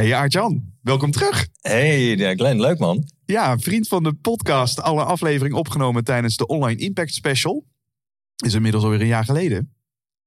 Hey 0.00 0.14
Aart-Jan, 0.14 0.72
welkom 0.82 1.10
terug. 1.10 1.48
Hey 1.60 2.34
Glenn, 2.36 2.60
leuk 2.60 2.78
man. 2.78 3.08
Ja, 3.24 3.58
vriend 3.58 3.88
van 3.88 4.02
de 4.02 4.12
podcast. 4.12 4.80
Alle 4.80 5.04
aflevering 5.04 5.54
opgenomen 5.54 6.04
tijdens 6.04 6.36
de 6.36 6.46
Online 6.46 6.80
Impact 6.80 7.14
Special. 7.14 7.64
Is 8.44 8.54
inmiddels 8.54 8.84
alweer 8.84 9.00
een 9.00 9.06
jaar 9.06 9.24
geleden. 9.24 9.74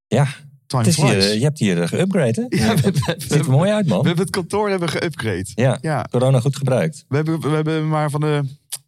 Ja, 0.08 0.28
Time 0.68 0.84
het 0.84 0.92
is 0.92 1.02
hier, 1.02 1.34
je 1.34 1.44
hebt 1.44 1.60
hier 1.60 1.88
geüpgrade 1.88 2.36
hè? 2.36 2.46
Ja, 2.58 2.76
we, 2.76 2.92
Het 3.02 3.22
ziet 3.22 3.32
er 3.32 3.50
mooi 3.50 3.72
uit 3.72 3.86
we 3.86 3.92
man. 3.94 4.06
hebben 4.06 4.24
het 4.24 4.34
kantoor 4.34 4.70
hebben 4.70 4.90
geüpgrade. 4.90 5.52
Ja, 5.56 5.78
Ja, 5.82 6.08
corona 6.12 6.40
goed 6.40 6.56
gebruikt. 6.56 7.06
we 7.08 7.16
hebben, 7.16 7.40
we 7.40 7.50
hebben 7.50 7.88
maar 7.88 8.10
van 8.10 8.22
de, 8.22 8.44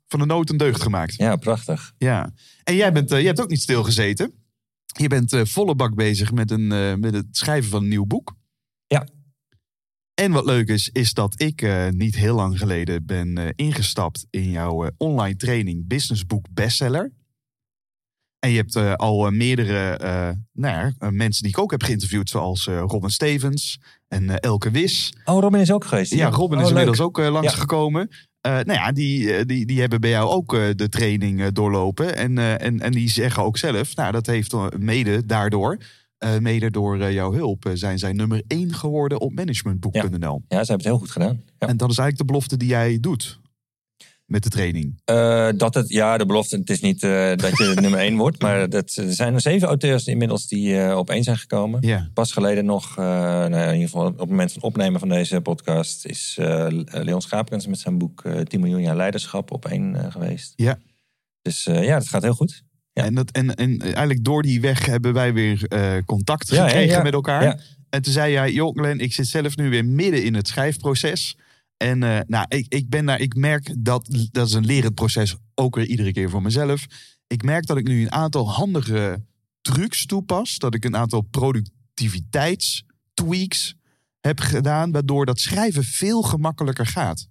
van 0.08 0.20
de 0.20 0.26
nood 0.26 0.50
een 0.50 0.58
deugd 0.58 0.82
gemaakt. 0.82 1.16
Ja, 1.16 1.36
prachtig. 1.36 1.94
Ja. 1.98 2.34
En 2.64 2.76
jij, 2.76 2.92
bent, 2.94 3.12
eh, 3.12 3.18
jij 3.18 3.28
hebt 3.28 3.42
ook 3.42 3.50
niet 3.50 3.62
stilgezeten. 3.62 4.32
Je 5.00 5.08
bent 5.08 5.34
eh, 5.34 5.46
volle 5.46 5.76
bak 5.76 5.96
bezig 5.96 6.32
met, 6.32 6.52
een, 6.52 6.72
eh, 6.72 6.94
met 6.96 7.14
het 7.14 7.26
schrijven 7.32 7.70
van 7.70 7.82
een 7.82 7.88
nieuw 7.90 8.06
boek. 8.06 8.36
Ja. 8.88 9.08
En 10.14 10.32
wat 10.32 10.46
leuk 10.46 10.68
is, 10.68 10.90
is 10.90 11.14
dat 11.14 11.42
ik 11.42 11.62
eh, 11.62 11.88
niet 11.90 12.16
heel 12.16 12.36
lang 12.36 12.58
geleden 12.58 13.06
ben 13.06 13.38
eh, 13.38 13.48
ingestapt 13.56 14.26
in 14.30 14.50
jouw 14.50 14.86
eh, 14.86 14.92
online 14.98 15.36
training 15.36 15.88
Business 15.88 16.26
Book 16.26 16.46
Bestseller. 16.52 17.12
En 18.40 18.50
je 18.50 18.58
hebt 18.58 18.98
al 18.98 19.32
meerdere 19.32 19.98
nou 20.54 20.94
ja, 21.00 21.10
mensen 21.10 21.44
die 21.44 21.52
ik 21.52 21.60
ook 21.60 21.72
heb 21.72 21.84
geïnterviewd, 21.84 22.30
zoals 22.30 22.66
Robin 22.66 23.10
Stevens 23.10 23.80
en 24.08 24.40
Elke 24.40 24.72
Wis. 24.72 25.14
Oh, 25.26 25.40
Robin 25.40 25.60
is 25.60 25.72
ook 25.72 25.86
geweest. 25.86 26.14
Ja, 26.14 26.30
Robin 26.30 26.58
is 26.60 26.64
Oh, 26.66 26.70
leuk. 26.72 26.80
inmiddels 26.80 27.00
ook 27.08 27.18
langsgekomen. 27.18 28.10
Eh, 28.42 28.52
nou 28.52 28.74
ja, 28.74 28.92
die, 28.92 29.46
die, 29.46 29.66
die 29.66 29.80
hebben 29.80 30.02
bij 30.02 30.10
jou 30.10 30.30
ook 30.30 30.52
de 30.76 30.90
training 30.90 31.48
doorlopen. 31.52 32.16
En, 32.16 32.38
en, 32.60 32.80
en 32.80 32.92
die 32.92 33.10
zeggen 33.10 33.44
ook 33.44 33.58
zelf, 33.58 33.96
nou 33.96 34.12
dat 34.12 34.26
heeft 34.26 34.56
mede 34.78 35.26
daardoor, 35.26 35.78
eh, 36.22 36.38
mede 36.38 36.72
door 36.72 37.00
eh, 37.00 37.14
jouw 37.14 37.34
hulp, 37.34 37.66
eh, 37.66 37.72
zijn 37.76 38.00
zij 38.00 38.14
nummer 38.14 38.44
één 38.48 38.74
geworden 38.74 39.20
op 39.20 39.34
managementboek.nl. 39.34 40.42
Ja, 40.48 40.64
ze 40.64 40.72
hebben 40.72 40.76
het 40.76 40.84
heel 40.84 40.98
goed 40.98 41.12
gedaan. 41.12 41.42
Ja. 41.60 41.68
En 41.68 41.78
dat 41.78 41.90
is 41.90 41.98
eigenlijk 41.98 42.18
de 42.18 42.26
belofte 42.26 42.58
die 42.58 42.68
jij 42.68 42.98
doet 43.00 43.40
met 44.26 44.44
de 44.44 44.50
training. 44.50 45.02
Dat 45.58 45.74
het, 45.74 45.90
ja, 45.90 46.18
de 46.18 46.26
belofte, 46.26 46.58
het 46.58 46.70
is 46.70 46.80
niet 46.80 47.02
dat 47.02 47.58
je 47.58 47.78
nummer 47.82 48.00
één 48.00 48.18
wordt. 48.18 48.42
Maar 48.42 48.70
dat, 48.76 48.96
er 48.96 49.14
zijn 49.14 49.34
er 49.34 49.42
zeven 49.42 49.68
auteurs 49.68 50.06
inmiddels 50.06 50.48
die 50.48 50.96
op 50.96 51.10
één 51.10 51.24
zijn 51.24 51.38
gekomen. 51.38 51.88
Ja, 51.88 52.10
Pas 52.14 52.32
geleden 52.32 52.66
nog, 52.66 52.96
nou 52.96 53.56
in 53.56 53.74
ieder 53.74 53.90
geval 53.90 54.06
op 54.06 54.20
het 54.20 54.30
moment 54.30 54.52
van 54.52 54.62
het 54.62 54.72
opnemen 54.72 55.00
van 55.00 55.10
deze 55.10 55.42
podcast... 55.42 56.06
is 56.06 56.38
Leon 56.86 57.22
Schaapkens 57.22 57.68
met 57.68 57.80
zijn 57.80 57.98
boek 57.98 58.22
eh 58.26 58.40
10 58.40 58.60
miljoen 58.60 58.82
jaar 58.82 58.96
leiderschap 58.96 59.52
op 59.52 59.66
één 59.66 60.12
geweest. 60.12 60.54
Ja. 60.56 60.80
Dus 61.42 61.64
ja, 61.64 61.98
dat 61.98 62.08
gaat 62.08 62.24
heel 62.24 62.34
goed. 62.34 62.64
Ja. 62.94 63.04
En, 63.04 63.14
dat, 63.14 63.32
en, 63.32 63.56
en 63.56 63.82
eigenlijk 63.82 64.24
door 64.24 64.42
die 64.42 64.62
weg 64.62 64.86
hebben 64.86 65.14
wij 65.14 65.34
weer 65.34 65.68
eh, 65.68 65.98
contact 66.06 66.50
gekregen 66.50 66.96
ja, 66.96 67.02
met 67.02 67.14
elkaar. 67.14 67.64
En 67.90 68.02
toen 68.02 68.14
zei 68.14 68.32
jij, 68.32 68.52
joh 68.52 68.76
Glenn, 68.76 69.00
ik 69.00 69.14
zit 69.14 69.28
zelf 69.28 69.56
nu 69.56 69.70
weer 69.70 69.86
midden 69.86 70.24
in 70.24 70.34
het 70.34 70.48
schrijfproces. 70.48 71.38
En 71.78 72.04
eh, 72.04 72.20
nou, 72.28 72.46
ik, 72.48 72.66
ik 72.70 72.90
ben 72.90 73.06
daar, 73.06 73.20
ik 73.20 73.36
merk 73.36 73.74
dat 73.78 74.28
dat 74.32 74.48
is 74.48 74.54
een 74.54 74.66
lerend 74.66 74.96
proces, 74.96 75.36
ook 75.56 75.76
weer 75.76 75.86
iedere 75.86 76.12
keer 76.12 76.30
voor 76.30 76.42
mezelf. 76.42 76.86
Ik 77.28 77.44
merk 77.44 77.66
dat 77.66 77.78
ik 77.78 77.88
nu 77.88 78.02
een 78.02 78.12
aantal 78.12 78.52
handige 78.52 79.24
trucs 79.62 80.06
toepas. 80.06 80.58
Dat 80.58 80.76
ik 80.76 80.86
een 80.86 80.96
aantal 80.96 81.22
productiviteitstweaks 81.22 83.76
heb 84.20 84.40
gedaan, 84.40 84.92
waardoor 84.92 85.26
dat 85.26 85.40
schrijven 85.40 85.84
veel 85.84 86.22
gemakkelijker 86.22 86.86
gaat. 86.86 87.28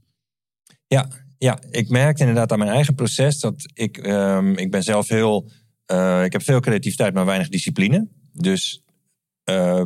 Ja, 0.86 1.08
ja, 1.42 1.58
ik 1.70 1.88
merkte 1.88 2.20
inderdaad 2.20 2.52
aan 2.52 2.58
mijn 2.58 2.70
eigen 2.70 2.94
proces 2.94 3.40
dat 3.40 3.70
ik, 3.74 3.98
ehm, 3.98 4.52
ik 4.52 4.70
ben 4.70 4.82
zelf 4.82 5.08
heel, 5.08 5.50
eh, 5.86 6.24
ik 6.24 6.32
heb 6.32 6.42
veel 6.42 6.60
creativiteit, 6.60 7.14
maar 7.14 7.24
weinig 7.24 7.48
discipline. 7.48 8.08
Dus 8.32 8.84
eh, 9.44 9.82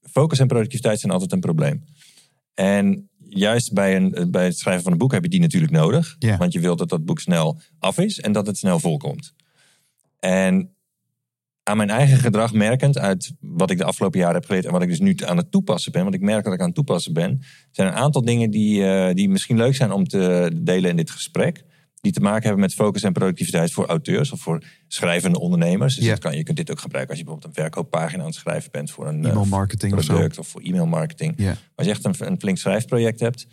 focus 0.00 0.38
en 0.38 0.46
productiviteit 0.46 1.00
zijn 1.00 1.12
altijd 1.12 1.32
een 1.32 1.40
probleem. 1.40 1.84
En 2.54 3.08
juist 3.28 3.72
bij, 3.72 3.96
een, 3.96 4.30
bij 4.30 4.44
het 4.44 4.58
schrijven 4.58 4.82
van 4.82 4.92
een 4.92 4.98
boek 4.98 5.12
heb 5.12 5.22
je 5.22 5.28
die 5.28 5.40
natuurlijk 5.40 5.72
nodig. 5.72 6.16
Ja. 6.18 6.36
Want 6.36 6.52
je 6.52 6.60
wilt 6.60 6.78
dat 6.78 6.88
dat 6.88 7.04
boek 7.04 7.20
snel 7.20 7.60
af 7.78 7.98
is 7.98 8.20
en 8.20 8.32
dat 8.32 8.46
het 8.46 8.58
snel 8.58 8.78
volkomt. 8.78 9.34
En 10.18 10.73
aan 11.64 11.76
mijn 11.76 11.90
eigen 11.90 12.16
gedrag 12.18 12.52
merkend 12.52 12.98
uit 12.98 13.32
wat 13.40 13.70
ik 13.70 13.78
de 13.78 13.84
afgelopen 13.84 14.18
jaren 14.20 14.34
heb 14.34 14.44
geleerd 14.44 14.64
en 14.64 14.72
wat 14.72 14.82
ik 14.82 14.88
dus 14.88 15.00
nu 15.00 15.16
aan 15.24 15.36
het 15.36 15.50
toepassen 15.50 15.92
ben, 15.92 16.02
want 16.02 16.14
ik 16.14 16.20
merk 16.20 16.44
dat 16.44 16.52
ik 16.52 16.60
aan 16.60 16.66
het 16.66 16.74
toepassen 16.74 17.12
ben, 17.12 17.42
zijn 17.70 17.88
een 17.88 17.94
aantal 17.94 18.22
dingen 18.24 18.50
die, 18.50 18.84
eh, 18.84 19.14
die 19.14 19.28
misschien 19.28 19.56
leuk 19.56 19.74
zijn 19.74 19.92
om 19.92 20.06
te 20.08 20.50
delen 20.62 20.90
in 20.90 20.96
dit 20.96 21.10
gesprek. 21.10 21.64
Die 22.00 22.12
te 22.12 22.20
maken 22.20 22.42
hebben 22.42 22.60
met 22.60 22.74
focus 22.74 23.02
en 23.02 23.12
productiviteit 23.12 23.72
voor 23.72 23.86
auteurs 23.86 24.32
of 24.32 24.40
voor 24.40 24.62
schrijvende 24.88 25.38
ondernemers. 25.40 25.94
Dus 25.94 26.04
Ja. 26.04 26.10
dat 26.10 26.18
kan, 26.20 26.36
je 26.36 26.42
kunt 26.42 26.56
dit 26.56 26.70
ook 26.70 26.80
gebruiken 26.80 27.10
als 27.10 27.18
je 27.18 27.24
bijvoorbeeld 27.24 27.56
een 27.56 27.62
verkooppagina 27.62 28.20
aan 28.20 28.26
het 28.28 28.34
schrijven 28.34 28.70
bent 28.70 28.90
voor 28.90 29.06
een 29.08 29.24
eh, 29.24 29.30
E-mail 29.30 29.44
marketing 29.44 29.92
of 29.94 30.02
zo. 30.02 30.12
product 30.12 30.38
of 30.38 30.48
voor 30.48 30.60
e-mail 30.60 30.86
marketing. 30.86 31.34
Ja. 31.36 31.56
Als 31.74 31.86
je 31.86 31.92
echt 31.92 32.04
een, 32.04 32.14
een 32.18 32.40
flink 32.40 32.58
schrijfproject 32.58 33.20
hebt, 33.20 33.46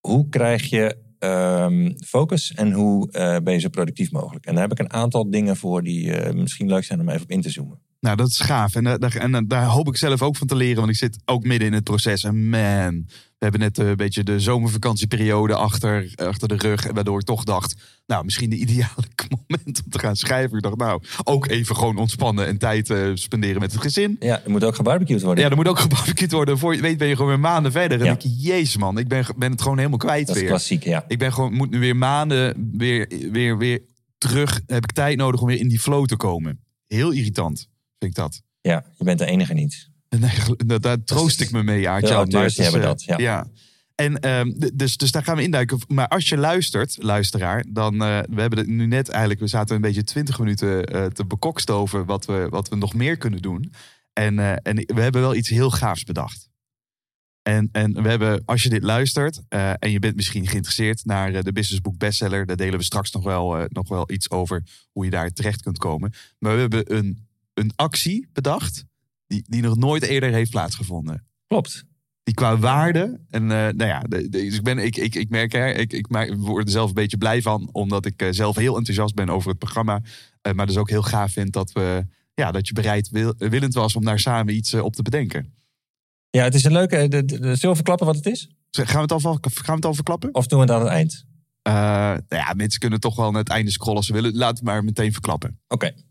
hoe 0.00 0.28
krijg 0.28 0.70
je 0.70 0.96
ehm, 1.22 1.92
focus 2.04 2.52
en 2.54 2.72
hoe 2.72 3.12
eh, 3.12 3.36
ben 3.42 3.54
je 3.54 3.60
zo 3.60 3.68
productief 3.68 4.10
mogelijk? 4.10 4.46
En 4.46 4.52
daar 4.52 4.62
heb 4.62 4.72
ik 4.72 4.78
een 4.78 4.92
aantal 4.92 5.30
dingen 5.30 5.56
voor 5.56 5.82
die 5.82 6.12
eh, 6.12 6.34
misschien 6.34 6.68
leuk 6.68 6.84
zijn 6.84 7.00
om 7.00 7.08
even 7.08 7.22
op 7.22 7.30
in 7.30 7.40
te 7.40 7.50
zoomen. 7.50 7.80
Nou, 8.02 8.16
dat 8.16 8.28
is 8.28 8.40
gaaf. 8.40 8.74
En, 8.74 8.86
eh, 8.86 8.94
daar, 8.98 9.14
en 9.16 9.34
eh, 9.34 9.40
daar 9.46 9.64
hoop 9.64 9.88
ik 9.88 9.96
zelf 9.96 10.22
ook 10.22 10.36
van 10.36 10.46
te 10.46 10.56
leren, 10.56 10.76
want 10.76 10.88
ik 10.90 10.96
zit 10.96 11.18
ook 11.24 11.44
midden 11.44 11.68
in 11.68 11.74
het 11.74 11.84
proces. 11.84 12.24
En 12.24 12.48
man, 12.48 13.04
we 13.08 13.38
hebben 13.38 13.60
net 13.60 13.78
eh, 13.78 13.88
een 13.88 13.96
beetje 13.96 14.22
de 14.24 14.40
zomervakantieperiode 14.40 15.54
achter, 15.54 16.12
achter 16.16 16.48
de 16.48 16.56
rug. 16.56 16.86
Waardoor 16.92 17.20
ik 17.20 17.26
toch 17.26 17.44
dacht, 17.44 17.74
nou, 18.06 18.24
misschien 18.24 18.50
de 18.50 18.56
ideale 18.56 19.04
moment 19.48 19.82
om 19.84 19.90
te 19.90 19.98
gaan 19.98 20.16
schrijven. 20.16 20.56
Ik 20.56 20.62
dacht, 20.62 20.76
nou, 20.76 21.02
ook 21.24 21.48
even 21.48 21.76
gewoon 21.76 21.96
ontspannen 21.96 22.46
en 22.46 22.58
tijd 22.58 22.94
spenderen 23.14 23.60
met 23.60 23.72
het 23.72 23.80
gezin. 23.80 24.16
Ja, 24.20 24.40
er 24.44 24.50
moet 24.50 24.64
ook 24.64 24.74
gebarbecued 24.76 25.22
worden. 25.22 25.44
Ja, 25.44 25.50
er 25.50 25.56
moet 25.56 25.68
ook 25.68 25.78
gebarbecued 25.88 26.32
worden. 26.32 26.58
Voor 26.58 26.74
je 26.74 26.80
weet 26.80 26.98
ben 26.98 27.08
je 27.08 27.14
gewoon 27.14 27.30
weer 27.30 27.40
maanden 27.40 27.72
verder. 27.72 27.98
En 27.98 28.04
Ja. 28.04 28.10
denk 28.10 28.22
je, 28.22 28.36
jezus 28.36 28.76
man, 28.76 28.98
ik 28.98 29.08
ben, 29.08 29.24
ben 29.36 29.50
het 29.50 29.62
gewoon 29.62 29.76
helemaal 29.78 29.98
kwijt 29.98 30.26
dat 30.26 30.34
is 30.36 30.40
weer. 30.42 30.50
klassiek, 30.50 30.84
ja. 30.84 31.04
Ik 31.08 31.18
ben 31.18 31.32
gewoon, 31.32 31.52
moet 31.52 31.70
nu 31.70 31.78
weer 31.78 31.96
maanden 31.96 32.70
weer, 32.76 33.10
weer, 33.32 33.58
weer 33.58 33.82
terug. 34.18 34.60
Heb 34.66 34.84
ik 34.84 34.92
tijd 34.92 35.16
nodig 35.16 35.40
om 35.40 35.46
weer 35.46 35.58
in 35.60 35.68
die 35.68 35.80
flow 35.80 36.06
te 36.06 36.16
komen. 36.16 36.60
Heel 36.86 37.10
irritant, 37.10 37.68
vind 38.02 38.16
ik 38.16 38.22
dat. 38.22 38.42
Ja, 38.60 38.84
je 38.98 39.04
bent 39.04 39.18
de 39.18 39.26
enige 39.26 39.54
niet. 39.54 39.90
Nee, 40.18 40.30
gel- 40.30 40.56
daar, 40.66 40.80
daar 40.80 41.04
troost 41.04 41.40
ik 41.40 41.50
me 41.50 41.62
mee, 41.62 41.88
Aartje. 41.88 42.26
Maar 42.26 42.44
is, 42.44 42.56
hebben 42.56 42.80
eh, 42.80 42.86
dat, 42.86 43.02
ja. 43.02 43.46
En 43.94 44.20
ehm, 44.20 44.52
dus, 44.74 44.96
dus 44.96 45.10
daar 45.10 45.24
gaan 45.24 45.36
we 45.36 45.42
induiken. 45.42 45.78
Maar 45.88 46.08
als 46.08 46.28
je 46.28 46.36
luistert, 46.36 46.96
luisteraar, 47.00 47.64
dan 47.68 47.94
uh, 47.94 48.18
we 48.30 48.40
hebben 48.40 48.58
het 48.58 48.68
nu 48.68 48.86
net 48.86 49.08
eigenlijk, 49.08 49.40
we 49.40 49.46
zaten 49.46 49.74
een 49.74 49.80
beetje 49.80 50.04
twintig 50.04 50.38
minuten 50.38 50.94
uh, 50.94 51.06
te 51.06 51.26
bekokstoven 51.26 52.04
wat 52.04 52.24
we, 52.24 52.46
wat 52.50 52.68
we 52.68 52.76
nog 52.76 52.94
meer 52.94 53.16
kunnen 53.16 53.42
doen. 53.42 53.72
En, 54.12 54.38
uh, 54.38 54.52
en 54.52 54.76
we 54.76 55.00
hebben 55.00 55.20
wel 55.20 55.34
iets 55.34 55.48
heel 55.48 55.70
gaafs 55.70 56.04
bedacht. 56.04 56.50
En, 57.42 57.68
en 57.72 58.02
we 58.02 58.08
hebben, 58.08 58.42
als 58.44 58.62
je 58.62 58.68
dit 58.68 58.82
luistert 58.82 59.42
en 59.48 59.90
je 59.90 59.98
bent 59.98 60.16
misschien 60.16 60.46
geïnteresseerd 60.46 61.04
naar 61.04 61.42
de 61.42 61.52
Business 61.52 61.80
Book 61.80 61.98
Bestseller, 61.98 62.46
daar 62.46 62.56
delen 62.56 62.78
we 62.78 62.84
straks 62.84 63.10
nog 63.10 63.24
wel, 63.24 63.66
nog 63.68 63.88
wel 63.88 64.10
iets 64.10 64.30
over 64.30 64.62
hoe 64.92 65.04
je 65.04 65.10
daar 65.10 65.30
terecht 65.30 65.62
kunt 65.62 65.78
komen. 65.78 66.12
Maar 66.38 66.54
we 66.54 66.60
hebben 66.60 66.94
een, 66.94 67.26
een 67.62 67.72
actie 67.76 68.28
bedacht 68.32 68.84
die, 69.26 69.44
die 69.48 69.62
nog 69.62 69.76
nooit 69.76 70.02
eerder 70.02 70.32
heeft 70.32 70.50
plaatsgevonden. 70.50 71.26
Klopt. 71.46 71.84
Die 72.22 72.34
qua 72.34 72.58
waarde. 72.58 73.20
En 73.28 73.42
uh, 73.42 73.48
nou 73.48 73.84
ja, 73.84 74.00
de, 74.00 74.28
de, 74.28 74.28
dus 74.28 74.56
ik, 74.56 74.62
ben, 74.62 74.78
ik, 74.78 74.96
ik, 74.96 75.14
ik 75.14 75.28
merk 75.28 75.54
er, 75.54 75.76
ik, 75.76 75.92
ik 75.92 76.08
maak, 76.08 76.34
word 76.36 76.64
er 76.64 76.70
zelf 76.70 76.88
een 76.88 76.94
beetje 76.94 77.18
blij 77.18 77.42
van, 77.42 77.68
omdat 77.72 78.06
ik 78.06 78.22
uh, 78.22 78.28
zelf 78.30 78.56
heel 78.56 78.76
enthousiast 78.76 79.14
ben 79.14 79.28
over 79.28 79.48
het 79.48 79.58
programma. 79.58 80.02
Uh, 80.46 80.52
maar 80.52 80.66
dus 80.66 80.76
ook 80.76 80.90
heel 80.90 81.02
gaaf 81.02 81.32
vind 81.32 81.52
dat, 81.52 81.72
we, 81.72 82.06
ja, 82.34 82.52
dat 82.52 82.66
je 82.66 82.72
bereid 82.72 83.08
wil, 83.08 83.34
willend 83.36 83.74
was 83.74 83.96
om 83.96 84.04
daar 84.04 84.20
samen 84.20 84.54
iets 84.54 84.74
op 84.74 84.94
te 84.94 85.02
bedenken. 85.02 85.54
Ja, 86.30 86.44
het 86.44 86.54
is 86.54 86.64
een 86.64 86.72
leuke. 86.72 87.08
De, 87.08 87.24
de, 87.24 87.36
zullen 87.36 87.68
we 87.68 87.74
verklappen 87.74 88.06
wat 88.06 88.16
het 88.16 88.26
is? 88.26 88.50
Gaan 88.70 89.06
we 89.06 89.14
het 89.14 89.24
al, 89.24 89.38
gaan 89.40 89.40
we 89.64 89.72
het 89.72 89.84
al 89.84 89.94
verklappen? 89.94 90.34
Of 90.34 90.46
doen 90.46 90.58
we 90.58 90.64
het 90.64 90.74
aan 90.74 90.80
het 90.80 90.90
eind? 90.90 91.24
Uh, 91.68 91.72
nou 91.72 92.22
ja, 92.28 92.52
mensen 92.56 92.80
kunnen 92.80 93.00
toch 93.00 93.16
wel 93.16 93.30
naar 93.30 93.40
het 93.40 93.48
einde 93.48 93.70
scrollen 93.70 93.96
als 93.96 94.06
ze 94.06 94.12
willen. 94.12 94.34
Laat 94.34 94.56
het 94.56 94.64
maar 94.64 94.84
meteen 94.84 95.12
verklappen. 95.12 95.60
Oké. 95.68 95.86
Okay. 95.86 96.04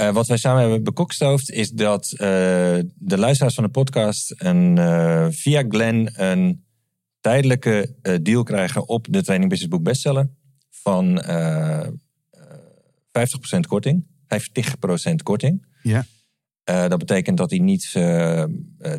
Uh, 0.00 0.12
wat 0.12 0.26
wij 0.26 0.36
samen 0.36 0.60
hebben 0.60 0.84
bekokstoofd 0.84 1.50
is 1.50 1.70
dat 1.70 2.10
uh, 2.12 2.18
de 2.94 3.18
luisteraars 3.18 3.54
van 3.54 3.64
de 3.64 3.70
podcast 3.70 4.34
een, 4.36 4.76
uh, 4.76 5.26
via 5.30 5.64
Glen 5.68 6.22
een 6.22 6.64
tijdelijke 7.20 7.94
deal 8.22 8.42
krijgen 8.42 8.88
op 8.88 9.06
de 9.10 9.22
Training 9.22 9.50
Business 9.50 9.76
Book 9.76 9.84
Bestseller 9.84 10.30
van 10.70 11.22
50% 11.22 11.24
korting, 13.68 14.06
50% 15.10 15.14
korting. 15.22 15.66
Ja. 15.82 16.06
Dat 16.64 16.98
betekent 16.98 17.36
dat 17.36 17.50
hij 17.50 17.58
niet 17.58 17.94
uh, 17.96 18.44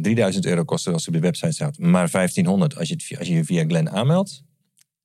3000 0.01 0.45
euro 0.45 0.63
kost 0.63 0.87
als 0.87 1.05
hij 1.05 1.15
op 1.15 1.21
de 1.21 1.27
website 1.27 1.51
staat, 1.51 1.77
maar 1.77 2.11
1500 2.11 2.77
als 2.77 2.87
je, 2.87 2.93
het, 2.93 3.19
als 3.19 3.27
je 3.27 3.33
je 3.33 3.45
via 3.45 3.63
Glen 3.63 3.91
aanmeldt. 3.91 4.43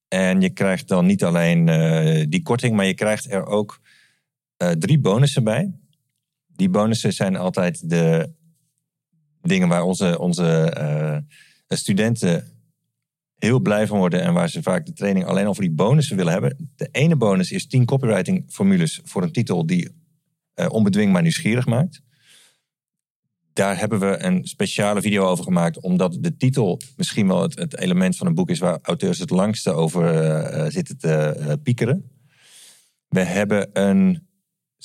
En 0.09 0.41
je 0.41 0.51
krijgt 0.51 0.89
dan 0.89 1.07
niet 1.07 1.25
alleen 1.25 1.65
die 2.31 2.43
korting, 2.43 2.77
maar 2.77 2.87
je 2.87 2.95
krijgt 2.95 3.31
er 3.31 3.47
ook 3.47 3.81
uh, 4.63 4.71
drie 4.71 4.99
bonussen 4.99 5.45
bij. 5.45 5.75
Die 6.57 6.69
bonussen 6.69 7.13
zijn 7.13 7.37
altijd 7.37 7.91
de 7.91 8.33
dingen 9.43 9.69
waar 9.69 9.83
onze, 9.83 10.19
onze 10.19 10.77
uh, 10.79 11.77
studenten 11.77 12.45
heel 13.35 13.61
blij 13.61 13.87
van 13.87 13.99
worden 13.99 14.23
en 14.23 14.33
waar 14.33 14.49
ze 14.49 14.63
vaak 14.63 14.87
de 14.87 14.93
training 14.93 15.27
alleen 15.27 15.47
al 15.47 15.55
voor 15.55 15.65
die 15.65 15.73
bonussen 15.73 16.17
willen 16.17 16.33
hebben. 16.33 16.71
De 16.77 16.89
ene 16.93 17.17
bonus 17.17 17.51
is 17.51 17.67
10 17.67 17.85
copywriting 17.85 18.45
formules 18.49 19.01
voor 19.05 19.23
een 19.23 19.33
titel 19.33 19.67
die 19.67 20.05
onbedwingbaar 20.69 21.23
nieuwsgierig 21.23 21.67
maakt 21.67 22.03
daar 23.57 23.79
hebben 23.79 23.99
we 23.99 24.23
een 24.23 24.45
speciale 24.45 25.01
video 25.01 25.25
over 25.25 25.45
gemaakt. 25.45 25.81
Omdat 25.81 26.17
de 26.21 26.37
titel 26.37 26.81
misschien 26.97 27.27
wel 27.27 27.43
het, 27.43 27.79
element 27.79 28.17
van 28.17 28.27
een 28.27 28.35
boek 28.35 28.51
is 28.51 28.59
waar 28.59 28.79
auteurs 28.83 29.19
het 29.19 29.31
langste 29.31 29.73
over 29.73 30.25
uh, 30.55 30.71
zitten 30.71 30.99
te 30.99 31.37
uh, 31.39 31.53
piekeren. 31.63 32.11
We 33.09 33.21
hebben 33.21 33.71
een 33.73 34.26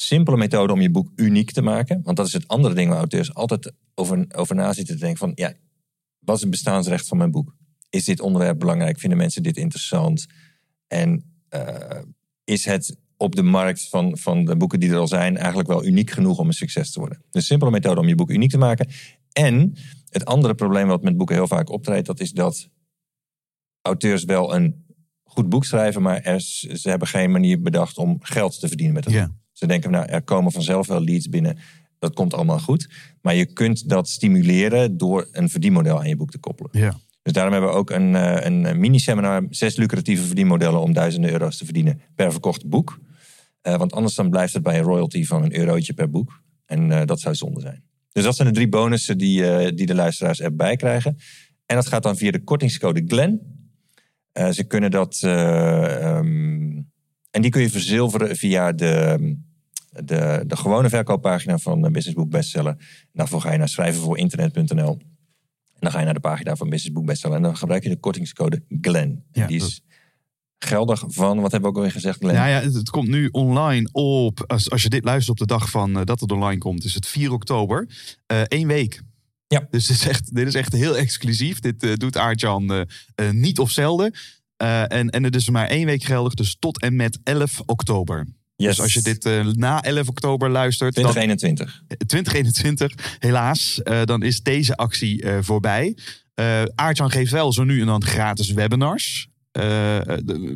simpele 0.01 0.38
methode 0.38 0.74
om 0.74 0.81
je 0.81 0.92
boek 0.92 1.12
uniek 1.15 1.51
te 1.51 1.62
maken. 1.62 2.01
Want 2.03 2.18
dat 2.18 2.27
is 2.27 2.33
het 2.33 2.48
andere 2.48 2.74
ding 2.74 2.89
waar 2.89 2.98
auteurs 2.98 3.33
altijd 3.33 3.74
over, 3.95 4.25
over 4.36 4.56
na 4.56 4.74
zitten 4.74 4.95
te 4.95 5.01
denken 5.01 5.19
van... 5.19 5.31
ja, 5.36 5.53
wat 6.19 6.36
is 6.36 6.42
het 6.42 6.51
bestaansrecht 6.51 7.07
van 7.07 7.18
mijn 7.18 7.31
boek? 7.31 7.56
Is 7.89 8.06
dit 8.06 8.19
onderwerp 8.19 8.59
belangrijk? 8.59 9.00
Vinden 9.00 9.18
mensen 9.18 9.44
dit 9.44 9.57
interessant? 9.57 10.25
En 10.88 11.25
is 12.44 12.65
het 12.65 12.98
op 13.18 13.36
de 13.36 13.44
markt 13.44 13.89
van, 13.89 14.18
van 14.18 14.45
de 14.45 14.57
boeken 14.57 14.80
die 14.80 14.89
er 14.89 14.98
al 14.98 15.07
zijn 15.07 15.38
eigenlijk 15.38 15.68
wel 15.68 15.86
uniek 15.86 16.09
genoeg 16.09 16.38
om 16.38 16.48
een 16.48 16.53
succes 16.53 16.92
te 16.92 17.00
worden. 17.00 17.24
Dus 17.30 17.45
simpele 17.45 17.71
methode 17.71 18.00
om 18.00 18.07
je 18.07 18.15
boek 18.15 18.30
uniek 18.30 18.50
te 18.50 18.57
maken. 18.57 18.89
En 19.31 19.75
het 20.09 20.25
andere 20.25 20.56
probleem 20.56 20.88
wat 20.88 21.03
met 21.03 21.18
boeken 21.18 21.36
heel 21.36 21.48
vaak 21.48 21.69
optreedt, 21.69 22.06
dat 22.06 22.19
is 22.19 22.31
dat 22.31 22.69
auteurs 23.81 24.24
wel 24.24 24.56
een 24.56 24.86
goed 25.24 25.50
boek 25.50 25.65
schrijven, 25.65 26.01
maar 26.01 26.21
er, 26.21 26.42
ze 26.42 26.89
hebben 26.89 27.07
geen 27.07 27.31
manier 27.31 27.62
bedacht 27.62 27.98
om 27.98 28.18
geld 28.19 28.59
te 28.59 28.68
verdienen 28.68 28.95
met 28.95 29.06
het 29.06 29.13
boek. 29.13 29.41
Ze 29.62 29.68
denken, 29.68 29.92
nou, 29.92 30.06
er 30.06 30.22
komen 30.22 30.52
vanzelf 30.52 30.88
wel 30.88 31.04
leads 31.04 31.30
binnen. 31.30 31.58
Dat 32.00 32.13
komt 32.13 32.34
allemaal 32.34 32.60
goed. 32.60 32.90
Maar 33.22 33.36
je 33.36 33.46
kunt 33.46 33.90
dat 33.90 34.10
stimuleren 34.10 34.98
door 34.98 35.28
een 35.31 35.50
verdienmodel 35.50 36.00
aan 36.00 36.08
je 36.08 36.16
boek 36.16 36.31
te 36.31 36.38
koppelen. 36.38 36.69
Ja. 36.74 36.98
Dus 37.22 37.34
daarom 37.34 37.54
hebben 37.54 37.72
we 37.72 37.78
ook 37.78 37.90
een, 37.90 38.16
eh, 38.16 38.46
een 38.46 38.80
mini-seminar, 38.80 39.46
zes 39.50 39.75
lucratieve 39.75 40.24
verdienmodellen 40.24 40.81
om 40.81 40.94
duizenden 40.94 41.31
euro's 41.31 41.58
te 41.58 41.66
verdienen 41.66 42.02
per 42.16 42.31
verkocht 42.31 42.69
boek. 42.69 43.00
Uh, 43.63 43.75
want 43.75 43.94
anders 43.94 44.16
dan 44.16 44.30
blijft 44.30 44.54
het 44.54 44.63
bij 44.63 44.78
een 44.78 44.84
royalty 44.84 45.25
van 45.25 45.44
een 45.44 45.58
eurotje 45.58 45.94
per 45.94 46.10
boek. 46.10 46.42
En 46.66 46.90
uh, 46.90 47.02
dat 47.06 47.19
zou 47.19 47.36
zonde 47.36 47.60
zijn. 47.60 47.84
Dus 48.12 48.24
dat 48.24 48.36
zijn 48.36 48.48
de 48.48 48.54
drie 48.54 48.69
bonussen 48.69 49.18
die, 49.18 49.42
uh, 49.42 49.69
die 49.75 49.86
de 49.86 49.96
luisteraars 49.96 50.42
erbij 50.42 50.75
krijgen. 50.75 51.18
En 51.66 51.75
dat 51.75 51.88
gaat 51.88 52.04
dan 52.04 52.18
via 52.18 52.31
de 52.31 52.44
kortingscode 52.44 53.04
GLEN. 53.08 53.42
ze 54.52 54.63
kunnen 54.63 54.92
dat... 54.92 55.22
Um, 55.24 56.90
en 57.31 57.42
die 57.42 57.52
kun 57.52 57.62
je 57.62 57.69
verzilveren 57.69 58.36
via 58.36 58.72
de, 58.72 59.18
de, 59.92 60.44
de 60.48 60.58
gewone 60.58 60.90
verkooppagina 60.90 61.58
van 61.58 61.82
Business 61.82 62.14
Book 62.14 62.30
Bestseller. 62.30 63.06
Daarvoor 63.12 63.42
ga 63.42 63.52
je 63.52 63.58
naar 63.58 63.70
schrijvenvoorinternet.nl. 63.70 64.98
En 65.74 65.80
dan 65.80 65.92
ga 65.92 66.00
je 66.00 66.06
naar 66.06 66.14
de 66.14 66.20
pagina 66.20 66.56
van 66.56 66.70
Business 66.70 66.94
Book 66.94 67.06
Bestseller. 67.06 67.38
En 67.38 67.44
dan 67.44 67.58
gebruik 67.58 67.84
je 67.84 67.90
de 67.90 68.00
kortingscode 68.00 68.64
GLEN. 68.82 69.24
Ja, 69.32 69.48
die 69.48 69.62
is 69.62 69.82
geldig 70.66 71.04
van, 71.08 71.40
wat 71.40 71.52
hebben 71.52 71.62
we 71.62 71.68
ook 71.68 71.76
alweer 71.76 71.92
gezegd, 71.92 72.20
Glenn? 72.20 72.36
Ja, 72.36 72.46
ja 72.46 72.62
het, 72.62 72.90
komt 72.90 73.08
nu 73.08 73.28
online 73.32 73.90
op, 73.92 74.44
als, 74.48 74.70
als 74.70 74.84
je 74.84 74.90
dit 74.90 75.04
luistert 75.04 75.30
op 75.30 75.48
de 75.48 75.54
dag 75.54 75.70
van 75.70 75.98
uh, 75.98 76.04
dat 76.04 76.20
het 76.20 76.32
online 76.32 76.58
komt, 76.58 76.84
is 76.84 76.94
het 76.94 77.08
4 77.08 77.32
oktober. 77.32 77.88
Eén 78.28 78.62
uh, 78.62 78.68
week. 78.68 79.02
Ja. 79.48 79.68
Dus 79.70 79.88
dit 79.88 79.98
is 79.98 80.08
echt, 80.08 80.36
dit 80.36 80.48
is 80.48 80.56
echt 80.56 80.74
heel 80.74 80.98
exclusief. 80.98 81.60
Dit 81.60 81.84
uh, 81.84 81.94
doet 81.94 82.18
Aartjan 82.18 82.88
niet 83.32 83.60
of 83.60 83.72
zelden. 83.72 84.14
en, 84.58 85.10
en 85.10 85.24
het 85.24 85.36
is 85.36 85.50
maar 85.50 85.68
één 85.68 85.86
week 85.86 86.04
geldig, 86.04 86.34
dus 86.34 86.56
tot 86.60 86.82
en 86.82 86.96
met 86.96 87.20
11 87.24 87.62
oktober. 87.66 88.28
Yes. 88.62 88.75
Dus 88.75 88.81
als 88.81 88.94
je 88.94 89.02
dit 89.02 89.56
na 89.56 89.81
11 89.81 90.08
oktober 90.08 90.50
luistert. 90.50 90.94
2021. 90.94 91.84
Dan, 91.88 92.08
2021, 92.08 93.16
helaas. 93.19 93.81
dan 94.06 94.24
is 94.24 94.42
deze 94.42 94.75
actie 94.75 95.25
voorbij. 95.42 95.96
Uh, 96.36 96.63
Aartjan 96.75 97.12
geeft 97.12 97.31
wel 97.31 97.54
zo 97.54 97.63
nu 97.63 97.80
en 97.80 97.86
dan 97.86 98.04
gratis 98.04 98.52
webinars. 98.52 99.28
Uh, 99.59 99.98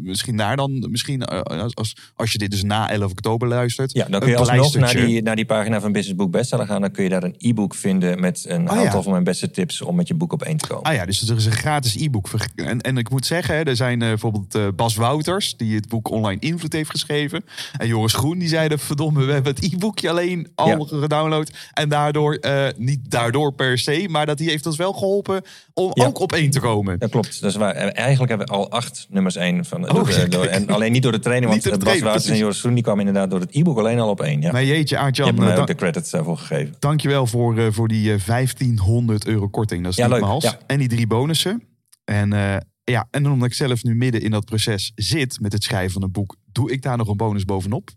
misschien 0.01 0.37
daar 0.37 0.55
dan, 0.55 0.87
misschien 0.89 1.23
uh, 1.33 1.41
als, 1.73 1.95
als 2.15 2.31
je 2.31 2.37
dit 2.37 2.51
dus 2.51 2.63
na 2.63 2.89
11 2.89 3.11
oktober 3.11 3.47
luistert. 3.47 3.93
Ja, 3.93 4.05
dan 4.09 4.19
kun 4.19 4.29
je 4.29 4.37
alsnog 4.37 4.75
naar 4.75 4.93
die, 4.93 5.21
naar 5.21 5.35
die 5.35 5.45
pagina 5.45 5.81
van 5.81 5.91
Business 5.91 6.17
Book 6.17 6.31
Bestseller 6.31 6.65
gaan. 6.65 6.81
Dan 6.81 6.91
kun 6.91 7.03
je 7.03 7.09
daar 7.09 7.23
een 7.23 7.35
e-book 7.37 7.75
vinden 7.75 8.19
met 8.19 8.45
een 8.47 8.69
oh, 8.69 8.77
aantal 8.77 8.97
ja. 8.97 9.01
van 9.01 9.11
mijn 9.11 9.23
beste 9.23 9.51
tips 9.51 9.81
om 9.81 9.95
met 9.95 10.07
je 10.07 10.13
boek 10.13 10.33
op 10.33 10.43
één 10.43 10.57
te 10.57 10.67
komen. 10.67 10.83
Ah 10.83 10.93
ja, 10.93 11.05
dus 11.05 11.29
er 11.29 11.35
is 11.35 11.45
een 11.45 11.51
gratis 11.51 11.95
e-book. 11.95 12.29
En, 12.55 12.81
en 12.81 12.97
ik 12.97 13.09
moet 13.09 13.25
zeggen, 13.25 13.65
er 13.65 13.75
zijn 13.75 13.99
bijvoorbeeld 13.99 14.75
Bas 14.75 14.95
Wouters, 14.95 15.57
die 15.57 15.75
het 15.75 15.87
boek 15.87 16.09
Online 16.09 16.41
Invloed 16.41 16.73
heeft 16.73 16.89
geschreven. 16.89 17.43
En 17.77 17.87
Joris 17.87 18.13
Groen, 18.13 18.39
die 18.39 18.47
zeiden, 18.47 18.79
verdomme, 18.79 19.25
we 19.25 19.31
hebben 19.31 19.55
het 19.55 19.73
e-bookje 19.73 20.09
alleen 20.09 20.47
al 20.55 20.67
ja. 20.67 20.99
gedownload. 20.99 21.51
En 21.73 21.89
daardoor, 21.89 22.39
niet 22.77 23.11
daardoor 23.11 23.53
per 23.53 23.77
se, 23.77 24.05
maar 24.09 24.25
dat 24.25 24.37
die 24.37 24.49
heeft 24.49 24.65
ons 24.65 24.77
wel 24.77 24.93
geholpen 24.93 25.41
om 25.73 25.91
ja. 25.93 26.05
ook 26.05 26.19
op 26.19 26.33
één 26.33 26.51
te 26.51 26.59
komen. 26.59 26.99
Dat 26.99 27.09
klopt, 27.09 27.41
dat 27.41 27.49
is 27.49 27.57
waar. 27.57 27.73
Eigenlijk 27.75 28.29
hebben 28.29 28.47
we 28.47 28.53
al 28.53 28.71
acht 28.71 28.84
nummers 29.09 29.35
één. 29.35 29.65
Van, 29.65 29.89
oh, 29.89 29.93
door, 29.93 30.29
door, 30.29 30.45
en 30.45 30.67
alleen 30.67 30.91
niet 30.91 31.03
door 31.03 31.11
de 31.11 31.19
training, 31.19 31.51
want 31.51 31.63
de 31.63 31.85
Bas 31.85 31.99
Wouters 31.99 32.29
en 32.29 32.37
Joris 32.37 32.59
Groen 32.59 32.73
die 32.73 32.83
kwamen 32.83 33.07
inderdaad 33.07 33.29
door 33.29 33.39
het 33.39 33.55
e-book 33.55 33.77
alleen 33.77 33.99
al 33.99 34.09
op 34.09 34.21
één. 34.21 34.41
Ja. 34.41 34.51
Maar 34.51 34.65
jeetje, 34.65 34.97
Aartjan. 34.97 35.25
Je 35.25 35.33
hebt 35.33 35.53
me 35.53 35.61
ook 35.61 35.67
de 35.67 35.75
credits 35.75 36.09
daarvoor 36.09 36.37
gegeven. 36.37 36.75
Dankjewel 36.79 37.27
voor, 37.27 37.57
uh, 37.57 37.67
voor 37.71 37.87
die 37.87 38.13
uh, 38.13 38.25
1500 38.25 39.27
euro 39.27 39.47
korting. 39.47 39.83
Dat 39.83 39.91
is 39.91 39.97
ja, 39.97 40.07
leuk. 40.07 40.57
En 40.67 40.79
die 40.79 40.87
drie 40.87 41.07
bonussen. 41.07 41.63
En, 42.03 42.33
uh, 42.33 42.55
ja, 42.83 43.07
en 43.11 43.27
omdat 43.27 43.47
ik 43.47 43.53
zelf 43.53 43.83
nu 43.83 43.95
midden 43.95 44.21
in 44.21 44.31
dat 44.31 44.45
proces 44.45 44.91
zit 44.95 45.39
met 45.39 45.53
het 45.53 45.63
schrijven 45.63 45.91
van 45.91 46.03
een 46.03 46.11
boek, 46.11 46.35
doe 46.51 46.71
ik 46.71 46.81
daar 46.81 46.97
nog 46.97 47.07
een 47.07 47.17
bonus 47.17 47.45
bovenop. 47.45 47.89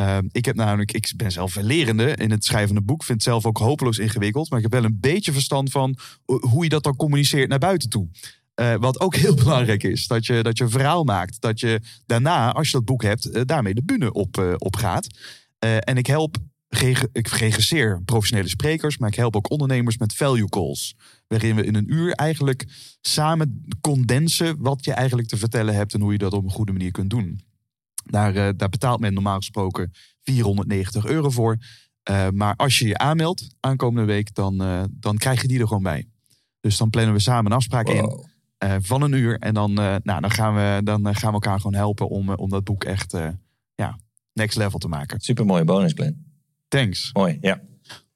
Uh, 0.00 0.18
ik 0.30 0.44
heb 0.44 0.56
namelijk, 0.56 0.92
ik 0.92 1.12
ben 1.16 1.32
zelf 1.32 1.56
een 1.56 1.64
lerende 1.64 2.14
in 2.14 2.30
het 2.30 2.44
schrijven 2.44 2.68
van 2.68 2.76
een 2.76 2.84
boek. 2.84 3.04
Vind 3.04 3.18
het 3.18 3.26
zelf 3.28 3.46
ook 3.46 3.58
hopeloos 3.58 3.98
ingewikkeld. 3.98 4.50
Maar 4.50 4.58
ik 4.58 4.64
heb 4.64 4.80
wel 4.80 4.90
een 4.90 4.98
beetje 5.00 5.32
verstand 5.32 5.70
van 5.70 5.96
hoe 6.24 6.62
je 6.62 6.68
dat 6.68 6.82
dan 6.82 6.96
communiceert 6.96 7.48
naar 7.48 7.58
buiten 7.58 7.88
toe. 7.88 8.08
Uh, 8.60 8.74
wat 8.74 9.00
ook 9.00 9.14
heel 9.14 9.34
belangrijk 9.44 9.82
is. 9.82 10.06
Dat 10.06 10.26
je, 10.26 10.42
dat 10.42 10.58
je 10.58 10.64
een 10.64 10.70
verhaal 10.70 11.04
maakt. 11.04 11.40
Dat 11.40 11.60
je 11.60 11.80
daarna, 12.06 12.52
als 12.52 12.66
je 12.66 12.72
dat 12.72 12.84
boek 12.84 13.02
hebt, 13.02 13.26
uh, 13.26 13.42
daarmee 13.44 13.74
de 13.74 13.82
bühne 13.82 14.12
op, 14.12 14.36
uh, 14.38 14.54
op 14.58 14.76
gaat. 14.76 15.06
en 15.58 15.96
ik 15.96 16.06
help, 16.06 16.36
ik 17.12 17.28
regisseer 17.28 18.02
professionele 18.04 18.48
sprekers. 18.48 18.98
Maar 18.98 19.08
ik 19.08 19.14
help 19.14 19.36
ook 19.36 19.50
ondernemers 19.50 19.98
met 19.98 20.14
value 20.14 20.48
calls. 20.48 20.94
Waarin 21.26 21.56
we 21.56 21.64
in 21.64 21.74
een 21.74 21.92
uur 21.92 22.12
eigenlijk 22.12 22.66
samen 23.00 23.64
condensen 23.80 24.56
wat 24.58 24.84
je 24.84 24.92
eigenlijk 24.92 25.28
te 25.28 25.36
vertellen 25.36 25.74
hebt. 25.74 25.94
En 25.94 26.00
hoe 26.00 26.12
je 26.12 26.18
dat 26.18 26.32
op 26.32 26.44
een 26.44 26.50
goede 26.50 26.72
manier 26.72 26.90
kunt 26.90 27.10
doen. 27.10 27.40
Daar, 28.04 28.56
daar 28.56 28.68
betaalt 28.68 29.00
men 29.00 29.14
normaal 29.14 29.36
gesproken 29.36 29.92
490 30.22 31.06
euro 31.06 31.30
voor. 31.30 31.56
maar 32.32 32.56
als 32.56 32.78
je 32.78 32.86
je 32.86 32.98
aanmeldt 32.98 33.48
aankomende 33.60 34.06
week, 34.06 34.34
dan, 34.34 34.88
dan 34.90 35.16
krijg 35.16 35.42
je 35.42 35.48
die 35.48 35.60
er 35.60 35.66
gewoon 35.66 35.82
bij. 35.82 36.08
Dus 36.60 36.76
dan 36.76 36.90
plannen 36.90 37.14
we 37.14 37.20
samen 37.20 37.50
een 37.50 37.56
afspraak 37.56 37.86
wow. 37.86 37.96
in. 37.96 38.29
Uh, 38.64 38.74
van 38.78 39.02
een 39.02 39.12
uur. 39.12 39.38
En 39.38 39.54
dan, 39.54 39.70
uh, 39.70 39.96
nou, 40.02 40.20
dan, 40.20 40.30
gaan, 40.30 40.54
we, 40.54 40.80
dan 40.84 41.14
gaan 41.14 41.28
we 41.28 41.34
elkaar 41.34 41.60
gewoon 41.60 41.74
helpen 41.74 42.08
om, 42.08 42.30
om 42.30 42.48
dat 42.48 42.64
boek 42.64 42.84
echt 42.84 43.16
ja, 43.74 43.98
next 44.32 44.56
level 44.56 44.78
te 44.78 44.88
maken. 44.88 45.20
Super 45.20 45.46
mooie 45.46 45.64
bonus, 45.64 45.92
Glenn. 45.92 46.24
Thanks. 46.68 47.10
Mooi, 47.12 47.38
ja. 47.40 47.60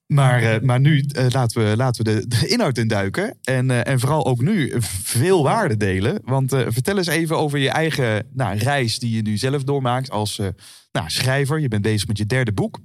Maar, 0.07 0.65
maar 0.65 0.81
nu 0.81 1.05
laten 1.29 1.65
we, 1.65 1.77
laten 1.77 2.05
we 2.05 2.11
de, 2.11 2.27
de 2.27 2.49
inhoud 2.49 2.79
induiken. 2.79 3.39
En, 3.43 3.85
en 3.85 4.01
vooral 4.01 4.27
ook 4.27 4.41
nu 4.41 4.73
veel 5.03 5.43
waarde 5.43 5.77
delen. 5.77 6.21
Want 6.25 6.51
vertel 6.51 6.97
eens 6.97 7.07
even 7.07 7.39
over 7.39 7.59
je 7.59 7.71
eigen 7.71 8.27
nou, 8.33 8.59
reis 8.59 8.99
die 8.99 9.17
je 9.17 9.23
nu 9.23 9.37
zelf 9.37 9.65
doormaakt 9.65 10.11
als 10.11 10.41
nou, 10.93 11.11
schrijver. 11.11 11.61
Je 11.61 11.69
bent 11.69 11.83
bezig 11.83 12.09
met 12.09 12.19
je 12.19 12.27
derde 12.27 12.53
boek. 12.53 12.81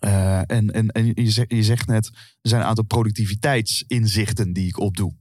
en 0.00 0.70
en, 0.70 0.88
en 0.88 1.12
je, 1.14 1.30
zegt, 1.30 1.52
je 1.52 1.62
zegt 1.62 1.86
net, 1.86 2.06
er 2.06 2.48
zijn 2.48 2.60
een 2.60 2.66
aantal 2.66 2.84
productiviteitsinzichten 2.84 4.52
die 4.52 4.66
ik 4.66 4.78
opdoe. 4.78 5.14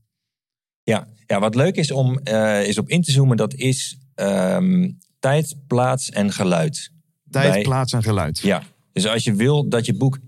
Ja, 0.87 1.07
ja, 1.25 1.39
wat 1.39 1.55
leuk 1.55 1.75
is 1.75 1.91
om 1.91 2.19
uh, 2.23 2.67
is 2.67 2.77
op 2.77 2.89
in 2.89 3.01
te 3.01 3.11
zoomen, 3.11 3.37
dat 3.37 3.53
is 3.53 3.97
um, 4.15 4.97
tijd, 5.19 5.55
plaats 5.67 6.09
en 6.09 6.31
geluid. 6.31 6.91
Tijd, 7.29 7.51
Bij, 7.51 7.61
plaats 7.61 7.93
en 7.93 8.03
geluid. 8.03 8.39
Ja, 8.39 8.63
dus 8.91 9.07
als 9.07 9.23
je 9.23 9.33
wil 9.33 9.69
dat 9.69 9.85
je 9.85 9.93
boek 9.93 10.19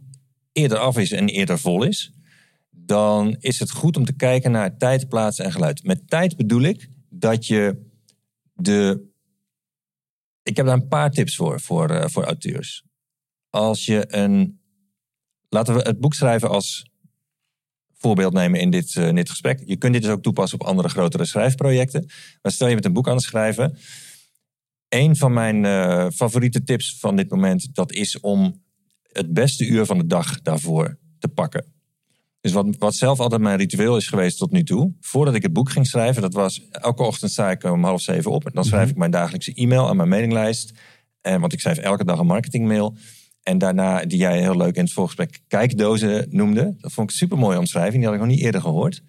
eerder 0.51 0.77
af 0.77 0.97
is 0.97 1.11
en 1.11 1.27
eerder 1.27 1.59
vol 1.59 1.83
is, 1.83 2.11
dan 2.69 3.35
is 3.39 3.59
het 3.59 3.71
goed 3.71 3.97
om 3.97 4.05
te 4.05 4.13
kijken 4.13 4.51
naar 4.51 4.77
tijd, 4.77 5.09
plaats 5.09 5.39
en 5.39 5.51
geluid. 5.51 5.83
Met 5.83 6.07
tijd 6.07 6.35
bedoel 6.35 6.61
ik 6.61 6.89
dat 7.09 7.47
je 7.47 7.91
de. 8.53 9.07
Ik 10.43 10.57
heb 10.57 10.65
daar 10.65 10.75
een 10.75 10.87
paar 10.87 11.11
tips 11.11 11.35
voor, 11.35 11.61
voor, 11.61 11.91
uh, 11.91 12.05
voor 12.07 12.23
auteurs. 12.23 12.83
Als 13.49 13.85
je 13.85 14.15
een. 14.15 14.59
Laten 15.49 15.75
we 15.75 15.81
het 15.81 15.99
boek 15.99 16.13
schrijven 16.13 16.49
als 16.49 16.88
voorbeeld 17.99 18.33
nemen 18.33 18.59
in 18.59 18.69
dit, 18.69 18.95
in 18.95 19.15
dit 19.15 19.29
gesprek. 19.29 19.61
Je 19.65 19.75
kunt 19.75 19.93
dit 19.93 20.01
dus 20.01 20.11
ook 20.11 20.21
toepassen 20.21 20.59
op 20.59 20.67
andere 20.67 20.89
grotere 20.89 21.25
schrijfprojecten. 21.25 22.09
Maar 22.41 22.51
stel 22.51 22.67
je 22.67 22.75
met 22.75 22.85
een 22.85 22.93
boek 22.93 23.07
aan 23.07 23.15
het 23.15 23.23
schrijven. 23.23 23.77
Een 24.89 25.15
van 25.15 25.33
mijn 25.33 25.63
uh, 25.63 26.07
favoriete 26.13 26.63
tips 26.63 26.97
van 26.99 27.15
dit 27.15 27.29
moment, 27.29 27.75
dat 27.75 27.91
is 27.91 28.19
om 28.19 28.63
het 29.11 29.33
beste 29.33 29.65
uur 29.65 29.85
van 29.85 29.97
de 29.97 30.07
dag 30.07 30.41
daarvoor 30.41 30.97
te 31.19 31.27
pakken. 31.27 31.65
Dus 32.41 32.51
wat, 32.51 32.75
wat 32.77 32.95
zelf 32.95 33.19
altijd 33.19 33.41
mijn 33.41 33.57
ritueel 33.57 33.97
is 33.97 34.07
geweest 34.07 34.37
tot 34.37 34.51
nu 34.51 34.63
toe. 34.63 34.93
Voordat 34.99 35.35
ik 35.35 35.41
het 35.41 35.53
boek 35.53 35.69
ging 35.69 35.87
schrijven, 35.87 36.21
dat 36.21 36.33
was 36.33 36.67
elke 36.71 37.03
ochtend 37.03 37.31
sta 37.31 37.51
ik 37.51 37.63
om 37.63 37.83
half 37.83 38.01
zeven 38.01 38.31
op. 38.31 38.45
En 38.45 38.51
dan 38.53 38.65
schrijf 38.65 38.89
ik 38.89 38.95
mijn 38.95 39.11
dagelijkse 39.11 39.53
e-mail 39.53 39.87
aan 39.87 39.95
mijn 39.95 40.09
mailinglijst. 40.09 40.73
En, 41.21 41.39
want 41.39 41.53
ik 41.53 41.59
schrijf 41.59 41.77
elke 41.77 42.05
dag 42.05 42.19
een 42.19 42.25
marketingmail. 42.25 42.97
En 43.43 43.57
daarna, 43.57 44.05
die 44.05 44.17
jij 44.17 44.41
heel 44.41 44.57
leuk 44.57 44.75
in 44.75 44.83
het 44.83 44.93
voorgesprek 44.93 45.39
kijkdozen 45.47 46.27
noemde. 46.29 46.75
Dat 46.77 46.91
vond 46.91 47.07
ik 47.09 47.13
een 47.13 47.19
super 47.19 47.37
mooie 47.37 47.57
omschrijving. 47.57 47.95
Die 47.95 48.05
had 48.05 48.13
ik 48.13 48.19
nog 48.19 48.29
niet 48.29 48.41
eerder 48.41 48.61
gehoord. 48.61 49.03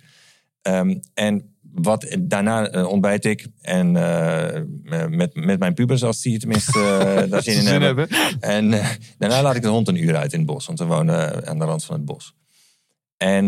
Um, 0.62 1.00
en 1.14 1.54
wat, 1.72 2.16
daarna 2.20 2.75
uh, 2.75 2.88
ontbijt 2.88 3.25
ik 3.25 3.46
en 3.60 3.94
uh, 3.94 5.08
met, 5.08 5.34
met 5.34 5.58
mijn 5.58 5.75
pubers, 5.75 6.04
als 6.04 6.22
die 6.22 6.38
tenminste 6.38 6.78
uh, 6.78 7.30
daar 7.30 7.42
zin 7.42 7.58
in 7.58 7.66
hebben. 7.66 7.88
hebben. 7.88 8.40
En 8.40 8.70
daarna 9.18 9.42
laat 9.42 9.56
ik 9.56 9.62
de 9.62 9.68
hond 9.68 9.88
een 9.88 10.02
uur 10.02 10.16
uit 10.16 10.32
in 10.32 10.38
het 10.38 10.49
bos, 10.49 10.66
want 10.66 10.78
we 10.78 10.84
wonen 10.84 11.46
aan 11.46 11.58
de 11.58 11.64
rand 11.64 11.84
van 11.84 11.96
het 11.96 12.04
bos. 12.04 12.34
En 13.16 13.46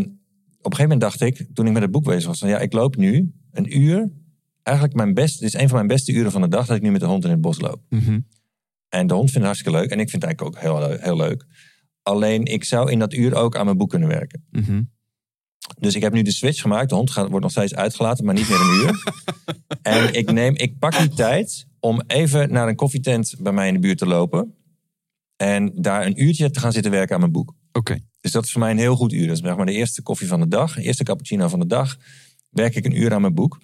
op 0.63 0.71
een 0.71 0.77
gegeven 0.77 0.99
moment 0.99 1.01
dacht 1.01 1.21
ik, 1.21 1.47
toen 1.55 1.67
ik 1.67 1.73
met 1.73 1.83
het 1.83 1.91
boek 1.91 2.05
bezig 2.05 2.27
was, 2.27 2.39
van 2.39 2.49
ja, 2.49 2.59
ik 2.59 2.73
loop 2.73 2.97
nu 2.97 3.33
een 3.53 3.79
uur. 3.79 4.11
Eigenlijk 4.63 4.97
mijn 4.97 5.15
best, 5.15 5.41
dit 5.41 5.55
is 5.55 5.61
een 5.61 5.69
van 5.69 5.77
mijn 5.77 5.89
beste 5.89 6.13
uren 6.13 6.31
van 6.31 6.41
de 6.41 6.49
dag 6.49 6.67
dat 6.67 6.77
ik 6.77 6.83
nu 6.83 6.91
met 6.91 7.01
de 7.01 7.07
hond 7.07 7.25
in 7.25 7.31
het 7.31 7.41
bos 7.41 7.61
loop. 7.61 7.81
Mhm. 7.89 8.19
En 8.93 9.07
de 9.07 9.15
hond 9.15 9.31
vindt 9.31 9.47
het 9.47 9.57
hartstikke 9.57 9.79
leuk. 9.79 9.91
En 9.91 10.01
ik 10.01 10.11
vind 10.11 10.23
het 10.23 10.33
eigenlijk 10.33 10.57
ook 10.57 10.63
heel, 10.63 10.99
heel 10.99 11.17
leuk. 11.17 11.45
Alleen 12.03 12.45
ik 12.45 12.65
zou 12.65 12.91
in 12.91 12.99
dat 12.99 13.13
uur 13.13 13.35
ook 13.35 13.57
aan 13.57 13.65
mijn 13.65 13.77
boek 13.77 13.91
kunnen 13.91 14.09
werken. 14.09 14.45
Mhm. 14.51 14.83
Dus 15.79 15.95
ik 15.95 16.03
heb 16.03 16.13
nu 16.13 16.23
de 16.23 16.33
switch 16.33 16.61
gemaakt. 16.61 16.89
De 16.89 16.95
hond 16.95 17.11
gaat, 17.11 17.29
wordt 17.29 17.43
nog 17.43 17.51
steeds 17.51 17.75
uitgelaten, 17.75 18.25
maar 18.25 18.35
niet 18.35 18.49
meer 18.49 18.61
een 18.61 18.75
uur. 18.75 19.03
en 19.83 20.15
ik, 20.15 20.33
neem, 20.33 20.55
ik 20.57 20.79
pak 20.79 20.99
die 20.99 21.09
tijd 21.09 21.67
om 21.81 22.03
even 22.07 22.53
naar 22.53 22.69
een 22.69 22.77
koffietent 22.77 23.35
bij 23.39 23.53
mij 23.53 23.69
in 23.69 23.75
de 23.75 23.81
buurt 23.81 23.99
te 23.99 24.07
lopen. 24.07 24.55
En 25.37 25.73
daar 25.75 26.07
een 26.07 26.23
uurtje 26.23 26.51
te 26.51 26.61
gaan 26.61 26.73
zitten 26.73 26.91
werken 26.91 27.15
aan 27.15 27.21
mijn 27.21 27.33
boek. 27.33 27.55
Oké. 27.73 27.99
Dus 28.21 28.33
dat 28.33 28.45
is 28.45 28.53
voor 28.53 28.61
mij 28.61 28.71
een 28.71 28.79
heel 28.79 28.97
goed 28.97 29.13
uur. 29.13 29.27
Dat 29.27 29.37
is 29.37 29.43
zeg 29.43 29.57
maar 29.57 29.67
de 29.67 29.73
eerste 29.73 30.03
koffie 30.03 30.29
van 30.29 30.41
de 30.41 30.49
dag, 30.49 30.75
de 30.75 30.83
eerste 30.83 31.05
cappuccino 31.05 31.49
van 31.49 31.61
de 31.61 31.67
dag. 31.67 31.97
Werk 32.51 32.75
ik 32.75 32.85
een 32.85 33.01
uur 33.01 33.13
aan 33.15 33.21
mijn 33.21 33.35
boek. 33.35 33.61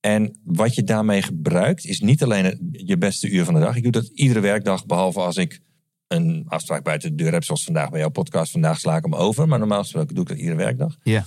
En 0.00 0.40
wat 0.44 0.74
je 0.74 0.84
daarmee 0.84 1.22
gebruikt, 1.22 1.84
is 1.84 2.00
niet 2.00 2.22
alleen 2.22 2.70
je 2.72 2.98
beste 2.98 3.28
uur 3.28 3.44
van 3.44 3.54
de 3.54 3.60
dag. 3.60 3.76
Ik 3.76 3.82
doe 3.82 3.92
dat 3.92 4.06
iedere 4.06 4.40
werkdag, 4.40 4.86
behalve 4.86 5.20
als 5.20 5.36
ik 5.36 5.60
een 6.06 6.44
afspraak 6.48 6.84
buiten 6.84 7.16
de 7.16 7.22
deur 7.22 7.32
heb, 7.32 7.44
zoals 7.44 7.64
vandaag 7.64 7.90
bij 7.90 8.00
jouw 8.00 8.08
podcast. 8.08 8.52
Vandaag 8.52 8.80
sla 8.80 8.96
ik 8.96 9.02
hem 9.02 9.14
over, 9.14 9.48
maar 9.48 9.58
normaal 9.58 9.82
gesproken 9.82 10.14
doe 10.14 10.22
ik 10.22 10.28
dat 10.28 10.38
iedere 10.38 10.56
werkdag. 10.56 10.96
Ja. 11.02 11.26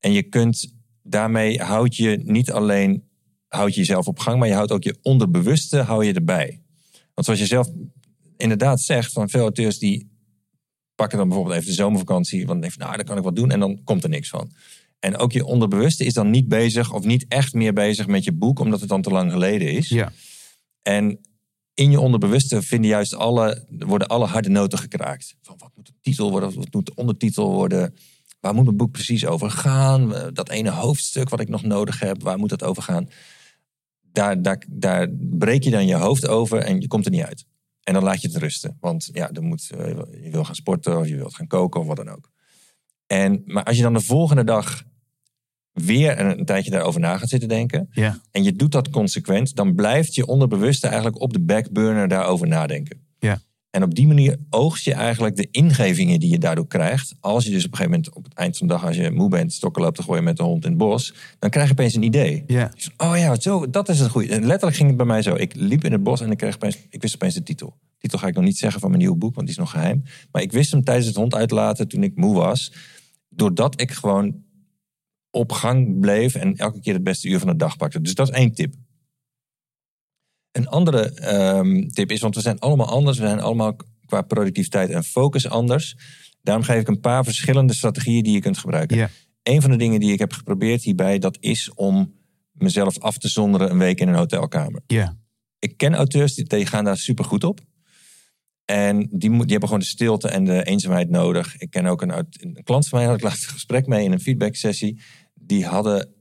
En 0.00 0.12
je 0.12 0.22
kunt 0.22 0.74
daarmee 1.02 1.60
houd 1.60 1.96
je 1.96 2.20
niet 2.24 2.50
alleen 2.50 3.04
houd 3.48 3.74
je 3.74 3.80
jezelf 3.80 4.06
op 4.06 4.18
gang, 4.18 4.38
maar 4.38 4.48
je 4.48 4.54
houdt 4.54 4.72
ook 4.72 4.82
je 4.82 4.98
onderbewuste 5.02 5.78
hou 5.78 6.04
je 6.04 6.12
erbij. 6.12 6.62
Want 7.14 7.26
zoals 7.26 7.40
je 7.40 7.46
zelf 7.46 7.70
inderdaad 8.36 8.80
zegt, 8.80 9.12
van 9.12 9.28
veel 9.28 9.40
auteurs 9.40 9.78
die 9.78 10.12
pakken 10.94 11.18
dan 11.18 11.28
bijvoorbeeld 11.28 11.56
even 11.56 11.68
de 11.68 11.74
zomervakantie, 11.74 12.38
want 12.38 12.48
dan 12.48 12.60
denk 12.60 12.72
je, 12.72 12.78
nou, 12.78 12.96
dan 12.96 13.04
kan 13.04 13.16
ik 13.16 13.22
wat 13.22 13.36
doen 13.36 13.50
en 13.50 13.60
dan 13.60 13.84
komt 13.84 14.02
er 14.02 14.08
niks 14.08 14.28
van. 14.28 14.52
En 15.04 15.16
ook 15.16 15.32
je 15.32 15.44
onderbewuste 15.44 16.04
is 16.04 16.12
dan 16.12 16.30
niet 16.30 16.48
bezig 16.48 16.92
of 16.92 17.04
niet 17.04 17.24
echt 17.28 17.52
meer 17.52 17.72
bezig 17.72 18.06
met 18.06 18.24
je 18.24 18.32
boek, 18.32 18.58
omdat 18.58 18.80
het 18.80 18.88
dan 18.88 19.02
te 19.02 19.10
lang 19.10 19.32
geleden 19.32 19.72
is. 19.72 19.88
Ja. 19.88 20.12
En 20.82 21.20
in 21.74 21.90
je 21.90 22.00
onderbewuste 22.00 22.62
vinden 22.62 22.90
juist 22.90 23.14
alle, 23.14 23.66
worden 23.78 24.08
alle 24.08 24.26
harde 24.26 24.48
noten 24.48 24.78
gekraakt. 24.78 25.36
Van 25.42 25.54
wat 25.58 25.70
moet 25.76 25.86
de 25.86 25.92
titel 26.00 26.30
worden, 26.30 26.54
wat 26.54 26.72
moet 26.72 26.86
de 26.86 26.94
ondertitel 26.94 27.52
worden? 27.52 27.94
Waar 28.40 28.54
moet 28.54 28.64
mijn 28.64 28.76
boek 28.76 28.90
precies 28.90 29.26
over 29.26 29.50
gaan? 29.50 30.14
Eh, 30.14 30.26
Dat 30.32 30.50
ene 30.50 30.70
hoofdstuk 30.70 31.28
wat 31.28 31.40
ik 31.40 31.48
nog 31.48 31.62
nodig 31.62 32.00
heb, 32.00 32.22
waar 32.22 32.38
moet 32.38 32.48
dat 32.48 32.64
over 32.64 32.82
gaan? 32.82 33.08
Daar, 34.12 34.42
daar, 34.42 34.64
daar 34.68 35.08
breek 35.18 35.62
je 35.62 35.70
dan 35.70 35.86
je 35.86 35.94
hoofd 35.94 36.28
over 36.28 36.58
en 36.58 36.80
je 36.80 36.86
komt 36.86 37.04
er 37.04 37.10
niet 37.10 37.24
uit. 37.24 37.44
En 37.82 37.94
dan 37.94 38.02
laat 38.02 38.20
je 38.20 38.28
het 38.28 38.36
rusten. 38.36 38.76
Want 38.80 39.08
ja, 39.12 39.28
dan 39.28 39.44
moet, 39.44 39.70
eh, 39.76 39.86
je 40.22 40.30
wil 40.30 40.44
gaan 40.44 40.54
sporten 40.54 40.98
of 40.98 41.08
je 41.08 41.16
wilt 41.16 41.34
gaan 41.34 41.46
koken 41.46 41.80
of 41.80 41.86
wat 41.86 41.96
dan 41.96 42.08
ook. 42.08 42.30
En, 43.06 43.42
maar 43.44 43.64
als 43.64 43.76
je 43.76 43.82
dan 43.82 43.94
de 43.94 44.00
volgende 44.00 44.44
dag 44.44 44.84
weer 45.74 46.20
een, 46.20 46.38
een 46.38 46.44
tijdje 46.44 46.70
daarover 46.70 47.00
na 47.00 47.18
gaat 47.18 47.28
zitten 47.28 47.48
denken 47.48 47.88
Ja. 47.90 48.20
en 48.30 48.42
je 48.42 48.52
doet 48.52 48.72
dat 48.72 48.90
consequent, 48.90 49.56
dan 49.56 49.74
blijft 49.74 50.14
je 50.14 50.26
onderbewuste 50.26 50.86
eigenlijk 50.86 51.20
op 51.20 51.32
de 51.32 51.40
backburner 51.40 52.08
daarover 52.08 52.48
nadenken. 52.48 52.98
Ja. 53.18 53.40
En 53.70 53.82
op 53.82 53.94
die 53.94 54.06
manier 54.06 54.36
oogst 54.50 54.84
je 54.84 54.92
eigenlijk 54.94 55.36
de 55.36 55.48
ingevingen 55.50 56.20
die 56.20 56.30
je 56.30 56.38
daardoor 56.38 56.66
krijgt. 56.66 57.14
Als 57.20 57.44
je 57.44 57.50
dus 57.50 57.64
op 57.64 57.70
een 57.70 57.76
gegeven 57.76 57.98
moment 57.98 58.14
op 58.16 58.24
het 58.24 58.34
eind 58.34 58.56
van 58.56 58.66
de 58.66 58.72
dag, 58.72 58.84
als 58.86 58.96
je 58.96 59.10
moe 59.10 59.28
bent, 59.28 59.52
stokken 59.52 59.82
loopt 59.82 59.96
te 59.96 60.02
gooien 60.02 60.24
met 60.24 60.36
de 60.36 60.42
hond 60.42 60.64
in 60.64 60.70
het 60.70 60.78
bos, 60.78 61.14
dan 61.38 61.50
krijg 61.50 61.66
je 61.66 61.72
opeens 61.72 61.94
een 61.94 62.02
idee. 62.02 62.44
Ja. 62.46 62.70
Dus, 62.74 62.90
oh 62.96 63.16
ja, 63.16 63.40
zo, 63.40 63.70
dat 63.70 63.88
is 63.88 64.00
een 64.00 64.10
goede. 64.10 64.28
En 64.28 64.46
letterlijk 64.46 64.76
ging 64.76 64.88
het 64.88 64.96
bij 64.96 65.06
mij 65.06 65.22
zo. 65.22 65.34
Ik 65.34 65.54
liep 65.54 65.84
in 65.84 65.92
het 65.92 66.02
bos 66.02 66.20
en 66.20 66.30
ik, 66.30 66.36
kreeg 66.36 66.54
opeens, 66.54 66.78
ik 66.90 67.02
wist 67.02 67.14
opeens 67.14 67.34
de 67.34 67.42
titel. 67.42 67.76
De 67.80 67.98
titel 67.98 68.18
ga 68.18 68.26
ik 68.26 68.34
nog 68.34 68.44
niet 68.44 68.58
zeggen 68.58 68.80
van 68.80 68.88
mijn 68.88 69.02
nieuwe 69.02 69.18
boek, 69.18 69.34
want 69.34 69.46
die 69.46 69.56
is 69.56 69.62
nog 69.62 69.70
geheim. 69.70 70.02
Maar 70.32 70.42
ik 70.42 70.52
wist 70.52 70.70
hem 70.70 70.84
tijdens 70.84 71.06
het 71.06 71.16
hond 71.16 71.34
uitlaten 71.34 71.88
toen 71.88 72.02
ik 72.02 72.16
moe 72.16 72.34
was. 72.34 72.72
Doordat 73.28 73.80
ik 73.80 73.90
gewoon 73.90 74.34
op 75.34 75.52
gang 75.52 76.00
bleef 76.00 76.34
en 76.34 76.56
elke 76.56 76.80
keer 76.80 76.94
het 76.94 77.02
beste 77.04 77.28
uur 77.28 77.38
van 77.38 77.48
de 77.48 77.56
dag 77.56 77.76
pakte. 77.76 78.00
Dus 78.00 78.14
dat 78.14 78.28
is 78.28 78.34
één 78.34 78.52
tip. 78.52 78.74
Een 80.52 80.68
andere 80.68 81.10
ehm, 81.14 81.88
tip 81.88 82.10
is, 82.10 82.20
want 82.20 82.34
we 82.34 82.40
zijn 82.40 82.58
allemaal 82.58 82.86
anders. 82.88 83.18
We 83.18 83.26
zijn 83.26 83.40
allemaal 83.40 83.76
qua 84.06 84.22
productiviteit 84.22 84.90
en 84.90 85.04
focus 85.04 85.48
anders. 85.48 85.96
Daarom 86.42 86.64
geef 86.64 86.80
ik 86.80 86.88
een 86.88 87.00
paar 87.00 87.24
verschillende 87.24 87.74
strategieën 87.74 88.22
die 88.22 88.32
je 88.32 88.40
kunt 88.40 88.58
gebruiken. 88.58 88.96
Ja. 88.96 89.10
Een 89.42 89.60
van 89.62 89.70
de 89.70 89.76
dingen 89.76 90.00
die 90.00 90.12
ik 90.12 90.18
heb 90.18 90.32
geprobeerd 90.32 90.82
hierbij, 90.82 91.18
dat 91.18 91.36
is 91.40 91.72
om 91.74 92.14
mezelf 92.52 92.98
af 92.98 93.18
te 93.18 93.28
zonderen 93.28 93.70
een 93.70 93.78
week 93.78 94.00
in 94.00 94.08
een 94.08 94.14
hotelkamer. 94.14 94.82
Ja. 94.86 95.16
Ik 95.58 95.76
ken 95.76 95.94
auteurs 95.94 96.34
die, 96.34 96.44
die 96.44 96.66
gaan 96.66 96.84
daar 96.84 96.96
super 96.96 97.24
goed 97.24 97.44
op. 97.44 97.60
En 98.64 99.08
die, 99.10 99.30
moet- 99.30 99.42
die 99.42 99.50
hebben 99.50 99.68
gewoon 99.68 99.78
de 99.78 99.84
stilte 99.90 100.28
en 100.28 100.44
de 100.44 100.64
eenzaamheid 100.64 101.10
nodig. 101.10 101.56
Ik 101.56 101.70
ken 101.70 101.86
ook 101.86 102.02
een 102.02 102.60
klant 102.64 102.88
van 102.88 102.98
mij, 102.98 103.08
had 103.08 103.16
ik 103.16 103.22
laatst 103.22 103.44
een 103.46 103.52
gesprek 103.52 103.86
mee 103.86 104.04
in 104.04 104.12
een 104.12 104.20
feedback 104.20 104.54
sessie. 104.54 105.00
Die 105.46 105.66
hadden 105.66 106.14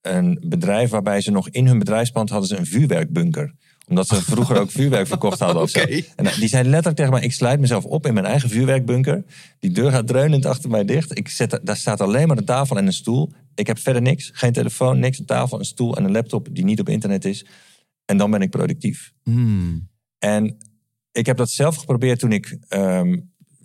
een 0.00 0.42
bedrijf 0.44 0.90
waarbij 0.90 1.20
ze 1.20 1.30
nog 1.30 1.48
in 1.48 1.66
hun 1.66 1.78
bedrijfspand 1.78 2.30
hadden 2.30 2.48
ze 2.48 2.56
een 2.56 2.66
vuurwerkbunker. 2.66 3.54
Omdat 3.88 4.06
ze 4.06 4.22
vroeger 4.22 4.60
ook 4.60 4.70
vuurwerk 4.80 5.06
verkocht 5.06 5.38
hadden 5.38 5.62
of 5.62 5.70
zo. 5.70 5.80
En 6.16 6.24
die 6.38 6.48
zei 6.48 6.68
letterlijk 6.68 6.96
tegen 6.96 7.12
mij, 7.12 7.22
ik 7.22 7.32
sluit 7.32 7.60
mezelf 7.60 7.84
op 7.84 8.06
in 8.06 8.14
mijn 8.14 8.26
eigen 8.26 8.48
vuurwerkbunker. 8.48 9.24
Die 9.58 9.70
deur 9.70 9.90
gaat 9.90 10.06
dreunend 10.06 10.46
achter 10.46 10.70
mij 10.70 10.84
dicht. 10.84 11.18
Ik 11.18 11.28
zet, 11.28 11.60
daar 11.62 11.76
staat 11.76 12.00
alleen 12.00 12.28
maar 12.28 12.36
een 12.36 12.44
tafel 12.44 12.76
en 12.76 12.86
een 12.86 12.92
stoel. 12.92 13.32
Ik 13.54 13.66
heb 13.66 13.78
verder 13.78 14.02
niks. 14.02 14.30
Geen 14.32 14.52
telefoon, 14.52 14.98
niks. 14.98 15.18
Een 15.18 15.26
tafel, 15.26 15.58
een 15.58 15.64
stoel 15.64 15.96
en 15.96 16.04
een 16.04 16.12
laptop 16.12 16.48
die 16.52 16.64
niet 16.64 16.80
op 16.80 16.88
internet 16.88 17.24
is. 17.24 17.46
En 18.04 18.16
dan 18.16 18.30
ben 18.30 18.42
ik 18.42 18.50
productief. 18.50 19.12
Hmm. 19.22 19.88
En 20.18 20.56
ik 21.12 21.26
heb 21.26 21.36
dat 21.36 21.50
zelf 21.50 21.76
geprobeerd 21.76 22.18
toen 22.18 22.32
ik 22.32 22.58
ehm, 22.68 23.18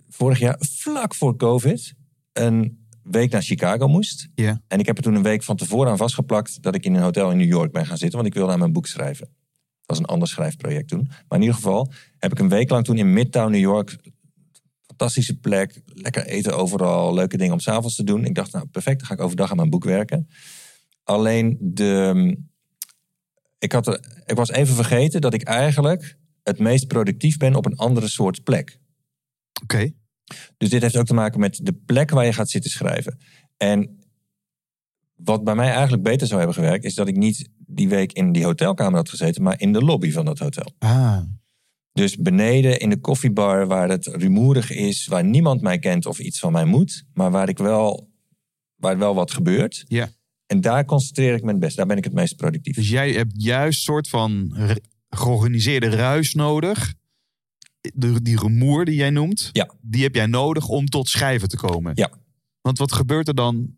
vorig 0.08 0.38
jaar, 0.38 0.56
vlak 0.58 1.14
voor 1.14 1.36
COVID, 1.36 1.94
een 2.32 2.81
week 3.02 3.30
naar 3.30 3.42
Chicago 3.42 3.88
moest. 3.88 4.28
En 4.68 4.78
ik 4.78 4.86
heb 4.86 4.96
er 4.96 5.02
toen 5.02 5.14
een 5.14 5.22
week 5.22 5.42
van 5.42 5.56
tevoren 5.56 5.90
aan 5.90 5.96
vastgeplakt 5.96 6.62
dat 6.62 6.74
ik 6.74 6.84
in 6.84 6.94
een 6.94 7.02
hotel 7.02 7.30
in 7.30 7.36
New 7.36 7.48
York 7.48 7.72
ben 7.72 7.86
gaan 7.86 7.98
zitten, 7.98 8.18
want 8.18 8.30
ik 8.30 8.34
wilde 8.34 8.52
aan 8.52 8.58
mijn 8.58 8.72
boek 8.72 8.86
schrijven. 8.86 9.26
Dat 9.26 9.86
was 9.86 9.98
een 9.98 10.04
ander 10.04 10.28
schrijfproject 10.28 10.88
toen. 10.88 11.06
Maar 11.06 11.38
in 11.38 11.40
ieder 11.40 11.54
geval 11.54 11.92
heb 12.18 12.32
ik 12.32 12.38
een 12.38 12.48
week 12.48 12.70
lang 12.70 12.84
toen 12.84 12.98
in 12.98 13.12
Midtown 13.12 13.50
New 13.50 13.60
York, 13.60 13.98
fantastische 14.86 15.38
plek, 15.38 15.80
lekker 15.86 16.26
eten 16.26 16.56
overal, 16.56 17.14
leuke 17.14 17.36
dingen 17.36 17.52
om 17.52 17.60
s'avonds 17.60 17.96
te 17.96 18.04
doen. 18.04 18.24
Ik 18.24 18.34
dacht, 18.34 18.52
nou 18.52 18.66
perfect, 18.66 18.98
dan 18.98 19.06
ga 19.06 19.14
ik 19.14 19.20
overdag 19.20 19.50
aan 19.50 19.56
mijn 19.56 19.70
boek 19.70 19.84
werken. 19.84 20.28
Alleen 21.04 21.56
de, 21.60 22.36
ik, 23.58 23.72
had 23.72 23.86
er, 23.86 24.22
ik 24.26 24.36
was 24.36 24.50
even 24.50 24.74
vergeten 24.74 25.20
dat 25.20 25.34
ik 25.34 25.42
eigenlijk 25.42 26.16
het 26.42 26.58
meest 26.58 26.86
productief 26.86 27.36
ben 27.36 27.54
op 27.54 27.66
een 27.66 27.76
andere 27.76 28.08
soort 28.08 28.42
plek. 28.42 28.78
Oké. 29.62 29.92
Dus 30.56 30.68
dit 30.70 30.82
heeft 30.82 30.96
ook 30.96 31.06
te 31.06 31.14
maken 31.14 31.40
met 31.40 31.60
de 31.62 31.72
plek 31.72 32.10
waar 32.10 32.24
je 32.24 32.32
gaat 32.32 32.50
zitten 32.50 32.70
schrijven. 32.70 33.18
En 33.56 33.98
wat 35.14 35.44
bij 35.44 35.54
mij 35.54 35.70
eigenlijk 35.70 36.02
beter 36.02 36.26
zou 36.26 36.38
hebben 36.38 36.56
gewerkt, 36.56 36.84
is 36.84 36.94
dat 36.94 37.08
ik 37.08 37.16
niet 37.16 37.48
die 37.66 37.88
week 37.88 38.12
in 38.12 38.32
die 38.32 38.44
hotelkamer 38.44 38.96
had 38.96 39.08
gezeten, 39.08 39.42
maar 39.42 39.60
in 39.60 39.72
de 39.72 39.80
lobby 39.84 40.10
van 40.10 40.24
dat 40.24 40.38
hotel. 40.38 40.72
Ah. 40.78 41.18
Dus 41.92 42.16
beneden 42.16 42.78
in 42.80 42.90
de 42.90 43.00
koffiebar, 43.00 43.66
waar 43.66 43.88
het 43.88 44.06
rumoerig 44.06 44.70
is, 44.70 45.06
waar 45.06 45.24
niemand 45.24 45.60
mij 45.60 45.78
kent 45.78 46.06
of 46.06 46.18
iets 46.18 46.38
van 46.38 46.52
mij 46.52 46.64
moet, 46.64 47.04
maar 47.14 47.30
waar 47.30 47.48
ik 47.48 47.58
wel, 47.58 48.10
waar 48.76 48.98
wel 48.98 49.14
wat 49.14 49.30
gebeurt. 49.30 49.84
Ja. 49.88 50.08
En 50.46 50.60
daar 50.60 50.84
concentreer 50.84 51.34
ik 51.34 51.42
me 51.42 51.50
het 51.50 51.60
best. 51.60 51.76
Daar 51.76 51.86
ben 51.86 51.96
ik 51.96 52.04
het 52.04 52.12
meest 52.12 52.36
productief. 52.36 52.74
Dus 52.74 52.88
jij 52.88 53.12
hebt 53.12 53.32
juist 53.42 53.82
soort 53.82 54.08
van 54.08 54.54
georganiseerde 55.08 55.88
ruis 55.88 56.34
nodig. 56.34 56.94
De, 57.94 58.22
die 58.22 58.38
rumoer 58.38 58.84
die 58.84 58.94
jij 58.94 59.10
noemt, 59.10 59.50
Ja. 59.52 59.70
die 59.80 60.02
heb 60.02 60.14
jij 60.14 60.26
nodig 60.26 60.68
om 60.68 60.86
tot 60.86 61.08
schrijven 61.08 61.48
te 61.48 61.56
komen. 61.56 61.92
Ja. 61.94 62.10
Want 62.60 62.78
wat 62.78 62.92
gebeurt 62.92 63.28
er 63.28 63.34
dan 63.34 63.76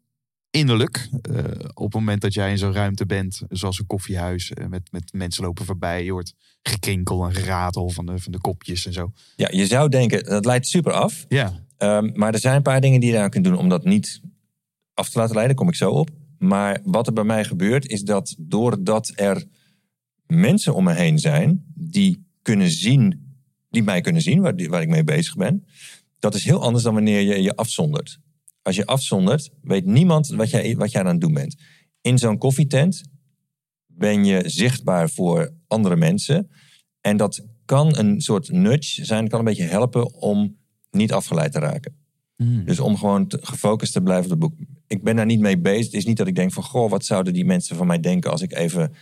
innerlijk 0.50 1.08
eh, 1.22 1.44
op 1.74 1.84
het 1.84 1.94
moment 1.94 2.20
dat 2.20 2.34
jij 2.34 2.50
in 2.50 2.58
zo'n 2.58 2.72
ruimte 2.72 3.06
bent, 3.06 3.42
zoals 3.48 3.78
een 3.78 3.86
koffiehuis, 3.86 4.50
eh, 4.52 4.66
met, 4.66 4.92
met 4.92 5.12
mensen 5.12 5.44
lopen 5.44 5.64
voorbij, 5.64 6.04
je 6.04 6.10
hoort 6.12 6.34
gekrinkel 6.62 7.24
en 7.24 7.34
geratel 7.34 7.90
van 7.90 8.06
de, 8.06 8.18
van 8.18 8.32
de 8.32 8.38
kopjes 8.40 8.86
en 8.86 8.92
zo. 8.92 9.12
Ja, 9.36 9.48
je 9.52 9.66
zou 9.66 9.88
denken, 9.88 10.24
dat 10.24 10.44
leidt 10.44 10.66
super 10.66 10.92
af. 10.92 11.24
Ja, 11.28 11.62
Ehm, 11.76 12.10
maar 12.14 12.32
er 12.32 12.38
zijn 12.40 12.56
een 12.56 12.62
paar 12.62 12.80
dingen 12.80 13.00
die 13.00 13.10
je 13.10 13.16
daar 13.16 13.28
kunt 13.28 13.44
doen 13.44 13.56
om 13.56 13.68
dat 13.68 13.84
niet 13.84 14.20
af 14.94 15.08
te 15.08 15.18
laten 15.18 15.34
leiden. 15.34 15.56
Kom 15.56 15.68
ik 15.68 15.74
zo 15.74 15.90
op. 15.90 16.10
Maar 16.38 16.80
wat 16.84 17.06
er 17.06 17.12
bij 17.12 17.24
mij 17.24 17.44
gebeurt 17.44 17.86
is 17.88 18.02
dat 18.02 18.34
doordat 18.38 19.12
er 19.14 19.44
mensen 20.26 20.74
om 20.74 20.84
me 20.84 20.92
heen 20.94 21.18
zijn 21.18 21.64
die 21.74 22.26
kunnen 22.42 22.70
zien, 22.70 23.23
die 23.74 23.82
mij 23.82 24.00
kunnen 24.00 24.22
zien, 24.22 24.40
waar, 24.40 24.54
waar 24.68 24.82
ik 24.82 24.88
mee 24.88 25.04
bezig 25.04 25.36
ben. 25.36 25.64
Dat 26.18 26.34
is 26.34 26.44
heel 26.44 26.62
anders 26.62 26.84
dan 26.84 26.94
wanneer 26.94 27.20
je 27.20 27.42
je 27.42 27.56
afzondert. 27.56 28.18
Als 28.62 28.76
je 28.76 28.86
afzondert, 28.86 29.50
weet 29.62 29.84
niemand 29.84 30.28
wat 30.28 30.50
jij, 30.50 30.76
wat 30.76 30.92
jij 30.92 31.00
aan 31.00 31.06
het 31.06 31.20
doen 31.20 31.34
bent. 31.34 31.56
In 32.00 32.18
zo'n 32.18 32.38
koffietent 32.38 33.02
ben 33.86 34.24
je 34.24 34.42
zichtbaar 34.46 35.10
voor 35.10 35.52
andere 35.66 35.96
mensen. 35.96 36.50
En 37.00 37.16
dat 37.16 37.44
kan 37.64 37.98
een 37.98 38.20
soort 38.20 38.50
nudge 38.50 39.04
zijn, 39.04 39.28
kan 39.28 39.38
een 39.38 39.44
beetje 39.44 39.64
helpen 39.64 40.14
om 40.14 40.56
niet 40.90 41.12
afgeleid 41.12 41.52
te 41.52 41.58
raken. 41.58 41.96
Hmm. 42.36 42.64
Dus 42.64 42.80
om 42.80 42.96
gewoon 42.96 43.26
te- 43.26 43.38
gefocust 43.42 43.92
te 43.92 44.00
blijven 44.00 44.24
op 44.24 44.30
het 44.30 44.38
boek. 44.38 44.54
Ik 44.86 45.02
ben 45.02 45.16
daar 45.16 45.26
niet 45.26 45.40
mee 45.40 45.58
bezig. 45.58 45.84
Het 45.84 45.94
is 45.94 46.04
niet 46.04 46.16
dat 46.16 46.26
ik 46.26 46.34
denk 46.34 46.52
van... 46.52 46.62
goh, 46.62 46.90
wat 46.90 47.04
zouden 47.04 47.32
die 47.32 47.44
mensen 47.44 47.76
van 47.76 47.86
mij 47.86 48.00
denken... 48.00 48.30
als 48.30 48.42
ik 48.42 48.52
even 48.52 48.94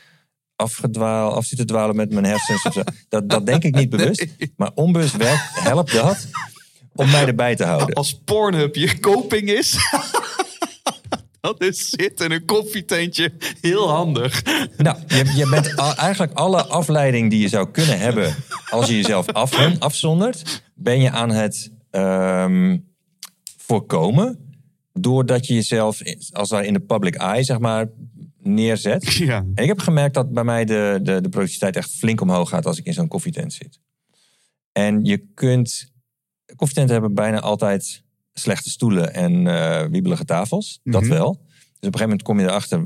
afgedwaal, 0.62 1.35
af 1.35 1.45
zit 1.45 1.59
te 1.59 1.64
dwalen 1.64 1.97
met 1.97 2.12
mijn 2.12 2.25
hersens. 2.25 2.64
Of 2.64 2.73
zo. 2.73 2.83
Dat, 3.09 3.28
dat 3.28 3.47
denk 3.47 3.64
ik 3.64 3.75
niet 3.75 3.90
bewust. 3.90 4.26
Maar 4.57 4.71
onbewust 4.75 5.16
werkt, 5.16 5.42
helpt 5.52 5.92
dat 5.92 6.28
om 6.95 7.11
mij 7.11 7.26
erbij 7.26 7.57
te 7.57 7.64
houden. 7.64 7.95
Als 7.95 8.21
Pornhub 8.25 8.75
je 8.75 8.99
koping 9.00 9.50
is. 9.50 9.76
Dat 11.40 11.62
is 11.62 11.88
zitten 11.88 12.26
in 12.26 12.33
een 12.33 12.45
koffietentje 12.45 13.33
heel 13.61 13.88
handig. 13.88 14.42
Nou, 14.76 14.97
je, 15.07 15.33
je 15.37 15.49
bent 15.49 15.76
al- 15.76 15.95
eigenlijk 15.95 16.33
alle 16.33 16.64
afleiding 16.64 17.31
die 17.31 17.40
je 17.40 17.49
zou 17.49 17.71
kunnen 17.71 17.99
hebben 17.99 18.35
als 18.71 18.88
je 18.88 18.97
jezelf 18.97 19.28
af, 19.28 19.78
afzondert, 19.78 20.62
ben 20.75 21.00
je 21.00 21.11
aan 21.11 21.31
het 21.31 21.73
ehm, 21.90 22.78
voorkomen. 23.57 24.54
Doordat 24.92 25.47
je 25.47 25.54
jezelf 25.54 26.00
als 26.31 26.49
daar 26.49 26.64
in 26.64 26.73
de 26.73 26.81
public 26.81 27.14
eye, 27.14 27.45
zeg 27.45 27.59
maar, 27.59 27.88
neerzet. 28.43 29.13
Ja. 29.17 29.37
En 29.55 29.63
ik 29.63 29.69
heb 29.69 29.79
gemerkt 29.79 30.15
dat 30.15 30.33
bij 30.33 30.45
mij 30.45 30.65
de, 30.65 30.99
de, 31.03 31.21
de 31.21 31.29
productiviteit 31.29 31.77
echt 31.77 31.91
flink 31.91 32.21
omhoog 32.21 32.49
gaat 32.49 32.67
als 32.67 32.79
ik 32.79 32.85
in 32.87 32.93
zo'n 32.93 33.09
koffietent 33.09 33.53
zit. 33.53 33.79
En 34.73 35.05
je 35.05 35.19
kunt. 35.35 35.91
Koffietenten 36.57 36.95
hebben 36.95 37.15
bijna 37.15 37.41
altijd 37.41 38.03
slechte 38.33 38.71
stoelen 38.71 39.15
en 39.15 39.47
eh 39.47 39.87
wiebelige 39.91 40.25
tafels. 40.25 40.81
Dat 40.85 41.03
Mhm. 41.03 41.11
wel. 41.13 41.33
Dus 41.33 41.41
op 41.91 41.95
een 41.95 42.01
gegeven 42.01 42.01
moment 42.01 42.23
kom 42.23 42.41
je 42.41 42.47
erachter 42.47 42.83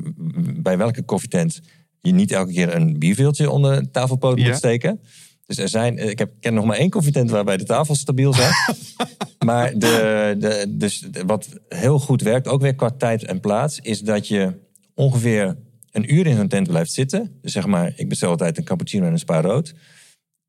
bij 0.62 0.78
welke 0.78 1.02
koffietent 1.02 1.60
je 2.00 2.12
niet 2.12 2.32
elke 2.32 2.52
keer 2.52 2.74
een 2.74 2.98
bierveeltje 2.98 3.50
onder 3.50 3.82
de 3.82 3.90
tafelpoot 3.90 4.38
Ja. 4.38 4.46
moet 4.46 4.56
steken. 4.56 5.00
Dus 5.46 5.58
er 5.58 5.68
zijn, 5.68 5.98
ik 5.98 6.18
heb, 6.18 6.32
ken 6.40 6.54
nog 6.54 6.64
maar 6.64 6.76
één 6.76 6.90
koffietent 6.90 7.30
waarbij 7.30 7.56
de 7.56 7.64
tafel 7.64 7.94
stabiel 7.94 8.32
zat. 8.34 8.52
maar 9.46 9.72
de, 9.78 10.34
de, 10.38 10.74
dus 10.76 11.08
wat 11.26 11.48
heel 11.68 11.98
goed 11.98 12.22
werkt, 12.22 12.48
ook 12.48 12.60
weer 12.60 12.74
qua 12.74 12.90
tijd 12.90 13.24
en 13.24 13.40
plaats, 13.40 13.78
is 13.80 14.00
dat 14.00 14.28
je 14.28 14.52
ongeveer 14.96 15.56
een 15.90 16.14
uur 16.14 16.26
in 16.26 16.36
zo'n 16.36 16.48
tent 16.48 16.68
blijft 16.68 16.92
zitten. 16.92 17.38
Dus 17.42 17.52
zeg 17.52 17.66
maar, 17.66 17.92
ik 17.96 18.08
bestel 18.08 18.30
altijd 18.30 18.58
een 18.58 18.64
cappuccino 18.64 19.06
en 19.06 19.12
een 19.12 19.18
spa 19.18 19.40
rood. 19.40 19.74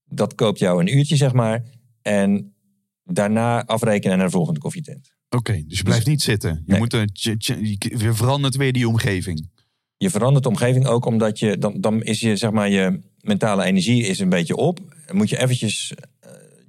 Dat 0.09 0.35
koopt 0.35 0.59
jou 0.59 0.81
een 0.81 0.97
uurtje, 0.97 1.15
zeg 1.15 1.33
maar. 1.33 1.63
En 2.01 2.53
daarna 3.03 3.65
afrekenen 3.65 4.17
naar 4.17 4.25
de 4.25 4.31
volgende 4.31 4.59
koffietent. 4.59 5.15
Oké, 5.29 5.63
dus 5.67 5.77
je 5.77 5.83
blijft 5.83 6.07
niet 6.07 6.21
zitten. 6.21 6.63
Je, 6.65 6.71
Nee. 6.71 6.79
moet 6.79 6.93
een, 6.93 7.09
je 7.13 7.35
je 7.77 8.13
verandert 8.13 8.55
weer 8.55 8.73
die 8.73 8.87
omgeving. 8.87 9.49
Je 9.97 10.09
verandert 10.09 10.43
de 10.43 10.49
omgeving 10.49 10.85
ook 10.87 11.05
omdat 11.05 11.39
je, 11.39 11.57
dan, 11.57 11.81
dan 11.81 12.03
is 12.03 12.19
je, 12.19 12.35
zeg 12.35 12.51
maar, 12.51 12.69
je 12.69 12.99
mentale 13.21 13.63
energie 13.63 14.03
is 14.03 14.19
een 14.19 14.29
beetje 14.29 14.55
op. 14.55 14.79
Dan 15.05 15.15
moet 15.15 15.29
je 15.29 15.39
eventjes 15.41 15.93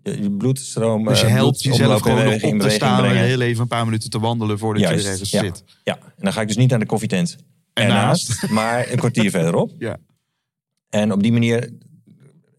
eh, 0.03 0.23
je, 0.23 0.31
bloedstroom, 0.31 1.05
Dus 1.05 1.21
je 1.21 1.27
helpt 1.27 1.63
jezelf 1.63 2.01
gewoon 2.01 2.43
op 2.43 2.61
te 2.61 2.71
staan 2.71 3.05
en 3.05 3.17
heel 3.17 3.41
even 3.41 3.63
een 3.63 3.69
paar 3.69 3.85
minuten 3.85 4.11
te 4.11 4.19
wandelen 4.19 4.59
voordat 4.59 4.83
je 4.83 4.89
Juist, 4.89 5.05
er 5.05 5.11
ergens 5.11 5.31
ja. 5.31 5.41
zit. 5.41 5.65
Ja, 5.85 5.97
en 5.99 6.25
dan 6.25 6.33
ga 6.33 6.41
ik 6.41 6.47
dus 6.47 6.57
niet 6.57 6.71
naar 6.71 6.79
de 6.79 6.87
koffietent 6.87 7.37
ernaast, 7.79 8.49
maar 8.51 8.91
een 8.91 8.99
kwartier 8.99 9.31
verderop. 9.31 9.73
Ja. 9.79 9.97
En 10.89 11.13
op 11.13 11.23
die 11.23 11.33
manier, 11.33 11.73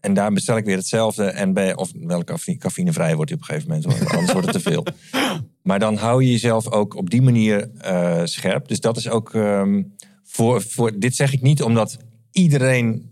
en 0.00 0.14
daar 0.14 0.32
bestel 0.32 0.56
ik 0.56 0.64
weer 0.64 0.76
hetzelfde. 0.76 1.24
En 1.24 1.52
bij, 1.52 1.76
of 1.76 1.90
wel 1.94 2.24
cafeïnevrij 2.58 3.14
wordt 3.14 3.30
die 3.30 3.40
op 3.40 3.48
een 3.48 3.54
gegeven 3.54 3.68
moment, 3.68 4.00
hoor, 4.00 4.10
anders 4.16 4.32
wordt 4.32 4.46
het 4.52 4.62
te 4.62 4.70
veel. 4.70 4.86
Maar 5.62 5.78
dan 5.78 5.96
hou 5.96 6.24
je 6.24 6.30
jezelf 6.30 6.70
ook 6.70 6.94
op 6.94 7.10
die 7.10 7.22
manier 7.22 7.70
eh, 7.76 8.20
scherp. 8.24 8.68
Dus 8.68 8.80
dat 8.80 8.96
is 8.96 9.08
ook 9.08 9.34
ehm, 9.34 9.82
voor, 10.22 10.62
voor. 10.62 10.98
Dit 10.98 11.16
zeg 11.16 11.32
ik 11.32 11.42
niet 11.42 11.62
omdat 11.62 11.96
iedereen 12.32 13.10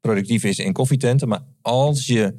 productief 0.00 0.44
is 0.44 0.58
in 0.58 0.72
koffietenten, 0.72 1.28
maar 1.28 1.42
als 1.62 2.06
je. 2.06 2.34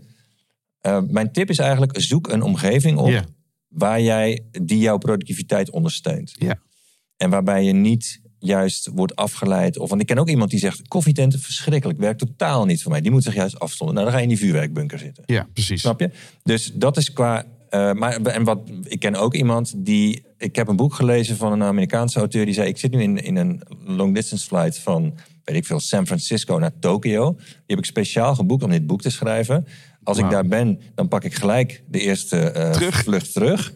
eh, 0.82 1.02
mijn 1.08 1.32
tip 1.32 1.50
is 1.50 1.58
eigenlijk: 1.58 2.02
zoek 2.02 2.28
een 2.28 2.42
omgeving 2.42 2.98
op 2.98 3.24
waar 3.68 4.02
jij 4.02 4.46
die 4.52 4.80
jouw 4.80 4.98
productiviteit 4.98 5.70
ondersteunt. 5.70 6.36
Ja. 6.40 6.60
En 7.18 7.30
waarbij 7.30 7.64
je 7.64 7.74
niet 7.74 8.22
juist 8.40 8.90
wordt 8.94 9.16
afgeleid. 9.16 9.78
Of, 9.78 9.90
want 9.90 10.02
ik 10.02 10.08
ken 10.08 10.18
ook 10.18 10.30
iemand 10.30 10.50
die 10.50 10.60
zegt: 10.60 10.88
koffietenten 10.88 11.40
verschrikkelijk, 11.40 12.00
werkt 12.00 12.20
totaal 12.20 12.66
niet 12.66 12.82
voor 12.82 12.92
mij. 12.92 13.02
Die 13.02 13.12
moet 13.12 13.24
zich 13.24 13.36
juist 13.36 13.60
afstonden. 13.60 13.96
Nou, 13.96 14.08
dan 14.08 14.16
ga 14.16 14.22
je 14.24 14.30
in 14.30 14.36
die 14.36 14.44
vuurwerkbunker 14.46 15.00
zitten. 15.00 15.24
Ja, 15.26 15.48
precies. 15.54 15.82
Snap 15.82 16.00
je? 16.00 16.10
Dus 16.44 16.72
dat 16.74 16.98
is 16.98 17.14
qua. 17.14 17.46
eh, 17.70 17.92
maar, 17.94 18.22
en 18.22 18.44
wat, 18.44 18.60
ik 18.84 19.00
ken 19.00 19.16
ook 19.16 19.34
iemand 19.34 19.74
die. 19.78 20.24
Ik 20.38 20.56
heb 20.56 20.68
een 20.68 20.76
boek 20.76 20.94
gelezen 20.94 21.38
van 21.38 21.52
een 21.52 21.64
Amerikaanse 21.64 22.20
auteur 22.20 22.46
die 22.46 22.54
zei: 22.54 22.68
Ik 22.68 22.78
zit 22.78 22.92
nu 22.92 23.02
in, 23.02 23.18
in 23.24 23.36
een 23.36 23.62
long 23.86 24.14
distance 24.16 24.48
flight 24.48 24.78
van, 24.80 25.14
weet 25.44 25.56
ik 25.56 25.66
veel, 25.66 25.80
San 25.80 26.06
Francisco 26.06 26.58
naar 26.58 26.80
Tokio. 26.80 27.34
Die 27.38 27.48
heb 27.68 27.78
ik 27.78 27.86
speciaal 27.86 28.36
geboekt 28.36 28.64
om 28.64 28.70
dit 28.72 28.88
boek 28.88 29.02
te 29.02 29.10
schrijven. 29.10 29.66
Als 30.04 30.18
ik 30.18 30.30
daar 30.30 30.48
ben, 30.48 30.80
dan 30.96 31.08
pak 31.08 31.24
ik 31.24 31.34
gelijk 31.34 31.84
de 31.88 32.00
eerste 32.00 32.38
eh, 32.38 32.72
Terug. 32.72 32.96
vlucht 33.04 33.34
terug. 33.34 33.74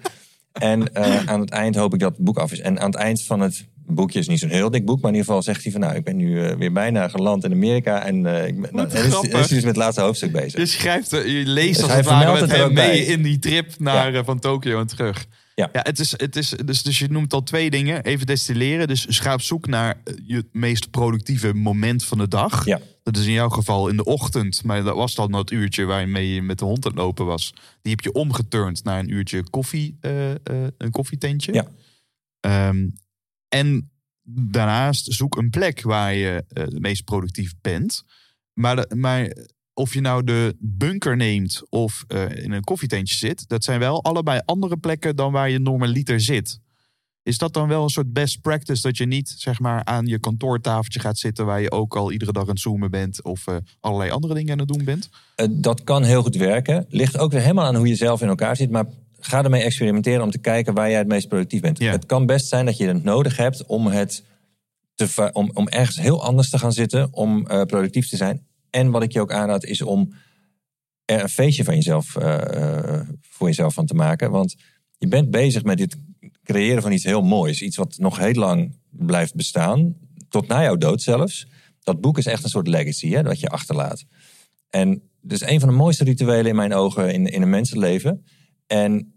En 0.52 0.94
eh, 0.94 1.26
aan 1.26 1.40
het 1.40 1.50
eind 1.50 1.76
hoop 1.76 1.94
ik 1.94 2.00
dat 2.00 2.16
het 2.16 2.26
boek 2.26 2.38
af 2.38 2.52
is. 2.52 2.60
En 2.60 2.80
aan 2.80 2.90
het 2.92 3.00
eind 3.00 3.24
van 3.24 3.40
het 3.40 3.66
boekje 3.96 4.20
is 4.20 4.28
niet 4.28 4.40
zo'n 4.40 4.50
heel 4.50 4.70
dik 4.70 4.86
boek, 4.86 5.02
maar 5.02 5.12
in 5.12 5.18
ieder 5.18 5.28
geval 5.28 5.44
zegt 5.44 5.64
hij 5.64 5.72
van 5.72 5.82
nou, 5.82 5.96
ik 5.96 6.04
ben 6.04 6.16
nu 6.16 6.44
eh, 6.44 6.56
weer 6.56 6.72
bijna 6.72 7.08
geland 7.08 7.44
in 7.44 7.52
Amerika 7.52 8.06
en 8.06 8.26
eh, 8.26 8.48
ik 8.48 8.62
ben, 8.62 8.70
nou, 8.74 8.90
en 8.90 9.06
is, 9.06 9.48
dus 9.48 9.50
met 9.50 9.64
het 9.64 9.76
laatste 9.76 10.02
hoofdstuk 10.02 10.32
bezig. 10.32 10.60
Je 10.60 10.66
schrijft, 10.66 11.14
eh, 11.14 11.26
je 11.26 11.46
leest 11.46 11.74
Dus 11.74 11.84
als 11.84 11.94
het 11.94 12.06
ware 12.06 12.42
met 12.42 12.52
hem 12.52 12.74
bij. 12.74 12.88
mee 12.88 13.06
in 13.06 13.22
die 13.22 13.40
trip 13.40 13.80
naar, 13.80 14.24
van 14.24 14.40
Tokio 14.40 14.80
en 14.80 14.88
terug. 14.88 15.26
Ja. 15.56 15.70
Ja, 15.74 15.80
het 15.84 16.00
is, 16.00 16.12
het 16.12 16.36
is, 16.36 16.50
dus, 16.66 16.82
dus 16.84 17.00
je 17.00 17.08
noemt 17.08 17.34
al 17.34 17.44
twee 17.44 17.70
dingen. 17.70 18.04
Even 18.04 18.26
destilleren. 18.26 18.88
Dus 18.88 19.06
ga 19.10 19.34
op 19.34 19.42
zoek 19.42 19.68
naar 19.68 20.02
je 20.26 20.46
meest 20.52 20.92
productieve 20.92 21.54
moment 21.54 22.06
van 22.06 22.18
de 22.18 22.28
dag. 22.28 22.66
Ja. 22.66 22.80
Dat 23.04 23.18
is 23.18 23.26
in 23.26 23.32
jouw 23.32 23.50
geval 23.50 23.88
in 23.88 23.98
de 23.98 24.04
ochtend. 24.04 24.64
Maar 24.64 24.84
dat 24.84 24.96
was 24.96 25.16
dan 25.16 25.32
dat 25.32 25.52
uurtje 25.52 25.86
waarmee 25.86 26.34
je 26.34 26.42
met 26.42 26.60
de 26.60 26.66
hond 26.66 26.86
aan 26.86 26.92
het 26.92 27.02
lopen 27.02 27.26
was. 27.26 27.54
Die 27.82 27.92
heb 27.92 28.02
je 28.02 28.12
omgeturnd 28.12 28.84
naar 28.84 29.00
een 29.00 29.14
uurtje 29.14 29.50
koffie, 29.50 29.98
een 30.78 30.92
koffietentje. 30.92 31.54
Ja. 31.54 31.68
Ehm, 32.40 32.88
en 33.50 33.92
daarnaast 34.24 35.14
zoek 35.14 35.38
een 35.38 35.50
plek 35.50 35.82
waar 35.82 36.14
je 36.14 36.44
eh, 36.48 36.64
het 36.64 36.80
meest 36.80 37.04
productief 37.04 37.54
bent. 37.62 38.04
Maar, 38.54 38.86
maar 38.96 39.36
of 39.74 39.94
je 39.94 40.02
nou 40.02 40.24
de 40.24 40.56
bunker 40.60 41.16
neemt 41.16 41.62
of 41.70 42.04
eh, 42.08 42.44
in 42.44 42.52
een 42.52 42.64
koffietentje 42.64 43.16
zit, 43.16 43.48
dat 43.48 43.64
zijn 43.64 43.80
wel 43.80 44.04
allebei 44.04 44.42
andere 44.46 44.78
plekken 44.78 45.16
dan 45.16 45.32
waar 45.32 45.50
je 45.50 45.60
normaliter 45.60 46.22
zit. 46.22 46.60
Is 47.24 47.38
dat 47.38 47.54
dan 47.54 47.68
wel 47.68 47.84
een 47.84 47.90
soort 47.90 48.14
best 48.14 48.42
practice 48.42 48.82
dat 48.82 48.98
je 48.98 49.06
niet 49.06 49.30
zeg 49.38 49.60
maar 49.60 49.84
aan 49.84 50.06
je 50.06 50.20
kantoortafeltje 50.20 51.00
gaat 51.00 51.18
zitten 51.18 51.46
waar 51.46 51.62
je 51.62 51.72
ook 51.72 51.96
al 51.96 52.12
iedere 52.12 52.32
dag 52.32 52.44
aan 52.44 52.50
het 52.50 52.60
zoomen 52.60 52.92
bent 52.92 53.24
of 53.24 53.48
eh, 53.48 53.56
allerlei 53.80 54.12
andere 54.12 54.34
dingen 54.34 54.52
aan 54.52 54.60
het 54.60 54.68
doen 54.68 54.84
bent? 54.84 55.10
Dat 55.50 55.84
kan 55.84 56.04
heel 56.04 56.22
goed 56.22 56.36
werken. 56.36 56.86
Ligt 56.90 57.18
ook 57.18 57.32
weer 57.32 57.42
helemaal 57.42 57.66
aan 57.66 57.76
hoe 57.76 57.88
je 57.88 57.96
zelf 57.96 58.22
in 58.22 58.28
elkaar 58.28 58.56
zit. 58.56 58.70
Maar 58.70 58.86
ga 59.20 59.44
ermee 59.44 59.64
experimenteren 59.64 60.22
om 60.22 60.32
te 60.32 60.40
kijken 60.40 60.74
waar 60.74 60.90
jij 60.90 60.98
het 60.98 61.08
meest 61.08 61.28
productief 61.28 61.62
bent. 61.62 61.80
Ja. 61.80 61.92
Het 61.92 62.06
kan 62.06 62.26
best 62.26 62.48
zijn 62.48 62.66
dat 62.66 62.78
je 62.78 62.88
het 62.88 63.04
nodig 63.04 63.38
hebt 63.38 63.66
om, 63.66 63.88
het 63.88 64.24
te, 64.96 65.30
om, 65.34 65.52
om 65.54 65.68
ergens 65.68 66.00
heel 66.00 66.24
anders 66.24 66.50
te 66.50 66.60
gaan 66.60 66.74
zitten. 66.74 67.14
Om 67.14 67.48
eh, 67.48 67.62
productief 67.62 68.10
te 68.10 68.18
zijn. 68.18 68.48
En 68.70 68.92
wat 68.92 69.04
ik 69.04 69.12
je 69.12 69.22
ook 69.22 69.32
aanraad 69.32 69.64
is 69.64 69.82
om 69.82 70.14
er 71.06 71.22
een 71.22 71.30
feestje 71.30 71.64
van 71.64 71.76
jezelf, 71.76 72.16
eh, 72.16 72.94
eh, 72.96 73.08
voor 73.22 73.48
jezelf 73.48 73.74
van 73.74 73.86
te 73.86 73.94
maken. 73.94 74.32
Want 74.32 74.56
je 74.98 75.08
bent 75.08 75.32
bezig 75.32 75.64
met 75.64 75.78
dit 75.78 75.98
creëren 76.44 76.82
van 76.82 76.92
iets 76.92 77.04
heel 77.04 77.22
moois. 77.22 77.62
Iets 77.62 77.78
wat 77.78 77.98
nog 77.98 78.18
heel 78.18 78.34
lang 78.34 78.78
blijft 78.90 79.36
bestaan. 79.36 79.96
Tot 80.30 80.48
na 80.48 80.62
jouw 80.62 80.76
dood 80.76 81.02
zelfs. 81.02 81.48
Dat 81.84 82.02
boek 82.02 82.18
is 82.18 82.26
echt 82.26 82.44
een 82.44 82.50
soort 82.50 82.68
legacy 82.68 83.10
hè, 83.10 83.24
dat 83.24 83.40
je 83.40 83.50
achterlaat. 83.50 84.06
En 84.70 85.02
dus 85.22 85.42
een 85.42 85.60
van 85.60 85.70
de 85.70 85.76
mooiste 85.76 86.04
rituelen 86.04 86.46
in 86.46 86.56
mijn 86.56 86.74
ogen 86.74 87.14
in, 87.14 87.26
in 87.26 87.42
een 87.42 87.50
mensenleven. 87.50 88.26
En 88.70 89.14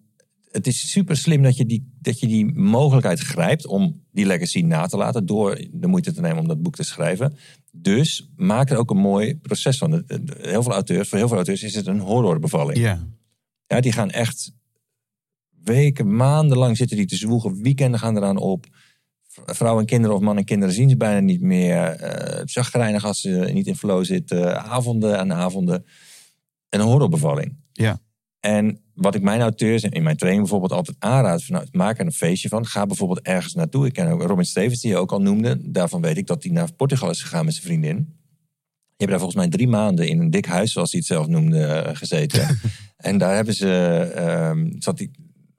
het 0.50 0.66
is 0.66 0.90
super 0.90 1.16
slim 1.16 1.42
dat 1.42 1.56
je, 1.56 1.66
die, 1.66 1.92
dat 2.00 2.20
je 2.20 2.26
die 2.26 2.54
mogelijkheid 2.54 3.20
grijpt 3.20 3.66
om 3.66 4.02
die 4.10 4.26
legacy 4.26 4.60
na 4.60 4.86
te 4.86 4.96
laten. 4.96 5.26
Door 5.26 5.66
de 5.72 5.86
moeite 5.86 6.12
te 6.12 6.20
nemen 6.20 6.38
om 6.38 6.48
dat 6.48 6.62
boek 6.62 6.76
te 6.76 6.82
schrijven. 6.82 7.36
Dus 7.72 8.30
maak 8.36 8.70
er 8.70 8.76
ook 8.76 8.90
een 8.90 8.96
mooi 8.96 9.36
proces 9.36 9.78
van. 9.78 10.04
Heel 10.40 10.62
veel 10.62 10.72
auteurs, 10.72 11.08
voor 11.08 11.18
heel 11.18 11.28
veel 11.28 11.36
auteurs 11.36 11.62
is 11.62 11.74
het 11.74 11.86
een 11.86 12.00
horrorbevalling. 12.00 12.78
Ja. 12.78 13.06
Ja, 13.66 13.80
die 13.80 13.92
gaan 13.92 14.10
echt 14.10 14.52
weken, 15.64 16.16
maanden 16.16 16.58
lang 16.58 16.76
zitten 16.76 16.96
die 16.96 17.06
te 17.06 17.16
zwoegen. 17.16 17.62
Weekenden 17.62 18.00
gaan 18.00 18.16
eraan 18.16 18.36
op. 18.36 18.66
Vrouwen 19.28 19.80
en 19.80 19.88
kinderen 19.88 20.16
of 20.16 20.22
mannen 20.22 20.42
en 20.42 20.48
kinderen 20.48 20.74
zien 20.74 20.88
ze 20.88 20.96
bijna 20.96 21.20
niet 21.20 21.40
meer. 21.40 21.76
Het 22.38 22.50
chagrijnig 22.50 23.04
als 23.04 23.20
ze 23.20 23.50
niet 23.52 23.66
in 23.66 23.76
flow 23.76 24.04
zitten. 24.04 24.62
Avonden 24.64 25.18
aan 25.18 25.32
avonden. 25.32 25.84
Een 26.68 26.80
horrorbevalling. 26.80 27.56
Ja. 27.72 28.00
En 28.42 28.80
wat 28.94 29.14
ik 29.14 29.22
mijn 29.22 29.40
auteurs 29.40 29.82
in 29.82 30.02
mijn 30.02 30.16
training 30.16 30.42
bijvoorbeeld 30.42 30.72
altijd 30.72 30.96
aanraad. 30.98 31.44
Van, 31.44 31.54
nou, 31.54 31.66
maak 31.70 31.98
er 31.98 32.06
een 32.06 32.12
feestje 32.12 32.48
van. 32.48 32.66
Ga 32.66 32.86
bijvoorbeeld 32.86 33.20
ergens 33.20 33.54
naartoe. 33.54 33.86
Ik 33.86 33.92
ken 33.92 34.08
ook 34.08 34.22
Robin 34.22 34.44
Stevens 34.44 34.80
die 34.80 34.90
je 34.90 34.96
ook 34.96 35.12
al 35.12 35.20
noemde. 35.20 35.70
Daarvan 35.70 36.00
weet 36.00 36.16
ik 36.16 36.26
dat 36.26 36.42
hij 36.42 36.52
naar 36.52 36.72
Portugal 36.72 37.10
is 37.10 37.22
gegaan 37.22 37.44
met 37.44 37.54
zijn 37.54 37.66
vriendin. 37.66 37.96
Die 37.96 38.06
hebben 38.96 39.08
daar 39.08 39.18
volgens 39.18 39.40
mij 39.40 39.48
drie 39.48 39.68
maanden 39.68 40.08
in 40.08 40.20
een 40.20 40.30
dik 40.30 40.46
huis, 40.46 40.72
zoals 40.72 40.90
hij 40.90 41.00
het 41.00 41.08
zelf 41.08 41.26
noemde, 41.26 41.64
eh, 41.64 41.96
gezeten. 41.96 42.58
en 42.96 43.18
daar 43.18 43.34
hebben 43.34 43.54
ze. 43.54 43.70
ehm 44.14 44.70
zat 44.78 44.98
hij, 44.98 45.10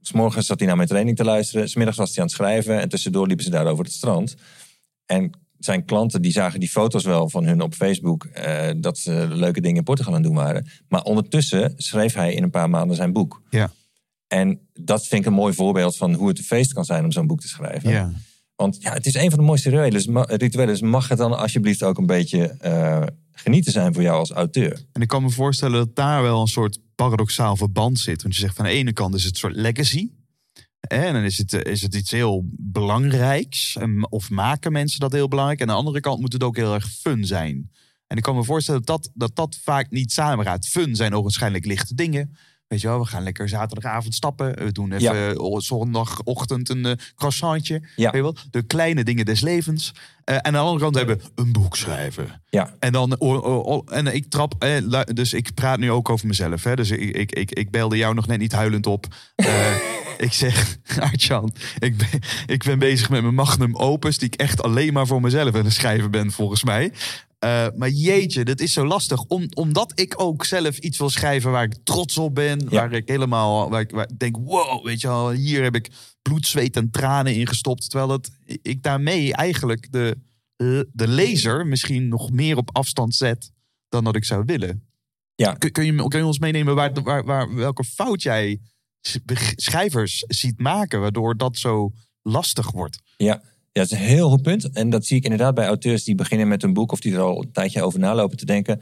s'morgens 0.02 0.46
zat 0.46 0.58
hij 0.58 0.68
naar 0.68 0.78
mijn 0.78 0.88
training 0.88 1.18
te 1.18 1.24
luisteren. 1.24 1.70
Smiddags 1.70 1.98
was 1.98 2.10
hij 2.10 2.18
aan 2.20 2.26
het 2.26 2.36
schrijven. 2.36 2.80
En 2.80 2.90
tussendoor 2.90 3.28
liepen 3.28 3.46
ze 3.46 3.52
daar 3.52 3.68
over 3.68 3.84
het 3.84 3.94
strand. 3.94 4.36
En 5.06 5.32
zijn 5.66 5.86
klanten 5.86 6.22
die 6.22 6.32
zagen 6.32 6.60
die 6.60 6.70
foto's 6.70 7.04
wel 7.04 7.30
van 7.30 7.46
hun 7.46 7.62
op 7.62 7.74
Facebook. 7.74 8.26
eh, 8.26 8.70
dat 8.78 8.98
ze 8.98 9.28
leuke 9.30 9.62
dingen 9.62 9.78
in 9.78 9.84
Portugal 9.84 10.14
aan 10.14 10.20
het 10.20 10.28
doen 10.28 10.38
waren. 10.38 10.68
Maar 10.88 11.02
ondertussen 11.04 11.74
schreef 11.78 12.14
hij 12.14 12.34
in 12.34 12.44
een 12.44 12.50
paar 12.50 12.70
maanden 12.70 12.96
zijn 12.96 13.14
boek. 13.14 13.42
Ja. 13.50 13.72
En 14.28 14.60
dat 14.74 15.08
vind 15.08 15.22
ik 15.22 15.28
een 15.28 15.34
mooi 15.34 15.54
voorbeeld 15.54 15.98
van 15.98 16.14
hoe 16.14 16.28
het 16.28 16.38
een 16.38 16.44
feest 16.44 16.74
kan 16.74 16.86
zijn 16.86 17.04
om 17.04 17.12
zo'n 17.12 17.28
boek 17.28 17.42
te 17.42 17.48
schrijven. 17.48 17.90
Ja. 17.90 18.12
Want 18.56 18.78
ja, 18.80 18.94
het 18.94 19.06
is 19.06 19.14
een 19.14 19.30
van 19.30 19.40
de 19.40 19.46
mooiste. 19.46 19.70
Dus 19.90 20.08
rituelen. 20.28 20.68
Dus 20.68 20.82
mag 20.82 21.08
het 21.08 21.18
dan 21.18 21.38
alsjeblieft 21.38 21.84
ook 21.84 21.98
een 21.98 22.06
beetje 22.06 22.48
eh, 22.48 23.04
genieten 23.32 23.72
zijn 23.72 23.94
voor 23.94 24.04
jou 24.04 24.20
als 24.20 24.32
auteur? 24.32 24.86
En 24.92 25.02
ik 25.02 25.08
kan 25.08 25.24
me 25.24 25.30
voorstellen 25.30 25.78
dat 25.78 25.96
daar 25.96 26.22
wel 26.22 26.42
een 26.42 26.48
soort 26.48 26.80
paradoxaal 26.96 27.56
verband 27.56 28.00
zit. 28.00 28.22
Want 28.22 28.36
je 28.36 28.42
zegt 28.42 28.56
van 28.56 28.66
de 28.66 28.72
ene 28.72 28.94
kant 28.94 29.16
is 29.16 29.24
het 29.24 29.34
een 29.34 29.40
soort 29.40 29.56
legacy. 29.56 30.10
En 30.88 31.14
dan 31.14 31.24
is 31.24 31.38
het, 31.38 31.54
is 31.54 31.82
het 31.82 31.96
iets 31.96 32.12
heel 32.12 32.44
belangrijks. 32.58 33.78
Of 34.10 34.30
maken 34.30 34.72
mensen 34.72 35.00
dat 35.00 35.12
heel 35.12 35.28
belangrijk. 35.28 35.60
En 35.60 35.68
aan 35.68 35.74
de 35.74 35.80
andere 35.80 36.00
kant 36.00 36.20
moet 36.20 36.34
het 36.34 36.44
ook 36.44 36.56
heel 36.56 36.74
erg 36.74 36.90
fun 36.90 37.26
zijn. 37.26 37.72
En 38.08 38.18
ik 38.18 38.24
kan 38.24 38.36
me 38.36 38.44
voorstellen 38.44 38.84
dat 38.84 39.04
dat, 39.04 39.12
dat, 39.14 39.36
dat 39.36 39.60
vaak 39.64 39.90
niet 39.90 40.12
samengaat. 40.12 40.68
Fun 40.68 40.96
zijn 40.96 41.14
ook 41.14 41.24
waarschijnlijk 41.24 41.66
lichte 41.66 41.96
dingen. 41.96 42.36
Weet 42.68 42.82
je 42.82 42.88
wel, 42.88 43.00
we 43.00 43.06
gaan 43.06 43.24
lekker 43.24 43.50
zaterdagavond 43.50 44.16
stappen. 44.16 44.56
We 44.56 44.72
doen 44.72 44.92
even 44.92 45.44
ja. 45.44 45.60
zondagochtend 45.60 46.70
een 46.70 46.86
uh, 46.86 46.92
croissantje. 47.16 47.82
Ja. 47.96 48.12
Weet 48.12 48.14
je 48.14 48.22
wel? 48.22 48.36
De 48.52 48.62
kleine 48.62 49.04
dingen 49.04 49.26
des 49.26 49.42
levens. 49.42 49.92
Uh, 49.96 50.36
en 50.36 50.44
aan 50.44 50.54
de 50.54 50.60
andere 50.60 50.80
kant 50.80 50.96
hebben 50.96 51.18
we 51.18 51.24
een 51.36 51.52
boek 51.52 51.76
schrijven. 51.76 52.42
Ja. 52.50 52.76
En 52.80 52.92
dan 52.92 53.20
oh, 53.20 53.44
oh, 53.44 53.66
oh, 53.66 53.88
en 53.98 54.16
ik 54.16 54.30
trap, 54.30 54.56
eh, 54.60 55.02
dus 55.06 55.34
ik 55.34 55.54
praat 55.54 55.80
nu 55.80 55.92
ook 55.92 56.10
over 56.10 56.28
mezelf. 56.28 56.64
Hè? 56.64 56.76
Dus 56.76 56.92
ik, 56.92 57.16
ik, 57.16 57.32
ik, 57.32 57.52
ik 57.52 57.72
belde 57.72 57.98
jou 57.98 58.14
nog 58.14 58.28
net 58.28 58.40
niet 58.40 58.52
huilend 58.52 58.88
op. 58.88 59.06
Uh, 59.36 59.76
ik 60.24 60.34
zeg, 60.34 60.78
Artjan, 61.00 61.54
ik 61.80 61.98
ben, 61.98 62.20
ik 62.46 62.64
ben 62.64 62.80
bezig 62.80 63.10
met 63.10 63.22
mijn 63.22 63.36
magnum 63.36 63.76
opus, 63.76 64.18
die 64.18 64.28
ik 64.28 64.36
echt 64.36 64.62
alleen 64.62 64.94
maar 64.94 65.08
voor 65.08 65.22
mezelf 65.22 65.56
aan 65.56 65.64
het 65.64 65.74
schrijven 65.74 66.12
ben, 66.12 66.32
volgens 66.32 66.64
mij. 66.64 66.92
Uh, 67.44 67.66
maar 67.76 67.90
jeetje, 67.90 68.44
dat 68.44 68.60
is 68.60 68.74
zo 68.74 68.86
lastig. 68.86 69.24
Om, 69.24 69.48
omdat 69.54 69.92
ik 69.96 70.14
ook 70.22 70.46
zelf 70.46 70.78
iets 70.78 70.98
wil 70.98 71.10
schrijven 71.10 71.52
waar 71.52 71.64
ik 71.64 71.76
trots 71.84 72.18
op 72.18 72.36
ben. 72.36 72.70
Waar 72.70 72.92
ik 72.92 73.08
helemaal 73.08 73.70
waar 73.70 73.82
ik, 73.82 73.92
waar 73.92 74.10
ik 74.10 74.20
denk, 74.20 74.38
wow, 74.38 74.86
weet 74.86 75.02
je 75.02 75.08
wel, 75.08 75.32
hier 75.32 75.64
heb 75.64 75.76
ik 75.76 75.92
bloed, 76.22 76.48
zweet 76.48 76.76
en 76.76 76.92
tranen 76.92 77.36
in 77.36 77.48
gestopt. 77.48 77.90
Terwijl 77.90 78.12
het, 78.12 78.32
ik 78.62 78.84
daarmee 78.84 79.34
eigenlijk 79.34 79.92
de, 79.92 80.18
de 80.92 81.08
lezer 81.08 81.68
misschien 81.68 82.08
nog 82.08 82.32
meer 82.32 82.58
op 82.58 82.70
afstand 82.76 83.16
zet 83.16 83.52
dan 83.90 84.04
dat 84.04 84.16
ik 84.16 84.26
zou 84.26 84.44
willen. 84.46 84.88
Ja. 85.36 85.54
Kun, 85.54 85.72
kun, 85.72 85.86
je, 85.86 86.08
kun 86.08 86.20
je 86.20 86.26
ons 86.26 86.40
meenemen 86.40 86.76
waar, 86.76 86.94
waar, 87.04 87.24
waar, 87.24 87.56
welke 87.56 87.84
fout 87.84 88.22
jij 88.22 88.60
schrijvers 89.56 90.24
ziet 90.28 90.60
maken, 90.60 91.02
waardoor 91.02 91.38
dat 91.38 91.58
zo 91.58 91.92
lastig 92.22 92.72
wordt? 92.72 93.02
Ja, 93.18 93.42
ja, 93.74 93.82
dat 93.82 93.92
is 93.92 93.92
een 93.92 94.06
heel 94.06 94.30
goed 94.30 94.42
punt. 94.42 94.70
En 94.70 94.90
dat 94.90 95.06
zie 95.06 95.18
ik 95.18 95.24
inderdaad 95.24 95.54
bij 95.54 95.66
auteurs 95.66 96.04
die 96.04 96.16
beginnen 96.16 96.48
met 96.48 96.64
een 96.64 96.74
boek 96.74 96.92
of 96.92 97.00
die 97.00 97.14
er 97.14 97.20
al 97.20 97.42
een 97.42 97.52
tijdje 97.52 97.82
over 97.82 98.00
nalopen 98.00 98.38
te 98.38 98.46
denken. 98.46 98.82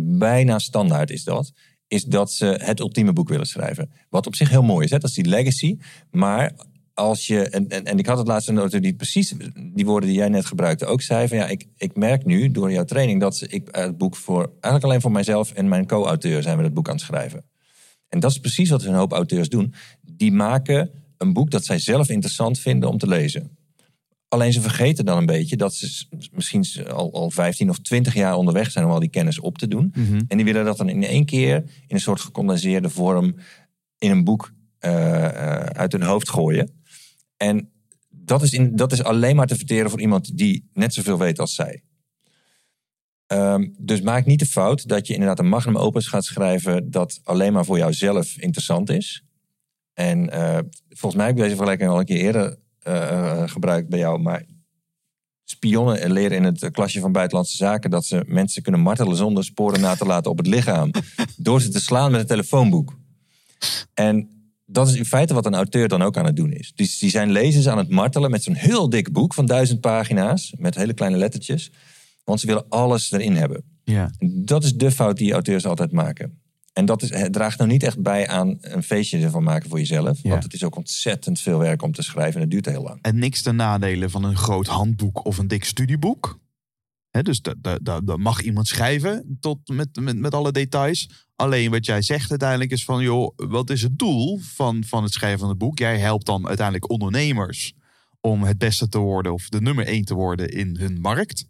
Bijna 0.00 0.58
standaard 0.58 1.10
is 1.10 1.24
dat. 1.24 1.52
Is 1.88 2.04
dat 2.04 2.32
ze 2.32 2.46
het 2.46 2.80
ultieme 2.80 3.12
boek 3.12 3.28
willen 3.28 3.46
schrijven. 3.46 3.90
Wat 4.10 4.26
op 4.26 4.34
zich 4.34 4.48
heel 4.48 4.62
mooi 4.62 4.84
is, 4.84 4.90
hè? 4.90 4.98
dat 4.98 5.08
is 5.08 5.16
die 5.16 5.28
legacy. 5.28 5.78
Maar 6.10 6.52
als 6.94 7.26
je, 7.26 7.48
en, 7.48 7.68
en, 7.68 7.84
en 7.84 7.98
ik 7.98 8.06
had 8.06 8.18
het 8.18 8.26
laatst 8.26 8.48
een 8.48 8.58
auteur 8.58 8.80
die 8.80 8.94
precies 8.94 9.34
die 9.72 9.86
woorden 9.86 10.08
die 10.08 10.18
jij 10.18 10.28
net 10.28 10.46
gebruikte 10.46 10.86
ook 10.86 11.02
zei: 11.02 11.28
van 11.28 11.36
ja, 11.36 11.46
ik, 11.46 11.66
ik 11.76 11.96
merk 11.96 12.24
nu 12.24 12.50
door 12.50 12.72
jouw 12.72 12.84
training 12.84 13.20
dat 13.20 13.44
ik 13.46 13.68
het 13.70 13.98
boek 13.98 14.16
voor 14.16 14.42
eigenlijk 14.50 14.84
alleen 14.84 15.00
voor 15.00 15.12
mijzelf 15.12 15.52
en 15.52 15.68
mijn 15.68 15.86
co-auteur 15.86 16.42
zijn 16.42 16.56
we 16.56 16.64
het 16.64 16.74
boek 16.74 16.88
aan 16.88 16.94
het 16.94 17.04
schrijven. 17.04 17.44
En 18.14 18.20
dat 18.20 18.30
is 18.30 18.38
precies 18.38 18.70
wat 18.70 18.82
een 18.82 18.94
hoop 18.94 19.12
auteurs 19.12 19.48
doen. 19.48 19.74
Die 20.02 20.32
maken 20.32 20.90
een 21.18 21.32
boek 21.32 21.50
dat 21.50 21.64
zij 21.64 21.78
zelf 21.78 22.08
interessant 22.08 22.58
vinden 22.58 22.88
om 22.88 22.98
te 22.98 23.08
lezen. 23.08 23.56
Alleen 24.28 24.52
ze 24.52 24.60
vergeten 24.60 25.04
dan 25.04 25.18
een 25.18 25.26
beetje 25.26 25.56
dat 25.56 25.74
ze 25.74 26.06
misschien 26.32 26.86
al, 26.86 27.12
al 27.12 27.30
15 27.30 27.70
of 27.70 27.78
20 27.78 28.14
jaar 28.14 28.36
onderweg 28.36 28.70
zijn 28.70 28.84
om 28.84 28.90
al 28.90 29.00
die 29.00 29.08
kennis 29.08 29.40
op 29.40 29.58
te 29.58 29.68
doen. 29.68 29.92
Mhm. 29.96 30.20
En 30.28 30.36
die 30.36 30.44
willen 30.46 30.64
dat 30.64 30.76
dan 30.76 30.88
in 30.88 31.04
één 31.04 31.24
keer 31.24 31.56
in 31.56 31.94
een 31.94 32.00
soort 32.00 32.20
gecondenseerde 32.20 32.90
vorm 32.90 33.34
in 33.98 34.10
een 34.10 34.24
boek 34.24 34.52
uh, 34.80 34.90
uit 35.58 35.92
hun 35.92 36.02
hoofd 36.02 36.30
gooien. 36.30 36.70
En 37.36 37.70
dat 38.10 38.42
is, 38.42 38.52
in, 38.52 38.76
dat 38.76 38.92
is 38.92 39.02
alleen 39.02 39.36
maar 39.36 39.46
te 39.46 39.56
verteren 39.56 39.90
voor 39.90 40.00
iemand 40.00 40.36
die 40.36 40.68
net 40.72 40.94
zoveel 40.94 41.18
weet 41.18 41.38
als 41.38 41.54
zij. 41.54 41.82
Um, 43.26 43.74
dus 43.78 44.00
maak 44.00 44.26
niet 44.26 44.38
de 44.38 44.46
fout 44.46 44.88
dat 44.88 45.06
je 45.06 45.12
inderdaad 45.12 45.38
een 45.38 45.48
magnum 45.48 45.76
opus 45.76 46.06
gaat 46.06 46.24
schrijven 46.24 46.90
dat 46.90 47.20
alleen 47.22 47.52
maar 47.52 47.64
voor 47.64 47.78
jouzelf 47.78 48.36
interessant 48.38 48.90
is. 48.90 49.24
En 49.94 50.34
uh, 50.34 50.58
volgens 50.88 51.14
mij 51.14 51.26
heb 51.26 51.34
ik 51.34 51.42
deze 51.42 51.56
vergelijking 51.56 51.90
al 51.90 51.98
een 51.98 52.04
keer 52.04 52.20
eerder 52.20 52.58
uh, 52.86 53.42
gebruikt 53.48 53.88
bij 53.88 53.98
jou. 53.98 54.20
Maar 54.20 54.44
spionnen 55.44 56.12
leren 56.12 56.36
in 56.36 56.44
het 56.44 56.70
klasje 56.70 57.00
van 57.00 57.12
buitenlandse 57.12 57.56
zaken 57.56 57.90
dat 57.90 58.04
ze 58.04 58.24
mensen 58.26 58.62
kunnen 58.62 58.80
martelen 58.80 59.16
zonder 59.16 59.44
sporen 59.44 59.80
na 59.80 59.94
te 59.94 60.04
laten 60.04 60.30
op 60.30 60.38
het 60.38 60.46
lichaam. 60.46 60.90
door 61.36 61.60
ze 61.60 61.68
te 61.68 61.80
slaan 61.80 62.10
met 62.10 62.20
een 62.20 62.26
telefoonboek. 62.26 62.98
En 63.94 64.28
dat 64.66 64.88
is 64.88 64.94
in 64.94 65.04
feite 65.04 65.34
wat 65.34 65.46
een 65.46 65.54
auteur 65.54 65.88
dan 65.88 66.02
ook 66.02 66.16
aan 66.16 66.24
het 66.24 66.36
doen 66.36 66.52
is. 66.52 66.72
Dus 66.74 66.98
die 66.98 67.10
zijn 67.10 67.30
lezers 67.30 67.68
aan 67.68 67.78
het 67.78 67.90
martelen 67.90 68.30
met 68.30 68.42
zo'n 68.42 68.54
heel 68.54 68.88
dik 68.88 69.12
boek 69.12 69.34
van 69.34 69.46
duizend 69.46 69.80
pagina's. 69.80 70.54
Met 70.58 70.74
hele 70.74 70.94
kleine 70.94 71.18
lettertjes. 71.18 71.70
Want 72.24 72.40
ze 72.40 72.46
willen 72.46 72.68
alles 72.68 73.12
erin 73.12 73.36
hebben. 73.36 73.64
Ja. 73.84 74.10
Dat 74.44 74.64
is 74.64 74.74
de 74.74 74.90
fout 74.90 75.16
die 75.16 75.32
auteurs 75.32 75.66
altijd 75.66 75.92
maken. 75.92 76.42
En 76.72 76.84
dat 76.84 77.02
is, 77.02 77.10
het 77.10 77.32
draagt 77.32 77.58
nou 77.58 77.70
niet 77.70 77.82
echt 77.82 78.02
bij 78.02 78.28
aan 78.28 78.58
een 78.60 78.82
feestje 78.82 79.18
ervan 79.18 79.42
maken 79.42 79.68
voor 79.68 79.78
jezelf. 79.78 80.22
Ja. 80.22 80.30
Want 80.30 80.42
het 80.42 80.52
is 80.52 80.64
ook 80.64 80.76
ontzettend 80.76 81.40
veel 81.40 81.58
werk 81.58 81.82
om 81.82 81.92
te 81.92 82.02
schrijven 82.02 82.34
en 82.34 82.40
het 82.40 82.50
duurt 82.50 82.66
heel 82.66 82.82
lang. 82.82 82.98
En 83.02 83.18
niks 83.18 83.42
ten 83.42 83.56
nadelen 83.56 84.10
van 84.10 84.24
een 84.24 84.36
groot 84.36 84.66
handboek 84.66 85.24
of 85.24 85.38
een 85.38 85.48
dik 85.48 85.64
studieboek. 85.64 86.38
He, 87.10 87.22
dus 87.22 87.40
dat 87.82 88.16
mag 88.16 88.42
iemand 88.42 88.68
schrijven 88.68 89.36
tot 89.40 89.58
met, 89.68 89.88
met, 90.00 90.16
met 90.16 90.34
alle 90.34 90.52
details. 90.52 91.26
Alleen 91.36 91.70
wat 91.70 91.86
jij 91.86 92.02
zegt 92.02 92.30
uiteindelijk 92.30 92.70
is 92.70 92.84
van, 92.84 93.02
joh, 93.02 93.32
wat 93.36 93.70
is 93.70 93.82
het 93.82 93.98
doel 93.98 94.38
van, 94.38 94.84
van 94.84 95.02
het 95.02 95.12
schrijven 95.12 95.38
van 95.38 95.48
het 95.48 95.58
boek? 95.58 95.78
Jij 95.78 95.98
helpt 95.98 96.26
dan 96.26 96.46
uiteindelijk 96.46 96.90
ondernemers 96.90 97.72
om 98.20 98.42
het 98.42 98.58
beste 98.58 98.88
te 98.88 98.98
worden 98.98 99.32
of 99.32 99.48
de 99.48 99.60
nummer 99.60 99.86
één 99.86 100.04
te 100.04 100.14
worden 100.14 100.48
in 100.48 100.76
hun 100.76 101.00
markt. 101.00 101.46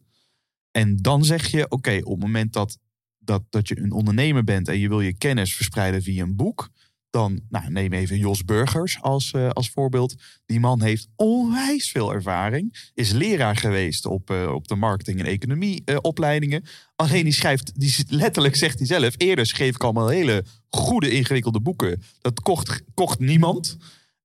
En 0.77 0.97
dan 0.97 1.25
zeg 1.25 1.47
je, 1.47 1.69
oké, 1.69 2.01
op 2.03 2.13
het 2.13 2.21
moment 2.21 2.53
dat, 2.53 2.79
dat, 3.19 3.43
dat 3.51 3.69
je 3.69 3.79
een 3.79 3.93
ondernemer 3.93 4.45
bent 4.45 4.69
en 4.69 4.79
je 4.79 4.89
wil 4.89 5.01
je 5.01 5.17
kennis 5.17 5.55
verspreiden 5.57 6.03
via 6.03 6.23
een 6.23 6.37
boek, 6.37 6.71
dan 7.11 7.41
nou, 7.49 7.71
neem 7.71 7.93
even 7.93 8.19
Jos 8.19 8.45
Burgers 8.45 9.01
als, 9.01 9.33
uh, 9.33 9.49
als 9.49 9.71
voorbeeld. 9.71 10.15
Die 10.47 10.61
man 10.61 10.83
heeft 10.83 11.09
onwijs 11.17 11.91
veel 11.91 12.13
ervaring. 12.13 12.91
Is 12.95 13.13
leraar 13.13 13.57
geweest 13.57 14.07
op, 14.07 14.31
uh, 14.31 14.53
op 14.53 14.69
de 14.69 14.75
marketing- 14.75 15.21
en 15.21 15.27
economieopleidingen. 15.27 16.61
Uh, 16.63 16.69
Alleen 16.97 17.25
die 17.25 17.33
schrijft, 17.33 17.81
die 17.81 18.05
letterlijk 18.09 18.57
zegt 18.57 18.79
hij 18.79 18.87
zelf... 18.87 19.15
eerder 19.17 19.47
schreef 19.47 19.75
ik 19.75 19.85
allemaal 19.85 20.09
hele 20.09 20.45
goede 20.69 21.11
ingewikkelde 21.11 21.61
boeken. 21.61 22.03
Dat 22.21 22.41
kocht, 22.41 22.83
kocht 22.95 23.19
niemand. 23.19 23.77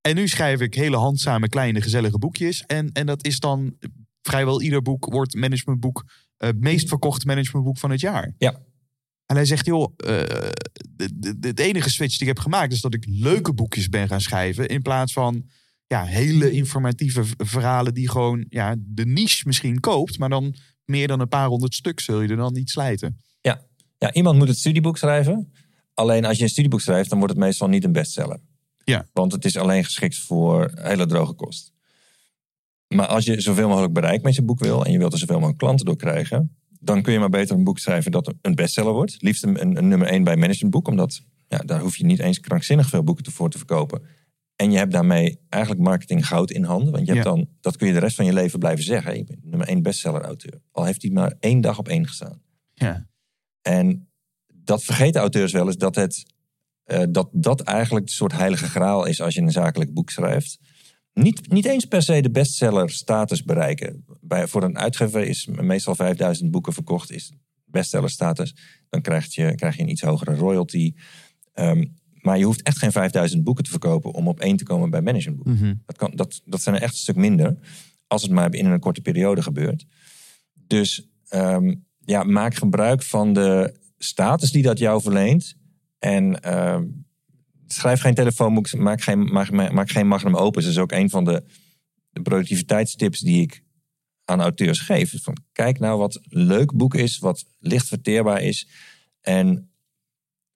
En 0.02 0.16
nu 0.16 0.28
schrijf 0.28 0.60
ik 0.60 0.74
hele 0.74 0.98
handzame, 0.98 1.50
kleine, 1.50 1.82
gezellige 1.82 2.18
boekjes. 2.18 2.64
En, 2.66 2.92
en 2.92 3.06
dat 3.06 3.26
is 3.26 3.40
dan 3.40 3.76
vrijwel 4.22 4.62
ieder 4.62 4.82
boek 4.82 5.06
wordt 5.06 5.34
managementboek... 5.34 6.06
het 6.48 6.60
meest 6.60 6.88
verkochte 6.88 7.26
managementboek 7.26 7.78
van 7.78 7.92
het 7.92 8.00
jaar. 8.00 8.34
Ja. 8.38 8.62
En 9.26 9.36
hij 9.36 9.46
zegt, 9.46 9.66
joh, 9.66 9.94
uh, 10.06 10.22
het 11.40 11.60
enige 11.60 11.90
switch 11.90 12.18
die 12.18 12.28
ik 12.28 12.36
heb 12.36 12.40
gemaakt 12.40 12.74
is 12.74 12.82
dat 12.82 12.94
ik 12.94 13.06
leuke 13.08 13.54
boekjes 13.54 13.90
ben 13.90 14.08
gaan 14.08 14.22
schrijven. 14.22 14.68
In 14.68 14.82
plaats 14.82 15.14
van 15.14 15.46
ja, 15.88 16.06
hele 16.06 16.52
informatieve 16.52 17.24
verhalen 17.38 17.94
die 17.94 18.10
gewoon 18.10 18.46
ja, 18.50 18.76
de 18.78 19.06
niche 19.06 19.44
misschien 19.48 19.80
koopt. 19.80 20.18
Maar 20.18 20.30
dan 20.30 20.56
meer 20.86 21.08
dan 21.08 21.20
een 21.20 21.28
paar 21.28 21.48
honderd 21.48 21.74
stuk 21.74 22.00
zul 22.00 22.22
je 22.22 22.28
er 22.28 22.36
dan 22.36 22.54
niet 22.54 22.70
slijten. 22.70 23.22
Ja. 23.42 23.62
ja, 23.98 24.14
iemand 24.14 24.38
moet 24.38 24.48
het 24.48 24.58
studieboek 24.58 24.98
schrijven. 24.98 25.52
Alleen 25.94 26.26
als 26.26 26.38
je 26.38 26.44
een 26.44 26.50
studieboek 26.50 26.82
schrijft, 26.82 27.10
dan 27.10 27.18
wordt 27.18 27.34
het 27.34 27.44
meestal 27.44 27.68
niet 27.68 27.84
een 27.84 27.92
bestseller. 27.92 28.40
Ja. 28.84 29.08
Want 29.14 29.32
het 29.32 29.46
is 29.46 29.58
alleen 29.58 29.84
geschikt 29.84 30.18
voor 30.18 30.72
hele 30.76 31.06
droge 31.06 31.34
kost. 31.34 31.74
Maar 32.96 33.08
als 33.08 33.26
je 33.26 33.42
zoveel 33.42 33.68
mogelijk 33.68 33.94
bereik 33.94 34.22
met 34.22 34.36
je 34.36 34.42
boek 34.42 34.60
wil 34.60 34.86
en 34.86 34.92
je 34.92 34.98
wilt 34.98 35.14
er 35.14 35.20
zoveel 35.20 35.36
mogelijk 35.36 35.60
klanten 35.60 35.86
door 35.86 35.96
krijgen, 35.96 36.58
dan 36.80 37.02
kun 37.02 37.14
je 37.14 37.20
maar 37.20 37.30
beter 37.30 37.56
een 37.56 37.64
boek 37.64 37.80
schrijven 37.80 38.12
dat 38.12 38.34
een 38.42 38.56
bestseller 38.56 38.94
wordt. 38.94 39.22
Liefst 39.22 39.44
een, 39.44 39.62
een 39.62 39.88
nummer 39.88 40.08
één 40.08 40.24
bij 40.24 40.38
managementboek, 40.38 40.88
omdat 40.88 41.22
ja, 41.48 41.58
daar 41.58 41.80
hoef 41.80 41.98
je 41.98 42.06
niet 42.06 42.20
eens 42.20 42.40
krankzinnig 42.40 42.90
veel 42.90 43.04
boeken 43.04 43.32
voor 43.32 43.50
te 43.50 43.58
verkopen. 43.58 44.02
En 44.56 44.72
je 44.72 44.78
hebt 44.78 44.92
daarmee 44.92 45.40
eigenlijk 45.50 45.84
marketing 45.84 46.28
goud 46.28 46.52
in 46.52 46.64
handen. 46.64 46.92
Want 46.92 47.08
je 47.08 47.14
hebt 47.14 47.26
Ja. 47.26 47.32
dan, 47.32 47.48
dat 47.62 47.78
kun 47.78 47.88
je 47.88 47.94
de 47.94 48.00
rest 48.00 48.16
van 48.16 48.26
je 48.26 48.34
leven 48.34 48.60
blijven 48.60 48.84
zeggen. 48.84 49.16
Ik 49.18 49.26
ben 49.28 49.40
nummer 49.44 49.68
één 49.68 49.82
bestseller 49.82 50.22
auteur. 50.22 50.62
Al 50.72 50.84
heeft 50.84 51.02
hij 51.02 51.12
maar 51.12 51.36
één 51.40 51.62
dag 51.62 51.78
op 51.78 51.88
één 51.88 52.08
gestaan. 52.08 52.42
Ja. 52.74 53.08
En 53.62 54.10
dat 54.54 54.84
vergeten 54.84 55.22
auteurs 55.22 55.52
wel 55.52 55.66
eens 55.66 55.78
dat 55.78 55.96
het 55.96 56.26
eh, 56.84 57.04
dat, 57.10 57.30
dat 57.32 57.62
eigenlijk 57.62 58.06
een 58.06 58.12
soort 58.14 58.32
heilige 58.32 58.66
graal 58.66 59.06
is 59.06 59.22
als 59.22 59.34
je 59.34 59.42
een 59.42 59.52
zakelijk 59.52 59.94
boek 59.94 60.10
schrijft. 60.10 60.60
Niet, 61.24 61.52
niet 61.52 61.66
eens 61.66 61.86
per 61.86 62.02
se 62.02 62.22
de 62.22 62.32
bestseller 62.32 62.90
status 62.90 63.44
bereiken. 63.44 64.06
Bij, 64.22 64.48
voor 64.48 64.64
een 64.64 64.78
uitgever 64.78 65.22
is 65.22 65.46
meestal 65.46 65.96
5000 65.96 66.52
boeken 66.52 66.74
verkocht, 66.74 67.12
is 67.12 67.32
bestseller 67.66 68.10
status. 68.10 68.56
Dan 68.90 69.02
krijg 69.02 69.36
je, 69.36 69.56
krijg 69.56 69.76
je 69.76 69.82
een 69.82 69.90
iets 69.90 70.02
hogere 70.02 70.36
royalty. 70.36 70.94
Ehm, 71.54 71.86
maar 72.22 72.38
je 72.38 72.46
hoeft 72.46 72.62
echt 72.62 72.78
geen 72.78 72.92
5000 72.92 73.44
boeken 73.44 73.64
te 73.64 73.70
verkopen 73.70 74.12
om 74.12 74.28
op 74.28 74.40
één 74.40 74.58
te 74.58 74.64
komen 74.64 74.90
bij 74.90 75.02
managementboek. 75.02 75.48
Mhm. 75.48 75.74
Dat, 75.86 75.98
kan, 75.98 76.12
dat, 76.16 76.42
dat 76.46 76.62
zijn 76.62 76.76
er 76.76 76.82
echt 76.82 76.94
een 76.94 77.00
stuk 77.00 77.16
minder. 77.16 77.58
Als 78.08 78.22
het 78.22 78.32
maar 78.32 78.50
binnen 78.50 78.74
een 78.74 78.80
korte 78.80 79.02
periode 79.02 79.42
gebeurt. 79.42 79.86
Dus 80.54 81.08
ehm, 81.28 81.76
ja, 82.06 82.24
maak 82.24 82.56
gebruik 82.56 83.04
van 83.04 83.34
de 83.34 83.80
status 83.98 84.52
die 84.52 84.64
dat 84.64 84.80
jou 84.80 85.02
verleent. 85.02 85.56
En 86.00 86.42
ehm, 86.42 86.84
schrijf 87.74 88.02
geen 88.02 88.14
telefoonboek, 88.14 88.74
maak 88.74 89.02
geen, 89.02 89.24
maak, 89.32 89.52
maak 89.52 89.90
geen 89.90 90.08
magnum 90.08 90.36
opus. 90.36 90.64
Dat 90.64 90.74
is 90.74 90.80
ook 90.80 90.92
een 90.92 91.10
van 91.10 91.26
de, 91.26 91.44
de 92.10 92.22
productiviteitstips 92.22 93.20
die 93.20 93.42
ik 93.42 93.64
aan 94.26 94.42
auteurs 94.42 94.80
geef. 94.80 95.24
Van, 95.24 95.38
kijk 95.52 95.80
nou 95.80 95.98
wat 95.98 96.16
een 96.16 96.44
leuk 96.44 96.74
boek 96.74 96.96
is, 96.96 97.18
wat 97.18 97.46
licht 97.60 97.88
verteerbaar 97.88 98.42
is. 98.42 98.68
En 99.22 99.70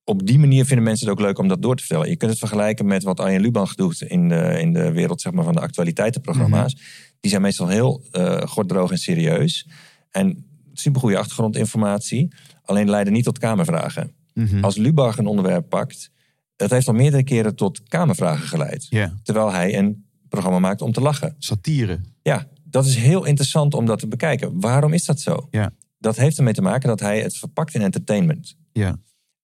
op 0.03 0.25
die 0.25 0.39
manier 0.39 0.65
vinden 0.65 0.85
mensen 0.85 1.07
het 1.07 1.17
ook 1.17 1.25
leuk 1.25 1.37
om 1.37 1.47
dat 1.47 1.61
door 1.61 1.75
te 1.75 1.83
vertellen. 1.83 2.09
Je 2.09 2.15
kunt 2.15 2.31
het 2.31 2.39
vergelijken 2.39 2.85
met 2.85 3.03
wat 3.03 3.19
Arjen 3.19 3.41
Lubach 3.41 3.75
doet 3.75 4.01
in 4.01 4.29
de, 4.29 4.59
in 4.59 4.73
de 4.73 4.91
wereld 4.91 5.21
zeg 5.21 5.33
maar, 5.33 5.43
van 5.43 5.53
de 5.53 5.59
actualiteitenprogramma's. 5.59 6.75
Die 7.19 7.29
zijn 7.31 7.41
meestal 7.41 7.67
heel 7.67 8.03
uh, 8.11 8.41
gorddroog 8.41 8.91
en 8.91 8.97
serieus. 8.97 9.67
En 10.11 10.45
supergoeie 10.73 11.17
achtergrondinformatie, 11.17 12.33
alleen 12.63 12.89
leiden 12.89 13.13
niet 13.13 13.23
tot 13.23 13.39
kamervragen. 13.39 14.15
Mhm. 14.33 14.63
Als 14.63 14.75
Lubach 14.75 15.17
een 15.17 15.25
onderwerp 15.25 15.69
pakt, 15.69 16.11
dat 16.55 16.69
heeft 16.69 16.87
al 16.87 16.93
meerdere 16.93 17.23
keren 17.23 17.55
tot 17.55 17.83
kamervragen 17.87 18.47
geleid. 18.47 18.85
Ja, 18.89 19.13
Terwijl 19.23 19.51
hij 19.51 19.77
een 19.77 20.05
programma 20.29 20.59
maakt 20.59 20.81
om 20.81 20.91
te 20.91 21.01
lachen. 21.01 21.35
satire. 21.39 21.99
Ja, 22.21 22.47
dat 22.63 22.85
is 22.85 22.95
heel 22.95 23.25
interessant 23.25 23.73
om 23.73 23.85
dat 23.85 23.99
te 23.99 24.07
bekijken. 24.07 24.59
Waarom 24.59 24.93
is 24.93 25.05
dat 25.05 25.19
zo? 25.19 25.47
Ja. 25.51 25.71
Dat 25.99 26.15
heeft 26.15 26.37
ermee 26.37 26.53
te 26.53 26.61
maken 26.61 26.87
dat 26.89 26.99
hij 26.99 27.21
het 27.21 27.37
verpakt 27.37 27.73
in 27.73 27.81
entertainment. 27.81 28.55
Ja. 28.71 28.99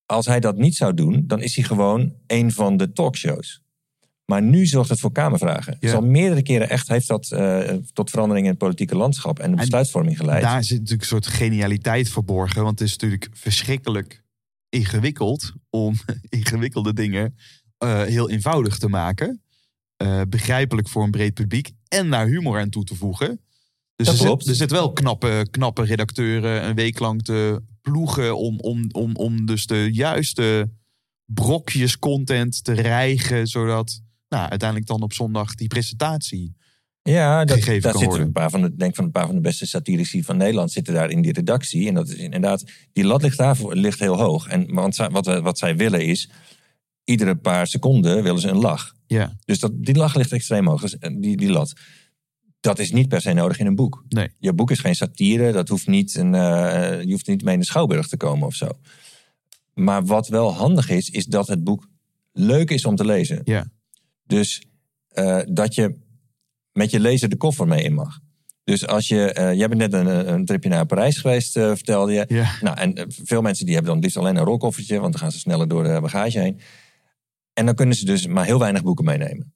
Als 0.05 0.25
hij 0.25 0.39
dat 0.39 0.57
niet 0.57 0.75
zou 0.75 0.93
doen, 0.93 1.23
dan 1.27 1.41
is 1.41 1.55
hij 1.55 1.63
gewoon 1.63 2.13
een 2.27 2.51
van 2.51 2.77
de 2.77 2.91
talkshows. 2.91 3.61
Maar 4.25 4.41
nu 4.41 4.65
zorgt 4.65 4.89
het 4.89 4.99
voor 4.99 5.11
kamervragen. 5.11 5.73
Ja. 5.73 5.77
Dus 5.79 5.93
al 5.93 6.01
meerdere 6.01 6.41
keren 6.41 6.69
echt 6.69 6.87
heeft 6.87 7.07
dat 7.07 7.31
eh, 7.31 7.59
tot 7.93 8.09
verandering 8.09 8.45
in 8.45 8.51
het 8.51 8.59
politieke 8.61 8.95
landschap 8.95 9.39
en 9.39 9.51
de 9.51 9.57
besluitvorming 9.57 10.17
geleid. 10.17 10.41
Daar 10.41 10.63
zit 10.63 10.77
natuurlijk 10.77 11.01
een 11.01 11.07
soort 11.07 11.27
genialiteit 11.27 12.09
verborgen. 12.09 12.63
Want 12.63 12.79
het 12.79 12.87
is 12.87 12.93
natuurlijk 12.93 13.29
verschrikkelijk 13.33 14.23
ingewikkeld 14.69 15.53
om 15.69 15.95
ingewikkelde 16.29 16.93
dingen 16.93 17.35
eh, 17.77 18.03
heel 18.03 18.29
eenvoudig 18.29 18.77
te 18.77 18.89
maken. 18.89 19.43
Eh, 19.95 20.21
begrijpelijk 20.29 20.89
voor 20.89 21.03
een 21.03 21.11
breed 21.11 21.33
publiek. 21.33 21.71
En 21.87 22.09
daar 22.09 22.27
humor 22.27 22.59
aan 22.59 22.69
toe 22.69 22.83
te 22.83 22.95
voegen. 22.95 23.41
Dus 23.95 24.07
er. 24.07 24.15
Zit, 24.15 24.47
er 24.47 24.55
zit 24.55 24.71
wel 24.71 24.93
knappe, 24.93 25.47
knappe 25.51 25.83
redacteuren 25.83 26.67
een 26.67 26.75
week 26.75 26.99
lang 26.99 27.23
te 27.23 27.61
ploegen. 27.81 28.37
Om, 28.37 28.59
om, 28.59 28.89
om, 28.91 29.15
om 29.15 29.45
dus 29.45 29.65
de 29.65 29.89
juiste 29.91 30.71
brokjes 31.25 31.99
content 31.99 32.63
te 32.63 32.73
rijgen. 32.73 33.47
Zodat 33.47 34.01
nou, 34.27 34.49
uiteindelijk 34.49 34.89
dan 34.89 35.01
op 35.01 35.13
zondag 35.13 35.55
die 35.55 35.67
presentatie. 35.67 36.55
Ja, 37.09 37.45
dat, 37.45 37.57
gegeven 37.57 37.81
daar 37.81 37.99
zitten 37.99 38.21
een 38.21 38.31
paar 38.31 38.49
van 38.49 38.61
de, 38.61 38.75
denk 38.75 38.95
van 38.95 39.05
een 39.05 39.11
paar 39.11 39.25
van 39.25 39.35
de 39.35 39.41
beste 39.41 39.67
satirici 39.67 40.23
van 40.23 40.37
Nederland 40.37 40.71
zitten 40.71 40.93
daar 40.93 41.09
in 41.09 41.21
die 41.21 41.33
redactie. 41.33 41.87
En 41.87 41.93
dat 41.93 42.07
is 42.07 42.15
inderdaad, 42.15 42.63
die 42.93 43.03
lat 43.03 43.21
ligt 43.21 43.37
daarvoor 43.37 43.75
ligt 43.75 43.99
heel 43.99 44.17
hoog. 44.17 44.47
En 44.47 44.73
want 44.73 44.95
wat, 44.95 45.25
wat 45.25 45.57
zij 45.57 45.75
willen 45.75 46.05
is, 46.05 46.29
iedere 47.03 47.35
paar 47.35 47.67
seconden 47.67 48.23
willen 48.23 48.41
ze 48.41 48.47
een 48.47 48.59
lach. 48.59 48.95
Ja, 49.07 49.37
Dus 49.45 49.59
dat, 49.59 49.71
die 49.75 49.95
lach 49.95 50.15
ligt 50.15 50.31
extreem 50.31 50.67
hoog, 50.67 50.81
dus, 50.81 50.97
eh, 50.97 51.15
die, 51.19 51.37
die 51.37 51.49
lat. 51.49 51.73
Dat 52.59 52.79
is 52.79 52.91
niet 52.91 53.07
per 53.07 53.21
se 53.21 53.33
nodig 53.33 53.59
in 53.59 53.65
een 53.65 53.75
boek. 53.75 54.05
nee. 54.09 54.29
Je 54.39 54.53
boek 54.53 54.71
is 54.71 54.79
geen 54.79 54.95
satire, 54.95 55.51
dat 55.51 55.69
hoeft 55.69 55.87
niet 55.87 56.15
een, 56.15 56.35
eh, 56.35 57.01
je 57.01 57.11
hoeft 57.11 57.27
niet 57.27 57.43
mee 57.43 57.53
in 57.53 57.59
de 57.59 57.65
schouwburg 57.65 58.07
te 58.07 58.17
komen 58.17 58.47
of 58.47 58.55
zo. 58.55 58.69
Maar 59.73 60.05
wat 60.05 60.27
wel 60.27 60.53
handig 60.53 60.89
is, 60.89 61.09
is 61.09 61.25
dat 61.25 61.47
het 61.47 61.63
boek 61.63 61.89
leuk 62.31 62.69
is 62.69 62.85
om 62.85 62.95
te 62.95 63.05
lezen. 63.05 63.41
Ja. 63.43 63.71
Dus 64.25 64.63
eh, 65.07 65.39
dat 65.47 65.75
je 65.75 65.95
met 66.71 66.91
je 66.91 66.99
lezer 66.99 67.29
de 67.29 67.35
koffer 67.35 67.67
mee 67.67 67.83
in 67.83 67.93
mag. 67.93 68.19
Dus 68.63 68.87
als 68.87 69.07
je, 69.07 69.33
eh 69.33 69.53
jij 69.53 69.67
bent 69.67 69.79
net 69.81 69.93
een, 69.93 70.33
een 70.33 70.45
tripje 70.45 70.69
naar 70.69 70.85
Parijs 70.85 71.17
geweest, 71.17 71.57
eh, 71.57 71.67
vertelde 71.67 72.13
je. 72.13 72.25
Ja. 72.27 72.51
Nou, 72.61 72.77
en 72.77 72.95
eh, 72.95 73.05
veel 73.07 73.41
mensen 73.41 73.65
die 73.65 73.73
hebben 73.73 73.93
dan 73.93 74.01
liefst 74.01 74.17
alleen 74.17 74.35
een 74.35 74.43
rolkoffertje, 74.43 74.99
want 74.99 75.11
dan 75.11 75.21
gaan 75.21 75.31
ze 75.31 75.39
sneller 75.39 75.67
door 75.67 75.83
de 75.83 75.99
bagage 76.01 76.39
heen. 76.39 76.59
En 77.53 77.65
dan 77.65 77.75
kunnen 77.75 77.95
ze 77.95 78.05
dus 78.05 78.27
maar 78.27 78.45
heel 78.45 78.59
weinig 78.59 78.83
boeken 78.83 79.05
meenemen. 79.05 79.53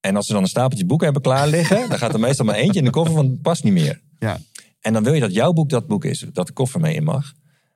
En 0.00 0.16
als 0.16 0.26
ze 0.26 0.32
dan 0.32 0.42
een 0.42 0.48
stapeltje 0.48 0.86
boeken 0.86 1.04
hebben 1.04 1.22
klaar 1.22 1.48
liggen, 1.48 1.88
dan 1.88 1.98
gaat 1.98 2.14
er 2.14 2.20
meestal 2.20 2.44
maar 2.44 2.54
eentje 2.54 2.78
in 2.78 2.84
de 2.84 2.90
koffer, 2.90 3.14
want 3.14 3.30
het 3.30 3.42
past 3.42 3.64
niet 3.64 3.72
meer. 3.72 4.00
Ja. 4.18 4.38
En 4.80 4.92
dan 4.92 5.02
wil 5.04 5.12
je 5.12 5.20
dat 5.20 5.34
jouw 5.34 5.52
boek 5.52 5.68
dat 5.68 5.86
boek 5.86 6.04
is, 6.04 6.26
dat 6.32 6.46
de 6.46 6.52
koffer 6.52 6.80
mee 6.80 6.94
in 6.94 7.04
mag. 7.04 7.32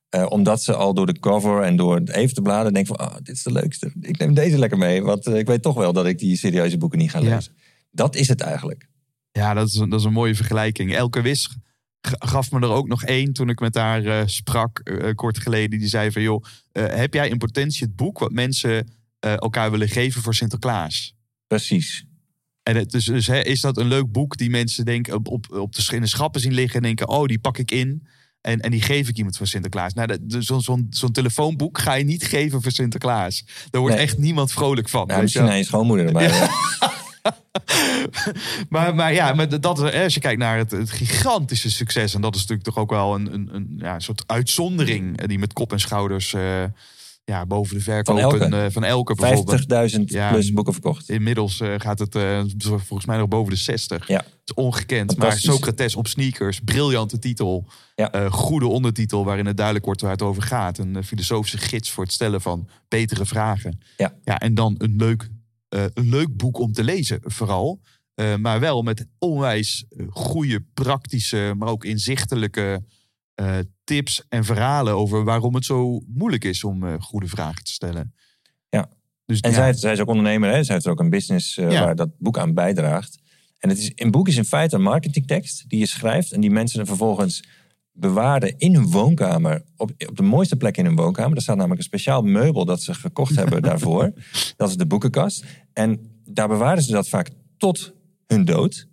Eh, 0.09 0.27
omdat 0.29 0.63
ze 0.63 0.75
al 0.75 0.95
door 0.95 1.07
de 1.07 1.19
cover 1.19 1.63
en 1.63 1.77
door 1.77 1.95
het 1.95 2.11
even 2.11 2.35
te 2.35 2.43
bladeren 2.43 2.73
denken 2.73 2.97
van, 2.97 3.09
ah, 3.09 3.17
dit 3.23 3.37
is 3.37 3.43
de 3.43 3.53
leukste. 3.53 3.93
Ik 4.01 4.19
neem 4.19 4.35
deze 4.35 4.59
lekker 4.59 4.79
mee, 4.79 5.03
want 5.03 5.27
eh, 5.27 5.39
ik 5.39 5.47
weet 5.47 5.63
toch 5.63 5.75
wel 5.75 5.93
dat 5.93 6.07
ik 6.07 6.19
die 6.19 6.37
serieuze 6.37 6.79
boeken 6.79 6.99
niet 6.99 7.11
ga 7.11 7.21
Ja. 7.21 7.41
Dat 7.97 8.15
is 8.17 8.29
het 8.29 8.41
eigenlijk. 8.41 8.89
Ja, 9.33 9.55
dat 9.55 9.69
is, 9.69 9.75
een- 9.75 9.89
dat 9.89 10.01
is 10.01 10.07
een 10.07 10.13
mooie 10.13 10.35
vergelijking. 10.35 10.95
Elke 10.95 11.21
Wis 11.23 11.57
gaf 12.19 12.51
me 12.51 12.61
er 12.61 12.69
ook 12.71 12.89
nog 12.89 13.05
één 13.05 13.33
toen 13.33 13.49
ik 13.49 13.61
met 13.61 13.75
haar 13.75 14.05
eh, 14.05 14.23
sprak 14.27 14.79
eh, 14.79 15.15
kort 15.15 15.39
geleden. 15.39 15.79
Die 15.79 15.89
zei 15.89 16.13
van, 16.13 16.23
joh, 16.23 16.45
eh, 16.73 16.85
heb 16.87 17.15
jij 17.15 17.29
in 17.29 17.39
potentie 17.39 17.87
het 17.87 17.97
boek 17.97 18.19
wat 18.19 18.33
mensen 18.33 18.89
eh, 19.19 19.33
elkaar 19.33 19.71
willen 19.71 19.89
geven 19.89 20.23
voor 20.23 20.35
Sinterklaas? 20.35 21.15
Precies. 21.47 22.05
En 22.63 22.77
het, 22.77 22.91
dus, 22.91 23.05
dus 23.05 23.27
hè, 23.27 23.41
is 23.41 23.61
dat 23.61 23.77
een 23.77 23.87
leuk 23.87 24.13
boek 24.13 24.37
die 24.37 24.51
mensen 24.51 24.85
denken 24.85 25.15
op, 25.15 25.29
op, 25.29 25.51
op 25.51 25.75
de, 25.75 25.95
in 25.95 26.01
de 26.01 26.07
schappen 26.07 26.41
zien 26.41 26.53
liggen 26.55 26.77
en 26.77 26.83
denken, 26.83 27.09
oh, 27.09 27.25
die 27.27 27.39
pak 27.39 27.59
ik 27.59 27.71
in. 27.71 28.07
En, 28.41 28.61
en 28.61 28.71
die 28.71 28.83
geef 28.83 29.09
ik 29.09 29.17
iemand 29.17 29.37
voor 29.37 29.47
Sinterklaas. 29.47 29.93
Nou, 29.95 30.19
zo'n 30.29 30.61
zo'n 30.61 30.87
zo'n 30.91 31.13
telefoonboek 31.13 31.79
ga 31.79 31.95
je 31.95 32.05
niet 32.05 32.25
geven 32.27 32.63
voor 32.63 32.73
Sinterklaas. 32.73 33.45
Daar 33.71 33.81
wordt 33.81 33.97
Nee. 33.97 34.05
echt 34.05 34.19
niemand 34.19 34.53
vrolijk 34.53 34.89
van. 34.89 35.07
Nou, 35.07 35.17
je 35.17 35.23
misschien 35.23 35.49
aan 35.49 35.57
je 35.57 35.65
schoonmoeder 35.65 36.07
erbij. 36.07 36.29
Ja. 36.29 36.51
maar, 38.69 38.95
maar 38.95 39.13
ja, 39.13 39.33
maar 39.35 39.61
dat, 39.61 39.79
is- 39.83 39.93
als 40.03 40.15
je 40.15 40.21
kijkt 40.21 40.39
naar 40.41 40.59
het, 40.59 40.71
het 40.71 40.91
gigantische 40.91 41.71
succes, 41.71 42.15
en 42.15 42.21
dat 42.21 42.35
is 42.35 42.41
natuurlijk 42.41 42.69
toch 42.69 42.79
ook 42.79 42.91
wel 42.91 43.15
een, 43.15 43.35
een, 43.35 43.49
een 43.53 43.75
ja, 43.79 43.99
soort 43.99 44.23
uitzondering 44.27 45.19
eh, 45.21 45.29
die 45.29 45.39
met 45.39 45.53
kop 45.53 45.73
en 45.73 45.81
schouders 45.81 46.33
eh, 46.35 46.65
ja, 47.25 47.47
boven 47.47 47.77
de 47.77 47.83
verkopen 47.83 48.39
van 48.39 48.53
elke, 48.53 48.71
van 48.71 48.85
elke 48.85 49.15
bijvoorbeeld. 49.15 49.93
50.000 49.99 50.01
Ja. 50.05 50.31
plus 50.31 50.53
boeken 50.53 50.73
verkocht. 50.73 51.09
Inmiddels 51.09 51.61
eh, 51.61 51.75
gaat 51.77 51.99
het 51.99 52.15
eh, 52.15 52.41
volgens 52.59 53.05
mij 53.07 53.17
nog 53.19 53.29
boven 53.29 53.53
de 53.53 53.59
60. 53.59 54.09
Ja. 54.09 54.17
Het 54.17 54.27
is 54.45 54.55
ongekend. 54.55 55.17
Maar. 55.17 55.39
Socrates 55.39 55.95
op 55.97 56.07
sneakers, 56.07 56.61
briljante 56.65 57.19
titel. 57.19 57.67
Ja. 57.95 58.13
Eh, 58.13 58.33
goede 58.33 58.67
ondertitel 58.67 59.25
waarin 59.25 59.47
het 59.47 59.57
duidelijk 59.57 59.85
wordt 59.87 60.01
waar 60.01 60.11
het 60.11 60.23
over 60.23 60.43
gaat. 60.43 60.79
Een 60.79 60.97
eh, 60.97 61.03
filosofische 61.03 61.59
gids 61.59 61.91
voor 61.91 62.05
het 62.05 62.13
stellen 62.13 62.41
van 62.41 62.69
betere 62.89 63.27
vragen. 63.27 63.81
Ja. 63.97 64.13
Ja, 64.25 64.39
en 64.39 64.55
dan 64.55 64.75
een 64.79 64.95
leuk, 64.97 65.23
eh, 65.23 65.29
een 65.69 66.09
leuk 66.09 66.37
boek 66.37 66.59
om 66.59 66.73
te 66.73 66.85
lezen, 66.85 67.19
vooral. 67.23 67.81
Eh, 68.15 68.37
maar 68.37 68.61
wel 68.61 68.83
met 68.83 69.07
onwijs 69.19 69.85
eh, 69.89 70.07
goede, 70.09 70.65
praktische, 70.75 71.55
maar 71.59 71.69
ook 71.69 71.85
inzichtelijke 71.85 72.85
eh, 73.35 73.59
tips 73.85 74.25
en 74.29 74.45
verhalen 74.45 74.95
over 74.95 75.25
waarom 75.25 75.55
het 75.55 75.65
zo 75.65 76.01
moeilijk 76.07 76.45
is 76.45 76.65
om 76.65 76.85
eh, 76.87 76.95
goede 77.01 77.27
vragen 77.29 77.65
te 77.65 77.73
stellen. 77.73 78.15
Ja. 78.69 78.91
Dus, 79.27 79.41
En 79.41 79.51
ja, 79.51 79.57
zij, 79.57 79.73
zij 79.73 79.93
is 79.93 80.01
ook 80.01 80.09
ondernemer, 80.09 80.51
hè? 80.51 80.65
zij 80.65 80.75
heeft 80.75 80.87
ook 80.87 81.01
een 81.01 81.11
business 81.11 81.57
eh, 81.59 81.71
Ja. 81.71 81.85
waar 81.85 81.97
dat 81.97 82.11
boek 82.19 82.39
aan 82.39 82.55
bijdraagt. 82.55 83.19
En 83.59 83.69
het 83.69 83.79
is, 83.79 83.93
een 83.95 84.11
boek 84.11 84.29
is 84.29 84.37
in 84.37 84.45
feite 84.45 84.75
een 84.75 84.83
marketingtekst 84.83 85.69
die 85.69 85.79
je 85.79 85.87
schrijft 85.87 86.33
en 86.33 86.41
die 86.41 86.51
mensen 86.51 86.77
dan 86.79 86.87
vervolgens 86.87 87.43
bewaren 87.97 88.59
in 88.59 88.75
hun 88.75 88.91
woonkamer, 88.91 89.63
op, 89.77 89.91
op 90.09 90.17
de 90.17 90.23
mooiste 90.23 90.57
plek 90.57 90.77
in 90.77 90.85
hun 90.85 90.97
woonkamer. 90.97 91.37
Er 91.37 91.43
staat 91.43 91.57
namelijk 91.57 91.81
een 91.81 91.87
speciaal 91.87 92.23
meubel 92.23 92.65
dat 92.65 92.83
ze 92.83 92.95
gekocht 92.95 93.37
hebben 93.41 93.63
daarvoor. 93.63 94.13
Dat 94.57 94.69
is 94.69 94.77
de 94.77 94.87
boekenkast. 94.87 95.45
En 95.73 96.21
daar 96.25 96.49
bewaren 96.49 96.83
ze 96.83 96.93
dat 96.93 97.09
vaak 97.09 97.31
tot 97.57 97.95
hun 98.27 98.45
dood. 98.45 98.89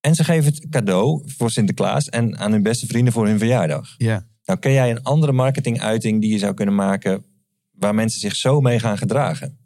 En 0.00 0.14
ze 0.14 0.24
geven 0.24 0.52
het 0.52 0.68
cadeau 0.68 1.22
voor 1.26 1.50
Sinterklaas 1.50 2.08
en 2.08 2.38
aan 2.38 2.52
hun 2.52 2.62
beste 2.62 2.86
vrienden 2.86 3.12
voor 3.12 3.26
hun 3.26 3.38
verjaardag. 3.38 3.94
ja. 3.96 4.28
Nou, 4.44 4.62
ken 4.62 4.72
jij 4.72 4.90
een 4.90 5.02
andere 5.02 5.32
marketinguiting 5.32 6.20
die 6.20 6.30
je 6.30 6.38
zou 6.38 6.54
kunnen 6.54 6.74
maken 6.74 7.24
waar 7.70 7.94
mensen 7.94 8.20
zich 8.20 8.36
zo 8.36 8.60
mee 8.60 8.78
gaan 8.78 8.98
gedragen? 8.98 9.58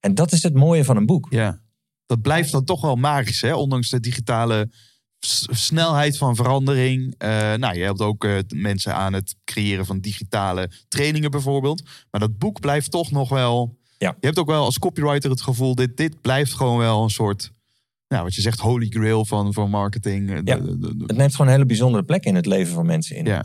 En 0.00 0.14
dat 0.14 0.32
is 0.32 0.42
het 0.42 0.54
mooie 0.54 0.84
van 0.84 0.96
een 0.96 1.06
boek. 1.06 1.26
Ja, 1.30 1.60
dat 2.06 2.22
blijft 2.22 2.52
dan 2.52 2.64
toch 2.64 2.80
wel 2.80 2.96
magisch, 2.96 3.40
hè? 3.40 3.54
ondanks 3.54 3.90
de 3.90 4.00
digitale 4.00 4.70
snelheid 5.20 6.16
van 6.18 6.36
verandering. 6.36 7.14
Eh, 7.18 7.28
nou, 7.54 7.76
je 7.76 7.82
helpt 7.82 8.00
ook 8.00 8.24
eh, 8.24 8.38
mensen 8.54 8.94
aan 8.94 9.12
het 9.12 9.36
creëren 9.44 9.86
van 9.86 10.00
digitale 10.00 10.70
trainingen 10.88 11.30
bijvoorbeeld. 11.30 11.82
Maar 12.10 12.20
dat 12.20 12.38
boek 12.38 12.60
blijft 12.60 12.90
toch 12.90 13.10
nog 13.10 13.28
wel... 13.28 13.76
Ja. 13.98 14.16
Je 14.20 14.26
hebt 14.26 14.38
ook 14.38 14.46
wel 14.46 14.64
als 14.64 14.78
copywriter 14.78 15.30
het 15.30 15.40
gevoel, 15.40 15.74
dit, 15.74 15.96
dit 15.96 16.20
blijft 16.20 16.52
gewoon 16.54 16.78
wel 16.78 17.02
een 17.02 17.10
soort... 17.10 17.52
Nou, 18.08 18.22
wat 18.24 18.34
je 18.34 18.40
zegt, 18.40 18.60
holy 18.60 18.86
grail 18.88 19.24
van, 19.24 19.52
van 19.52 19.70
marketing. 19.70 20.30
Eh, 20.30 20.36
Ja. 20.44 20.56
de- 20.56 20.78
de- 20.78 20.96
de- 20.96 21.04
Het 21.06 21.16
neemt 21.16 21.30
gewoon 21.32 21.46
een 21.46 21.52
hele 21.52 21.66
bijzondere 21.66 22.04
plek 22.04 22.24
in 22.24 22.34
het 22.34 22.46
leven 22.46 22.74
van 22.74 22.86
mensen 22.86 23.16
in. 23.16 23.24
ja. 23.24 23.44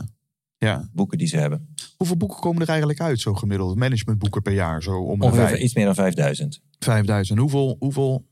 ja. 0.58 0.88
Boeken 0.92 1.18
die 1.18 1.26
ze 1.26 1.36
hebben. 1.36 1.74
Hoeveel 1.96 2.16
boeken 2.16 2.40
komen 2.40 2.62
er 2.62 2.68
eigenlijk 2.68 3.00
uit, 3.00 3.20
zo 3.20 3.34
gemiddeld? 3.34 3.76
Managementboeken 3.76 4.42
per 4.42 4.52
jaar, 4.52 4.82
zo 4.82 4.96
om 4.98 5.22
Ongeveer 5.22 5.46
vijf- 5.46 5.60
iets 5.60 5.74
meer 5.74 5.84
dan 5.84 5.94
5000. 5.94 6.60
5000. 6.78 7.38
Hoeveel, 7.38 7.76
hoeveel 7.78 8.26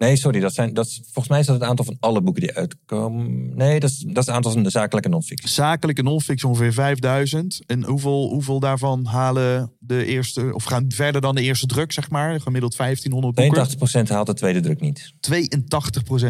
Nee, 0.00 0.16
sorry. 0.16 0.40
Dat 0.40 0.54
zijn, 0.54 0.74
dat 0.74 0.86
is, 0.86 1.00
volgens 1.02 1.28
mij 1.28 1.40
is 1.40 1.46
dat 1.46 1.60
het 1.60 1.68
aantal 1.68 1.84
van 1.84 1.96
alle 2.00 2.22
boeken 2.22 2.42
die 2.42 2.54
uitkomen. 2.54 3.56
Nee, 3.56 3.80
dat 3.80 3.90
is, 3.90 3.98
dat 3.98 4.16
is 4.16 4.26
het 4.26 4.34
aantal 4.34 4.52
van 4.52 4.62
de 4.62 4.70
zakelijke 4.70 5.08
non-fiction. 5.08 5.48
zakelijke 5.48 6.02
non-fiction 6.02 6.50
ongeveer 6.52 6.72
5000. 6.72 7.62
En 7.66 7.84
hoeveel, 7.84 8.28
hoeveel 8.28 8.60
daarvan 8.60 9.04
halen 9.04 9.72
de 9.78 10.04
eerste, 10.04 10.54
of 10.54 10.64
gaan 10.64 10.84
verder 10.88 11.20
dan 11.20 11.34
de 11.34 11.42
eerste 11.42 11.66
druk, 11.66 11.92
zeg 11.92 12.10
maar? 12.10 12.40
Gemiddeld 12.40 12.76
1500 12.76 13.34
boeken. 13.34 14.06
82% 14.06 14.08
haalt 14.08 14.26
de 14.26 14.34
tweede 14.34 14.60
druk 14.60 14.80
niet. 14.80 15.12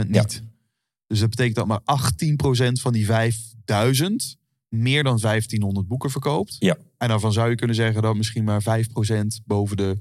82% 0.04 0.08
niet. 0.08 0.42
Dus 1.06 1.20
dat 1.20 1.30
betekent 1.30 1.56
dat 1.56 1.66
maar 1.66 1.80
18% 1.80 2.72
van 2.72 2.92
die 2.92 3.06
5000 3.06 4.36
meer 4.68 5.02
dan 5.02 5.18
1500 5.18 5.88
boeken 5.88 6.10
verkoopt. 6.10 6.56
Ja. 6.58 6.76
En 6.98 7.08
daarvan 7.08 7.32
zou 7.32 7.50
je 7.50 7.54
kunnen 7.54 7.76
zeggen 7.76 8.02
dat 8.02 8.16
misschien 8.16 8.44
maar 8.44 8.62
5% 8.62 9.44
boven 9.44 9.76
de 9.76 9.98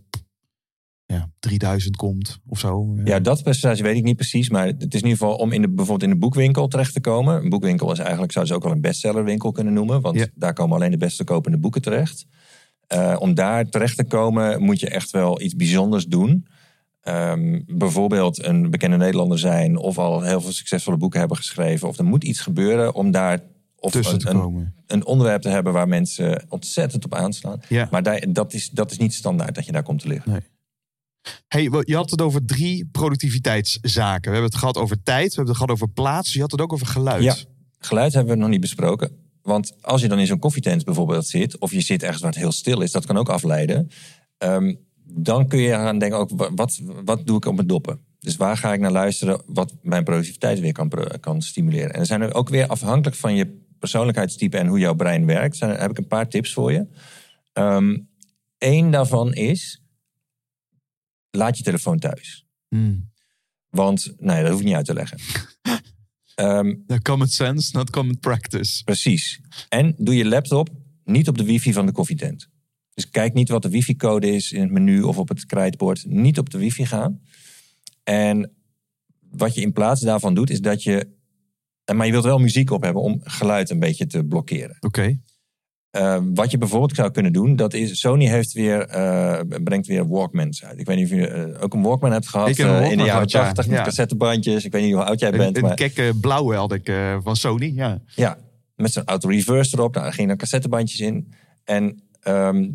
ja, 1.13 1.29
3000 1.39 1.95
komt 1.95 2.39
of 2.47 2.59
zo. 2.59 2.95
Ja, 3.03 3.19
dat 3.19 3.43
percentage 3.43 3.83
weet 3.83 3.95
ik 3.95 4.03
niet 4.03 4.15
precies. 4.15 4.49
Maar 4.49 4.65
het 4.67 4.93
is 4.93 5.01
in 5.01 5.07
ieder 5.07 5.09
geval 5.09 5.35
om 5.35 5.51
in 5.51 5.61
de, 5.61 5.67
bijvoorbeeld 5.67 6.03
in 6.03 6.09
de 6.09 6.19
boekwinkel 6.19 6.67
terecht 6.67 6.93
te 6.93 7.01
komen. 7.01 7.43
Een 7.43 7.49
boekwinkel 7.49 7.91
is 7.91 7.99
eigenlijk, 7.99 8.31
zou 8.31 8.45
ze 8.45 8.53
ook 8.53 8.63
wel 8.63 8.71
een 8.71 8.81
bestsellerwinkel 8.81 9.51
kunnen 9.51 9.73
noemen. 9.73 10.01
Want 10.01 10.17
Ja. 10.17 10.27
daar 10.35 10.53
komen 10.53 10.75
alleen 10.75 10.91
de 10.91 10.97
best 10.97 11.17
te 11.17 11.23
kopende 11.23 11.57
boeken 11.57 11.81
terecht. 11.81 12.25
Eh, 12.87 13.15
om 13.19 13.33
daar 13.33 13.69
terecht 13.69 13.97
te 13.97 14.03
komen 14.03 14.61
moet 14.63 14.79
je 14.79 14.89
echt 14.89 15.11
wel 15.11 15.41
iets 15.41 15.55
bijzonders 15.55 16.05
doen. 16.05 16.47
Ehm, 17.01 17.59
bijvoorbeeld 17.65 18.45
een 18.45 18.69
bekende 18.69 18.97
Nederlander 18.97 19.39
zijn 19.39 19.77
of 19.77 19.97
al 19.97 20.21
heel 20.21 20.41
veel 20.41 20.51
succesvolle 20.51 20.97
boeken 20.97 21.19
hebben 21.19 21.37
geschreven. 21.37 21.87
Of 21.87 21.97
er 21.97 22.05
moet 22.05 22.23
iets 22.23 22.39
gebeuren 22.39 22.93
om 22.95 23.11
daar 23.11 23.39
of 23.79 23.91
Tussen 23.91 24.13
een, 24.13 24.19
te 24.19 24.71
een, 24.87 25.05
onderwerp 25.05 25.41
te 25.41 25.49
hebben 25.49 25.73
waar 25.73 25.87
mensen 25.87 26.45
ontzettend 26.49 27.05
op 27.05 27.15
aanslaan. 27.15 27.61
Ja. 27.67 27.87
Maar 27.91 28.03
daar, 28.03 28.25
dat, 28.29 28.53
is, 28.53 28.69
dat 28.69 28.91
is 28.91 28.97
niet 28.97 29.13
standaard 29.13 29.55
dat 29.55 29.65
je 29.65 29.71
daar 29.71 29.83
komt 29.83 30.01
te 30.01 30.07
liggen. 30.07 30.31
Nee. 30.31 30.41
Hey, 31.47 31.63
je 31.81 31.95
had 31.95 32.11
het 32.11 32.21
over 32.21 32.45
drie 32.45 32.85
productiviteitszaken. 32.91 34.21
We 34.21 34.37
hebben 34.37 34.49
het 34.49 34.55
gehad 34.59 34.77
over 34.77 35.03
tijd, 35.03 35.29
we 35.29 35.35
hebben 35.35 35.53
het 35.53 35.55
gehad 35.63 35.71
over 35.71 35.89
plaats. 35.89 36.33
Je 36.33 36.39
had 36.41 36.51
het 36.51 36.61
ook 36.61 36.73
over 36.73 36.87
geluid. 36.87 37.23
Ja. 37.23 37.35
Geluid 37.79 38.13
hebben 38.13 38.33
we 38.33 38.39
nog 38.39 38.49
niet 38.49 38.61
besproken. 38.61 39.11
Want 39.41 39.73
als 39.81 40.01
je 40.01 40.07
dan 40.07 40.19
in 40.19 40.27
zo'n 40.27 40.39
koffietent 40.39 40.83
bijvoorbeeld 40.85 41.27
zit, 41.27 41.57
of 41.57 41.71
je 41.71 41.81
zit 41.81 42.03
ergens 42.03 42.21
waar 42.21 42.31
het 42.31 42.39
heel 42.39 42.51
stil 42.51 42.81
is, 42.81 42.91
dat 42.91 43.05
kan 43.05 43.17
ook 43.17 43.29
afleiden. 43.29 43.89
Ehm, 44.37 44.75
dan 45.03 45.47
kun 45.47 45.59
je 45.59 45.69
gaan 45.69 45.99
denken 45.99 46.17
ook, 46.19 46.29
wa- 46.35 46.53
wat, 46.53 46.81
wat 47.05 47.25
doe 47.27 47.37
ik 47.37 47.45
op 47.45 47.55
mijn 47.55 47.67
doppen? 47.67 47.99
Dus 48.19 48.35
waar 48.35 48.57
ga 48.57 48.73
ik 48.73 48.79
naar 48.79 48.91
luisteren 48.91 49.41
wat 49.45 49.73
mijn 49.81 50.03
productiviteit 50.03 50.59
weer 50.59 50.71
kan, 50.71 50.91
kan 51.19 51.41
stimuleren? 51.41 51.93
En 51.93 51.99
er 51.99 52.05
zijn 52.05 52.21
er 52.21 52.33
ook 52.33 52.49
weer 52.49 52.67
afhankelijk 52.67 53.15
van 53.15 53.35
je 53.35 53.57
persoonlijkheidstype 53.79 54.57
en 54.57 54.67
hoe 54.67 54.79
jouw 54.79 54.93
brein 54.93 55.25
werkt, 55.25 55.57
zijn, 55.57 55.79
heb 55.79 55.91
ik 55.91 55.97
een 55.97 56.07
paar 56.07 56.27
tips 56.29 56.53
voor 56.53 56.71
je. 56.71 56.87
Eén 58.57 58.91
daarvan 58.91 59.33
is, 59.33 59.78
laat 61.31 61.57
je 61.57 61.63
telefoon 61.63 61.99
thuis. 61.99 62.45
Hmm. 62.67 63.11
Want, 63.69 64.13
nee, 64.17 64.41
dat 64.41 64.51
hoef 64.51 64.59
ik 64.59 64.65
niet 64.65 64.75
uit 64.75 64.85
te 64.85 64.93
leggen. 64.93 65.19
Ehm, 66.35 66.75
Common 67.01 67.27
sense, 67.27 67.77
not 67.77 67.89
common 67.89 68.19
practice. 68.19 68.83
Precies. 68.83 69.41
En 69.69 69.95
doe 69.97 70.15
je 70.15 70.25
laptop 70.25 70.69
niet 71.03 71.27
op 71.27 71.37
de 71.37 71.43
wifi 71.43 71.73
van 71.73 71.85
de 71.85 71.91
koffietent. 71.91 72.49
Dus 72.93 73.09
kijk 73.09 73.33
niet 73.33 73.49
wat 73.49 73.61
de 73.61 73.69
wifi-code 73.69 74.31
is 74.31 74.51
in 74.51 74.61
het 74.61 74.71
menu 74.71 75.01
of 75.01 75.17
op 75.17 75.29
het 75.29 75.45
krijtbord. 75.45 76.05
Niet 76.05 76.37
op 76.37 76.49
de 76.49 76.57
wifi 76.57 76.85
gaan. 76.85 77.21
En 78.03 78.51
wat 79.29 79.55
je 79.55 79.61
in 79.61 79.73
plaats 79.73 80.01
daarvan 80.01 80.33
doet, 80.33 80.49
is 80.49 80.61
dat 80.61 80.83
je... 80.83 81.07
en 81.83 81.95
Maar 81.95 82.05
je 82.05 82.11
wilt 82.11 82.23
wel 82.23 82.39
muziek 82.39 82.71
op 82.71 82.83
hebben 82.83 83.01
om 83.01 83.19
geluid 83.23 83.69
een 83.69 83.79
beetje 83.79 84.05
te 84.05 84.23
blokkeren. 84.23 84.77
Oké. 84.79 85.19
Eh, 85.89 86.17
wat 86.33 86.51
je 86.51 86.57
bijvoorbeeld 86.57 86.95
zou 86.95 87.11
kunnen 87.11 87.33
doen, 87.33 87.55
dat 87.55 87.73
is... 87.73 87.99
Sony 87.99 88.25
heeft 88.25 88.53
weer, 88.53 88.87
eh, 88.87 89.39
brengt 89.63 89.87
weer 89.87 90.07
Walkmans 90.07 90.63
uit. 90.63 90.79
Ik 90.79 90.85
weet 90.85 90.97
niet 90.97 91.05
of 91.05 91.17
je 91.17 91.27
eh, 91.27 91.63
ook 91.63 91.73
een 91.73 91.81
Walkman 91.81 92.11
hebt 92.11 92.27
gehad 92.27 92.57
eh, 92.57 92.91
in 92.91 92.97
de 92.97 93.03
jaren 93.03 93.11
gehad, 93.11 93.31
ja. 93.31 93.43
80 93.43 93.67
met 93.67 93.77
Ja. 93.77 93.83
cassettebandjes. 93.83 94.65
Ik 94.65 94.71
weet 94.71 94.83
niet 94.83 94.93
hoe 94.93 95.03
oud 95.03 95.19
jij 95.19 95.31
bent. 95.31 95.57
een 95.57 95.63
maar... 95.63 95.75
kekke 95.75 96.11
blauwe 96.21 96.55
had 96.55 96.73
ik 96.73 96.91
van 97.23 97.35
Sony. 97.35 97.71
Ja. 97.75 98.01
Ja, 98.05 98.37
met 98.75 98.93
zo'n 98.93 99.05
auto-reverse 99.05 99.77
erop. 99.77 99.91
Nou, 99.91 100.03
daar 100.03 100.13
gingen 100.13 100.29
dan 100.29 100.37
cassettebandjes 100.37 100.99
in. 100.99 101.33
En 101.63 102.03
ehm, 102.21 102.69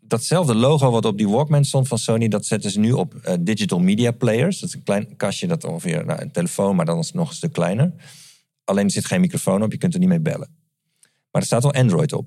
datzelfde 0.00 0.54
logo 0.54 0.90
wat 0.90 1.04
op 1.04 1.18
die 1.18 1.28
Walkman 1.28 1.64
stond 1.64 1.88
van 1.88 1.98
Sony... 1.98 2.28
dat 2.28 2.46
zetten 2.46 2.70
ze 2.70 2.80
nu 2.80 2.92
op 2.92 3.36
digital 3.40 3.78
media 3.78 4.10
players. 4.10 4.60
Dat 4.60 4.68
is 4.68 4.74
een 4.74 4.82
klein 4.82 5.16
kastje 5.16 5.46
dat 5.46 5.64
ongeveer 5.64 6.04
nou, 6.04 6.20
een 6.20 6.32
telefoon... 6.32 6.76
maar 6.76 6.86
dan 6.86 6.98
is 6.98 7.06
het 7.06 7.14
nog 7.14 7.28
een 7.28 7.34
stuk 7.34 7.52
kleiner. 7.52 7.92
Alleen 8.64 8.84
er 8.84 8.90
zit 8.90 9.06
geen 9.06 9.20
microfoon 9.20 9.62
op, 9.62 9.72
je 9.72 9.78
kunt 9.78 9.94
er 9.94 10.00
niet 10.00 10.08
mee 10.08 10.20
bellen. 10.20 10.48
Maar 11.30 11.40
er 11.40 11.46
staat 11.46 11.62
wel 11.62 11.74
Android 11.74 12.12
op. 12.12 12.26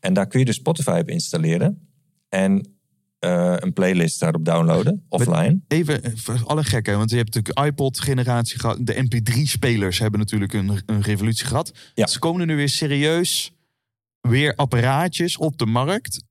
En 0.00 0.12
daar 0.12 0.26
kun 0.26 0.38
je 0.38 0.44
dus 0.44 0.56
Spotify 0.56 0.98
op 1.00 1.08
installeren. 1.08 1.88
En 2.28 2.72
eh, 3.18 3.54
een 3.56 3.72
playlist 3.72 4.20
daarop 4.20 4.44
downloaden, 4.44 5.04
offline. 5.08 5.60
Even 5.68 6.02
eh, 6.02 6.12
voor 6.14 6.42
alle 6.46 6.64
gekken, 6.64 6.96
want 6.98 7.10
je 7.10 7.16
hebt 7.16 7.34
natuurlijk 7.34 7.66
iPod-generatie 7.66 8.58
gehad. 8.58 8.86
De 8.86 8.94
MP3-spelers 9.04 9.98
hebben 9.98 10.20
natuurlijk 10.20 10.52
een, 10.52 10.80
een 10.86 11.02
revolutie 11.02 11.46
gehad. 11.46 11.72
Ja. 11.94 12.06
Ze 12.06 12.18
komen 12.18 12.40
er 12.40 12.46
nu 12.46 12.56
weer 12.56 12.68
serieus 12.68 13.52
weer 14.20 14.54
apparaatjes 14.54 15.36
op 15.36 15.58
de 15.58 15.66
markt. 15.66 16.22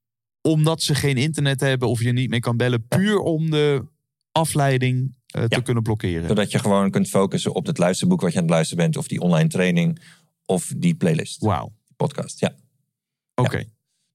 Omdat 0.41 0.81
ze 0.81 0.95
geen 0.95 1.17
internet 1.17 1.59
hebben 1.59 1.89
of 1.89 2.01
je 2.01 2.11
niet 2.11 2.29
meer 2.29 2.39
kan 2.39 2.57
bellen. 2.57 2.87
Puur 2.87 3.17
om 3.19 3.49
de 3.49 3.83
afleiding 4.31 5.15
eh, 5.27 5.43
te 5.43 5.55
Ja. 5.55 5.61
kunnen 5.61 5.83
blokkeren. 5.83 6.27
Zodat 6.27 6.51
je 6.51 6.59
gewoon 6.59 6.91
kunt 6.91 7.09
focussen 7.09 7.53
op 7.55 7.65
het 7.65 7.77
luisterboek 7.77 8.21
wat 8.21 8.31
je 8.31 8.37
aan 8.37 8.43
het 8.43 8.53
luisteren 8.53 8.83
bent... 8.83 8.97
of 8.97 9.07
die 9.07 9.19
online 9.21 9.49
training 9.49 9.99
of 10.45 10.73
die 10.77 10.95
playlist, 10.95 11.41
Wauw. 11.41 11.73
podcast. 11.95 12.39
Ja. 12.39 12.55
Oké. 13.41 13.63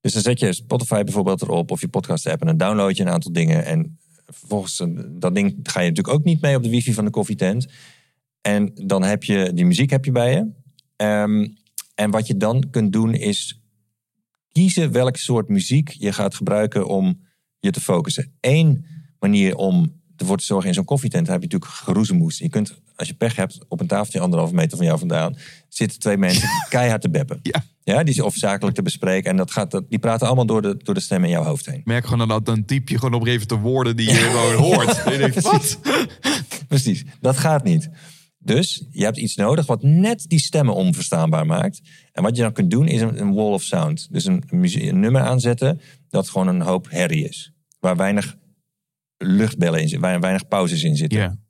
Dus 0.00 0.12
dan 0.12 0.22
zet 0.22 0.40
je 0.40 0.52
Spotify 0.52 1.02
bijvoorbeeld 1.02 1.42
erop 1.42 1.70
of 1.70 1.80
je 1.80 1.88
podcast 1.88 2.26
app 2.26 2.40
en 2.40 2.46
dan 2.46 2.56
download 2.56 2.96
je 2.96 3.02
een 3.02 3.08
aantal 3.08 3.32
dingen. 3.32 3.64
En 3.64 3.98
vervolgens, 4.26 4.80
eh, 4.80 4.88
dat 5.08 5.34
ding 5.34 5.58
ga 5.62 5.80
je 5.80 5.88
natuurlijk 5.88 6.16
ook 6.16 6.24
niet 6.24 6.40
mee 6.40 6.56
op 6.56 6.62
de 6.62 6.68
wifi 6.68 6.92
van 6.92 7.04
de 7.04 7.10
koffietent. 7.10 7.66
En 8.40 8.72
dan 8.74 9.02
heb 9.02 9.24
je 9.24 9.52
die 9.52 9.66
muziek 9.66 9.90
heb 9.90 10.04
je 10.04 10.12
bij 10.12 10.32
je. 10.32 10.50
Ehm, 10.96 11.48
en 11.94 12.10
wat 12.10 12.26
je 12.26 12.36
dan 12.36 12.70
kunt 12.70 12.92
doen 12.92 13.14
is 13.14 13.60
kiezen 14.48 14.92
welk 14.92 15.16
soort 15.16 15.48
muziek 15.48 15.88
je 15.88 16.12
gaat 16.12 16.34
gebruiken 16.34 16.86
om 16.86 17.26
je 17.58 17.70
te 17.70 17.80
focussen. 17.80 18.32
Eén 18.40 18.86
manier 19.18 19.56
om 19.56 20.00
ervoor 20.16 20.36
te 20.36 20.44
zorgen 20.44 20.68
in 20.68 20.74
zo'n 20.74 20.84
koffietent 20.84 21.26
heb 21.26 21.42
je 21.42 21.48
natuurlijk 21.48 21.72
geroezemoes. 21.72 22.38
Je 22.38 22.48
kunt, 22.48 22.80
als 22.96 23.08
je 23.08 23.14
pech 23.14 23.36
hebt, 23.36 23.58
op 23.68 23.80
een 23.80 23.86
tafeltje 23.86 24.20
anderhalve 24.20 24.54
meter 24.54 24.76
van 24.76 24.86
jou 24.86 24.98
vandaan 24.98 25.36
zitten 25.68 25.98
twee 25.98 26.16
mensen 26.16 26.48
keihard 26.68 27.00
te 27.00 27.10
beppen. 27.10 27.38
Ja. 27.42 27.64
Ja, 27.84 28.02
die 28.02 28.14
is 28.14 28.20
of 28.20 28.34
zakelijk 28.34 28.76
te 28.76 28.82
bespreken. 28.82 29.30
En 29.30 29.36
dat 29.36 29.50
gaat, 29.50 29.70
dat, 29.70 29.84
die 29.88 29.98
praten 29.98 30.26
allemaal 30.26 30.46
door 30.46 30.62
de, 30.62 30.76
door 30.76 30.94
de 30.94 31.00
stem 31.00 31.24
in 31.24 31.30
jouw 31.30 31.42
hoofd 31.42 31.66
heen. 31.66 31.80
Merk 31.84 32.06
gewoon 32.06 32.28
dat 32.28 32.46
dan 32.46 32.64
typ 32.64 32.88
je 32.88 32.98
gewoon 32.98 33.14
op 33.14 33.24
moment 33.26 33.48
de 33.48 33.54
woorden 33.54 33.96
die 33.96 34.08
je 34.08 34.14
gewoon 34.30 34.54
hoort. 34.54 35.02
En 35.02 35.12
je 35.12 35.18
denkt, 35.18 35.40
wat? 35.40 35.78
Precies, 36.68 37.04
dat 37.20 37.36
gaat 37.36 37.64
niet. 37.64 37.90
Dus 38.38 38.86
je 38.90 39.04
hebt 39.04 39.16
iets 39.16 39.36
nodig 39.36 39.66
wat 39.66 39.82
net 39.82 40.24
die 40.28 40.38
stemmen 40.38 40.74
onverstaanbaar 40.74 41.46
maakt. 41.46 41.80
En 42.12 42.22
wat 42.22 42.36
je 42.36 42.42
dan 42.42 42.52
kunt 42.52 42.70
doen 42.70 42.88
is 42.88 43.00
een, 43.00 43.20
een 43.20 43.34
wall 43.34 43.52
of 43.52 43.62
sound. 43.62 44.08
Dus 44.10 44.24
een, 44.24 44.42
nummer 45.00 45.22
aanzetten 45.22 45.80
dat 46.08 46.28
gewoon 46.28 46.48
een 46.48 46.60
hoop 46.60 46.90
herrie 46.90 47.28
is. 47.28 47.52
Waar 47.80 47.96
weinig 47.96 48.36
luchtbellen 49.16 49.80
in 49.80 49.88
zitten, 49.88 50.08
waar 50.08 50.20
weinig 50.20 50.48
pauzes 50.48 50.82
in 50.82 50.96
zitten. 50.96 51.41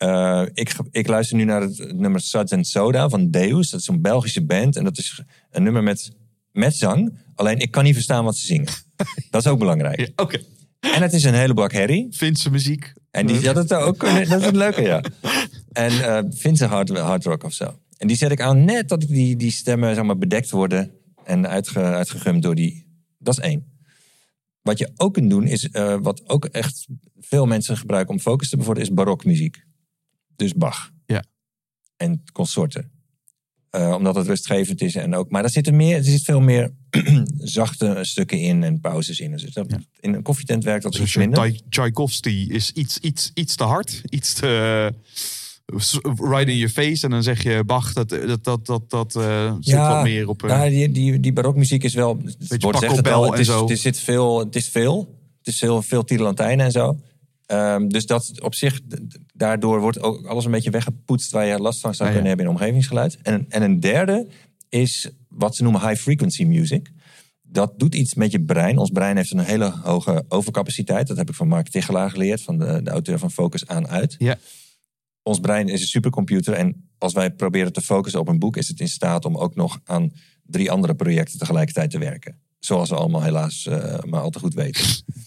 Eh, 0.00 0.42
ik, 0.52 0.72
ik 0.90 1.06
luister 1.06 1.36
nu 1.36 1.44
naar 1.44 1.60
het 1.60 1.92
nummer 1.92 2.22
and 2.32 2.66
Soda 2.66 3.08
van 3.08 3.30
Deus. 3.30 3.70
Dat 3.70 3.80
is 3.80 3.86
een 3.86 4.00
Belgische 4.00 4.44
band. 4.44 4.76
En 4.76 4.84
dat 4.84 4.98
is 4.98 5.22
een 5.50 5.62
nummer 5.62 5.82
met, 5.82 6.10
met 6.52 6.76
zang. 6.76 7.18
Alleen 7.34 7.58
ik 7.58 7.70
kan 7.70 7.84
niet 7.84 7.94
verstaan 7.94 8.24
wat 8.24 8.36
ze 8.36 8.46
zingen. 8.46 8.68
Dat 9.30 9.44
is 9.44 9.46
ook 9.46 9.58
belangrijk. 9.58 10.00
Ja, 10.00 10.06
Oké. 10.16 10.38
En 10.80 11.02
het 11.02 11.12
is 11.12 11.24
een 11.24 11.34
hele 11.34 11.54
bak 11.54 11.72
herrie. 11.72 12.08
Finse 12.10 12.50
muziek. 12.50 12.92
En 13.10 13.26
die 13.26 13.46
had 13.46 13.56
het 13.56 13.72
ook. 13.72 14.00
Dat 14.28 14.40
is 14.40 14.44
het 14.44 14.56
leuke, 14.56 14.82
ja. 14.82 15.02
En 15.72 16.32
vindt 16.34 16.58
ze 16.58 16.64
hard, 16.64 16.98
hard 16.98 17.24
rock 17.24 17.44
of 17.44 17.52
zo. 17.52 17.78
En 17.96 18.06
die 18.06 18.16
zet 18.16 18.30
ik 18.30 18.40
aan 18.40 18.64
net 18.64 18.88
dat 18.88 19.00
die, 19.00 19.36
die 19.36 19.50
stemmen 19.50 19.94
zeg 19.94 20.04
maar, 20.04 20.18
bedekt 20.18 20.50
worden. 20.50 20.90
En 21.24 21.48
uitge, 21.48 21.80
uitgegumd 21.80 22.42
door 22.42 22.54
die. 22.54 22.86
Dat 23.18 23.38
is 23.38 23.44
één. 23.44 23.64
Wat 24.62 24.78
je 24.78 24.90
ook 24.96 25.14
kunt 25.14 25.30
doen 25.30 25.46
is, 25.46 25.70
eh, 25.70 25.96
wat 26.00 26.28
ook 26.28 26.44
echt 26.44 26.86
veel 27.20 27.46
mensen 27.46 27.76
gebruiken 27.76 28.14
om 28.14 28.20
focus 28.20 28.48
te 28.48 28.56
bevorderen, 28.56 28.88
is 28.88 28.94
barokmuziek. 28.94 29.68
Dus 30.40 30.54
Bach. 30.54 30.90
Ja. 31.06 31.24
En 31.96 32.22
consorten. 32.32 32.90
Eh, 33.70 33.94
omdat 33.96 34.14
het 34.14 34.26
rustgevend 34.26 34.80
is. 34.82 34.94
En 34.94 35.14
ook, 35.14 35.30
maar 35.30 35.44
er 35.44 35.50
zitten, 35.50 35.76
meer, 35.76 35.96
er 35.96 36.04
zit 36.04 36.22
veel 36.22 36.40
meer 36.40 36.72
zachte 37.38 37.98
stukken 38.02 38.38
in 38.38 38.62
en 38.64 38.80
pauzes 38.80 39.20
in. 39.20 39.30
Dus 39.30 39.42
dat, 39.52 39.76
In 40.00 40.14
een 40.14 40.22
koffietent 40.22 40.64
werkt 40.64 40.82
dat 40.82 40.92
Dus 40.92 41.00
iets 41.00 41.16
minder. 41.16 41.38
Tchai- 41.38 41.60
Tchaikovsky 41.68 42.46
is 42.48 42.70
iets, 42.72 42.98
iets, 42.98 43.30
iets 43.34 43.54
te 43.56 43.64
hard. 43.64 44.02
Iets 44.08 44.32
te... 44.32 44.92
uh, 45.66 45.78
right 46.30 46.48
in 46.48 46.56
your 46.56 46.68
face. 46.72 47.04
En 47.04 47.10
dan 47.10 47.22
zeg 47.22 47.42
je 47.42 47.64
Bach, 47.64 47.92
dat, 47.92 48.08
dat, 48.08 48.44
dat, 48.44 48.66
dat, 48.66 48.90
dat 48.90 49.16
eh, 49.16 49.54
zit 49.60 49.76
wat 49.76 50.02
meer 50.02 50.28
op... 50.28 50.42
Ja, 50.46 50.68
die, 50.68 50.90
die, 50.90 51.20
die 51.20 51.32
barokmuziek 51.32 51.84
is 51.84 51.94
wel. 51.94 52.20
Het 52.48 52.62
wordt 52.62 52.78
zegt 52.78 52.96
het 52.96 53.02
Pachelbel 53.02 53.20
wel. 53.20 53.24
en 53.24 53.30
Het 53.30 53.40
is, 53.40 53.46
zo. 53.46 53.60
het 53.60 53.70
is, 53.70 53.80
zit 53.82 53.98
veel, 53.98 54.38
het 54.38 54.56
is 54.56 54.68
veel. 54.68 55.18
Het 55.38 55.48
is 55.48 55.58
veel, 55.58 55.82
veel 55.82 56.04
tierenlantijnen 56.04 56.64
en 56.66 56.72
zo. 56.72 57.00
Ehm, 57.50 57.88
dus 57.88 58.06
dat 58.06 58.40
op 58.40 58.54
zich, 58.54 58.80
daardoor 59.34 59.80
wordt 59.80 60.00
ook 60.00 60.26
alles 60.26 60.44
een 60.44 60.50
beetje 60.50 60.70
weggepoetst 60.70 61.30
waar 61.30 61.46
je 61.46 61.58
last 61.58 61.80
van 61.80 61.94
zou 61.94 62.08
Ah, 62.08 62.14
ja. 62.14 62.20
kunnen 62.20 62.28
hebben 62.28 62.46
in 62.46 62.52
omgevingsgeluid. 62.60 63.18
En, 63.22 63.46
en 63.48 63.62
een 63.62 63.80
derde 63.80 64.26
is 64.68 65.10
wat 65.28 65.56
ze 65.56 65.62
noemen 65.62 65.88
high 65.88 66.00
frequency 66.00 66.44
music. 66.44 66.90
Dat 67.42 67.78
doet 67.78 67.94
iets 67.94 68.14
met 68.14 68.30
je 68.30 68.40
brein. 68.40 68.78
Ons 68.78 68.90
brein 68.90 69.16
heeft 69.16 69.30
een 69.30 69.38
hele 69.38 69.70
hoge 69.82 70.24
overcapaciteit. 70.28 71.06
Dat 71.06 71.16
heb 71.16 71.28
ik 71.28 71.34
van 71.34 71.48
Mark 71.48 71.68
Tichelaar 71.68 72.10
geleerd, 72.10 72.42
van 72.42 72.58
de, 72.58 72.80
de 72.82 72.90
auteur 72.90 73.18
van 73.18 73.30
Focus 73.30 73.66
aan 73.66 73.88
uit. 73.88 74.14
Ja. 74.18 74.38
Ons 75.22 75.40
brein 75.40 75.68
is 75.68 75.80
een 75.80 75.86
supercomputer. 75.86 76.54
En 76.54 76.90
als 76.98 77.12
wij 77.12 77.30
proberen 77.30 77.72
te 77.72 77.80
focussen 77.80 78.20
op 78.20 78.28
een 78.28 78.38
boek, 78.38 78.56
is 78.56 78.68
het 78.68 78.80
in 78.80 78.88
staat 78.88 79.24
om 79.24 79.36
ook 79.36 79.54
nog 79.54 79.80
aan 79.84 80.12
drie 80.42 80.70
andere 80.70 80.94
projecten 80.94 81.38
tegelijkertijd 81.38 81.90
te 81.90 81.98
werken. 81.98 82.40
Zoals 82.58 82.88
we 82.88 82.96
allemaal 82.96 83.22
helaas 83.22 83.66
eh, 83.66 83.98
maar 84.02 84.20
al 84.20 84.30
te 84.30 84.38
goed 84.38 84.54
weten. 84.54 84.84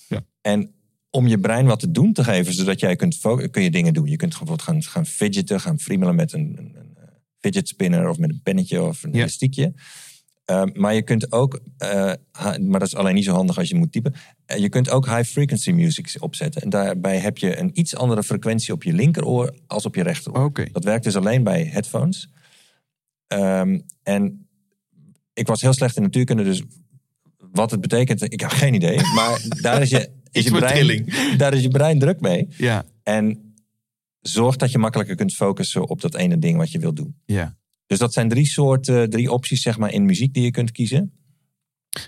Ja. 0.07 0.24
En 0.41 0.74
om 1.16 1.28
je 1.28 1.39
brein 1.39 1.66
wat 1.66 1.80
te 1.80 1.91
doen 1.91 2.14
te 2.14 2.24
geven, 2.24 2.53
zodat 2.53 2.80
jij 2.80 2.95
kunt 2.95 3.20
kun 3.51 3.64
je 3.64 3.72
dingen 3.72 3.93
doen. 3.93 4.07
Je 4.07 4.16
kunt 4.16 4.30
bijvoorbeeld 4.30 4.61
gaan, 4.61 4.84
gaan 4.84 5.05
fidgeten, 5.05 5.59
gaan 5.59 5.80
friemelen 5.80 6.16
met 6.16 6.34
een, 6.34 6.55
een, 6.57 6.76
een 6.76 6.95
eh, 6.97 7.03
fidget 7.39 7.68
spinner 7.68 8.09
of 8.09 8.18
met 8.18 8.30
een 8.30 8.41
pennetje 8.43 8.82
of 8.82 9.03
een 9.03 9.11
Ja. 9.14 9.20
elastiekje. 9.20 9.74
Eh, 10.45 10.64
maar 10.74 10.93
je 10.93 11.01
kunt 11.01 11.32
ook, 11.32 11.59
eh, 11.78 12.14
maar 12.61 12.80
dat 12.80 12.88
is 12.88 12.95
alleen 12.95 13.16
niet 13.16 13.24
zo 13.24 13.34
handig 13.34 13.57
als 13.57 13.70
je 13.70 13.76
moet 13.76 13.91
typen. 13.91 14.14
Eh, 14.45 14.57
je 14.57 14.70
kunt 14.70 14.89
ook 14.89 15.05
high 15.05 15.24
frequency 15.24 15.72
music 15.72 16.16
opzetten. 16.20 16.61
En 16.61 16.70
daarbij 16.70 17.18
heb 17.18 17.38
je 17.38 17.57
een 17.59 17.80
iets 17.80 17.95
andere 17.95 18.24
frequentie 18.24 18.74
op 18.74 18.84
je 18.84 18.93
linkeroor 18.93 19.55
als 19.68 19.86
op 19.86 19.95
je 19.95 20.03
rechteroor. 20.03 20.51
Dat 20.72 20.84
werkt 20.84 21.03
dus 21.03 21.16
alleen 21.16 21.43
bij 21.43 21.64
headphones. 21.66 22.30
Ehm, 23.28 23.80
en 24.03 24.47
ik 25.34 25.47
was 25.47 25.61
heel 25.61 25.74
slecht 25.74 25.95
in 25.95 26.01
natuurkunde, 26.01 26.43
dus 26.43 26.64
Wat 27.51 27.72
het 27.72 27.82
betekent, 27.82 28.22
ik 28.22 28.39
heb 28.39 28.49
geen 28.49 28.74
idee. 28.74 28.99
Maar 29.16 29.41
daar 29.61 29.82
is 29.82 29.89
je, 29.89 30.09
is 30.34 30.43
je, 30.43 30.51
brein, 30.51 30.73
trilling. 30.73 31.13
daar 31.38 31.53
is 31.53 31.61
je 31.61 31.67
brein 31.67 31.99
druk 31.99 32.19
mee. 32.19 32.47
Ja, 32.57 32.86
En 33.03 33.53
zorgt 34.19 34.59
dat 34.59 34.71
je 34.71 34.77
makkelijker 34.77 35.15
kunt 35.15 35.34
focussen 35.34 35.89
op 35.89 36.01
dat 36.01 36.15
ene 36.15 36.39
ding 36.39 36.57
wat 36.57 36.71
je 36.71 36.79
wilt 36.79 36.95
doen. 36.95 37.15
ja. 37.25 37.61
Dus 37.88 38.01
dat 38.01 38.13
zijn 38.13 38.29
drie 38.29 38.45
soorten, 38.45 39.09
drie 39.09 39.31
opties 39.31 39.61
zeg 39.61 39.77
maar 39.77 39.91
in 39.91 40.05
muziek 40.05 40.34
die 40.34 40.43
je 40.43 40.51
kunt 40.51 40.71
kiezen. 40.71 41.13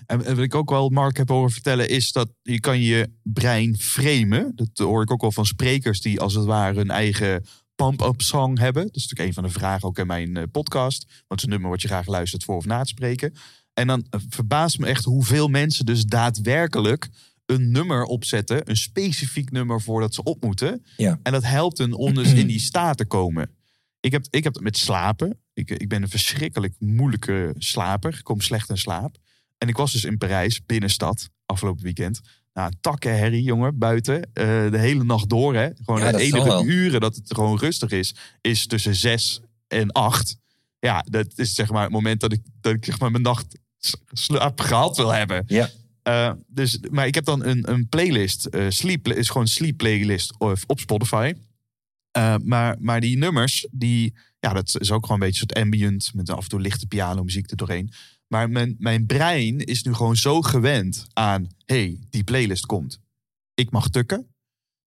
En 0.05 0.23
wat 0.23 0.37
ik 0.37 0.55
ook 0.55 0.69
wel 0.69 0.89
Mark 0.89 1.17
heb 1.17 1.29
horen 1.29 1.51
vertellen 1.51 1.89
is 1.89 2.11
dat 2.11 2.31
je 2.41 2.59
kan 2.59 2.81
je 2.81 3.09
brein 3.23 3.77
framen. 3.79 4.51
Dat 4.55 4.69
hoor 4.73 5.01
ik 5.01 5.11
ook 5.11 5.21
wel 5.21 5.31
van 5.31 5.45
sprekers 5.45 6.01
die 6.01 6.19
als 6.19 6.33
het 6.33 6.45
ware 6.45 6.75
hun 6.75 6.89
eigen 6.89 7.45
pump-up 7.75 8.21
song 8.21 8.59
hebben. 8.59 8.83
Dat 8.83 8.95
is 8.95 9.01
natuurlijk 9.01 9.29
een 9.29 9.43
van 9.43 9.43
de 9.43 9.59
vragen 9.59 9.87
ook 9.87 9.97
in 9.97 10.07
mijn 10.07 10.37
eh, 10.37 10.43
podcast. 10.51 11.05
Want 11.05 11.23
het 11.27 11.37
is 11.37 11.43
een 11.43 11.49
nummer 11.49 11.69
wat 11.69 11.81
je 11.81 11.87
graag 11.87 12.07
luistert 12.07 12.43
voor 12.43 12.55
of 12.55 12.65
na 12.65 12.79
het 12.79 12.87
spreken. 12.87 13.33
En 13.73 13.87
dan 13.87 14.05
eh, 14.09 14.19
verbaast 14.29 14.79
me 14.79 14.85
echt 14.85 15.03
hoeveel 15.03 15.47
mensen 15.47 15.85
dus 15.85 16.05
daadwerkelijk 16.05 17.09
een 17.45 17.71
nummer 17.71 18.03
opzetten. 18.03 18.69
Een 18.69 18.77
specifiek 18.77 19.51
nummer 19.51 19.81
voordat 19.81 20.13
ze 20.13 20.23
op 20.23 20.43
moeten. 20.43 20.85
Ja. 20.97 21.19
En 21.23 21.31
dat 21.31 21.43
helpt 21.43 21.77
hen 21.77 21.93
om 21.93 22.13
dus 22.13 22.33
in 22.33 22.47
die 22.47 22.59
staat 22.59 22.97
te 22.97 23.05
komen. 23.05 23.49
Ik 23.99 24.11
heb, 24.11 24.25
ik 24.29 24.43
heb 24.43 24.53
het 24.53 24.63
met 24.63 24.77
slapen. 24.77 25.39
Ik, 25.53 25.69
ik 25.69 25.89
ben 25.89 26.01
een 26.01 26.09
verschrikkelijk 26.09 26.73
moeilijke 26.79 27.53
slaper. 27.57 28.13
Ik 28.13 28.23
kom 28.23 28.41
slecht 28.41 28.69
in 28.69 28.77
slaap. 28.77 29.17
En 29.57 29.67
ik 29.67 29.77
was 29.77 29.91
dus 29.91 30.03
in 30.03 30.17
Parijs, 30.17 30.65
binnenstad, 30.65 31.29
afgelopen 31.45 31.83
weekend. 31.83 32.21
Nou, 32.53 32.71
takken 32.81 33.17
herrie, 33.17 33.43
jongen, 33.43 33.77
buiten. 33.77 34.21
eh, 34.33 34.71
de 34.71 34.77
hele 34.77 35.03
nacht 35.03 35.29
door, 35.29 35.55
hè. 35.55 35.69
Gewoon 35.83 35.99
Ja, 35.99 36.05
de 36.05 36.11
dat 36.11 36.21
enige 36.21 36.63
uren 36.63 37.01
dat 37.01 37.15
het 37.15 37.33
gewoon 37.33 37.57
rustig 37.57 37.91
is, 37.91 38.15
is 38.41 38.67
tussen 38.67 38.95
zes 38.95 39.41
en 39.67 39.91
acht. 39.91 40.37
Ja, 40.79 41.05
dat 41.09 41.27
is 41.35 41.53
zeg 41.55 41.71
maar 41.71 41.83
het 41.83 41.91
moment 41.91 42.19
dat 42.19 42.31
ik, 42.33 42.41
dat 42.61 42.73
ik 42.73 42.85
zeg 42.85 42.99
maar 42.99 43.11
mijn 43.11 43.23
nacht 43.23 43.59
slaap 44.11 44.59
gehad 44.61 44.97
wil 44.97 45.13
hebben. 45.13 45.43
Ja. 45.47 45.69
Eh, 46.05 46.31
dus, 46.47 46.79
maar 46.91 47.07
ik 47.07 47.15
heb 47.15 47.25
dan 47.25 47.45
een, 47.45 47.71
een 47.71 47.87
playlist. 47.89 48.45
eh 48.45 48.69
sleep 48.69 49.07
is 49.07 49.27
gewoon 49.27 49.43
een 49.43 49.49
sleep 49.49 49.77
playlist 49.77 50.39
of- 50.39 50.63
op 50.67 50.79
Spotify. 50.79 51.33
Eh, 52.11 52.35
maar, 52.43 52.75
maar 52.79 53.01
die 53.01 53.17
nummers, 53.17 53.67
die, 53.71 54.13
ja, 54.39 54.53
dat 54.53 54.75
is 54.79 54.91
ook 54.91 55.05
gewoon 55.05 55.21
een 55.21 55.27
beetje 55.27 55.41
een 55.41 55.49
soort 55.49 55.63
ambient 55.65 56.11
met 56.13 56.29
af 56.29 56.43
en 56.43 56.49
toe 56.49 56.59
lichte 56.59 56.87
pianomuziek 56.87 57.49
er 57.51 57.57
doorheen. 57.57 57.91
Maar 58.27 58.49
mijn, 58.49 58.75
mijn 58.79 59.05
brein 59.05 59.59
is 59.59 59.83
nu 59.83 59.93
gewoon 59.93 60.15
zo 60.15 60.41
gewend 60.41 61.05
aan, 61.13 61.47
hey, 61.65 61.99
die 62.09 62.23
playlist 62.23 62.65
komt. 62.65 62.99
Ik 63.53 63.71
mag 63.71 63.89
tukken. 63.89 64.27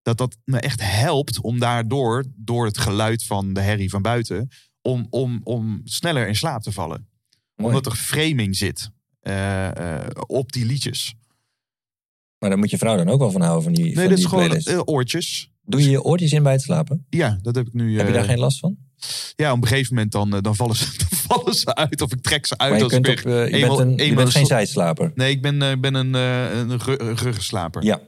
Dat 0.02 0.18
dat 0.18 0.36
me 0.44 0.58
echt 0.60 0.80
helpt 0.82 1.40
om 1.40 1.58
daardoor, 1.58 2.24
door 2.34 2.64
het 2.66 2.78
geluid 2.78 3.22
van 3.22 3.52
de 3.52 3.60
herrie 3.60 3.90
van 3.90 4.02
buiten, 4.02 4.48
om, 4.82 5.06
om, 5.10 5.40
om 5.44 5.80
sneller 5.84 6.28
in 6.28 6.36
slaap 6.36 6.62
te 6.62 6.72
vallen. 6.72 7.08
Mooi. 7.54 7.74
Omdat 7.74 7.92
er 7.92 7.98
framing 7.98 8.56
zit 8.56 8.90
op 10.26 10.52
die 10.52 10.64
liedjes. 10.64 11.14
Maar 12.38 12.50
daar 12.50 12.58
moet 12.58 12.70
je 12.70 12.78
vrouw 12.78 12.96
dan 12.96 13.08
ook 13.08 13.18
wel 13.20 13.30
van 13.30 13.40
houden 13.40 13.62
van 13.62 13.72
die, 13.72 13.84
Nee, 13.84 13.94
van 13.94 14.02
dat 14.02 14.12
is 14.12 14.18
die 14.18 14.28
gewoon 14.28 14.44
playlist. 14.44 14.68
eh, 14.68 14.80
oortjes. 14.84 15.50
Doe 15.64 15.82
je 15.82 15.90
je 15.90 16.02
oortjes 16.02 16.32
in 16.32 16.42
bij 16.42 16.52
het 16.52 16.62
slapen? 16.62 17.06
Ja, 17.10 17.38
dat 17.42 17.54
heb 17.54 17.66
ik 17.66 17.72
nu. 17.72 17.96
Heb 17.96 18.06
je 18.06 18.12
eh, 18.12 18.18
daar 18.18 18.28
geen 18.28 18.38
last 18.38 18.58
van? 18.58 18.76
Ja, 19.36 19.52
op 19.52 19.62
een 19.62 19.68
gegeven 19.68 19.94
moment 19.94 20.12
dan, 20.12 20.34
eh, 20.34 20.40
dan, 20.40 20.56
vallen, 20.56 20.76
ze, 20.76 20.84
dan 21.08 21.18
vallen 21.18 21.54
ze 21.54 21.74
uit. 21.74 22.00
Of 22.00 22.12
ik 22.12 22.22
trek 22.22 22.46
ze 22.46 22.58
uit. 22.58 22.70
Maar 22.70 22.78
je, 22.78 22.84
als 22.84 22.92
ik 22.92 22.98
op, 23.08 23.14
eh, 23.32 23.48
je 23.48 23.56
eenmaal- 23.56 23.76
bent, 23.76 24.00
een, 24.00 24.06
je 24.06 24.14
bent 24.14 24.30
geen 24.30 24.46
sla- 24.46 24.56
zijslaper. 24.56 25.12
Nee, 25.14 25.30
ik 25.30 25.42
ben, 25.42 25.62
eh, 25.62 25.76
ben 25.78 25.94
een, 25.94 26.14
eh, 26.14 26.58
een 26.58 26.78
ru- 26.80 26.96
een 26.98 27.16
ruggenslaper. 27.16 27.82
Ja. 27.84 28.00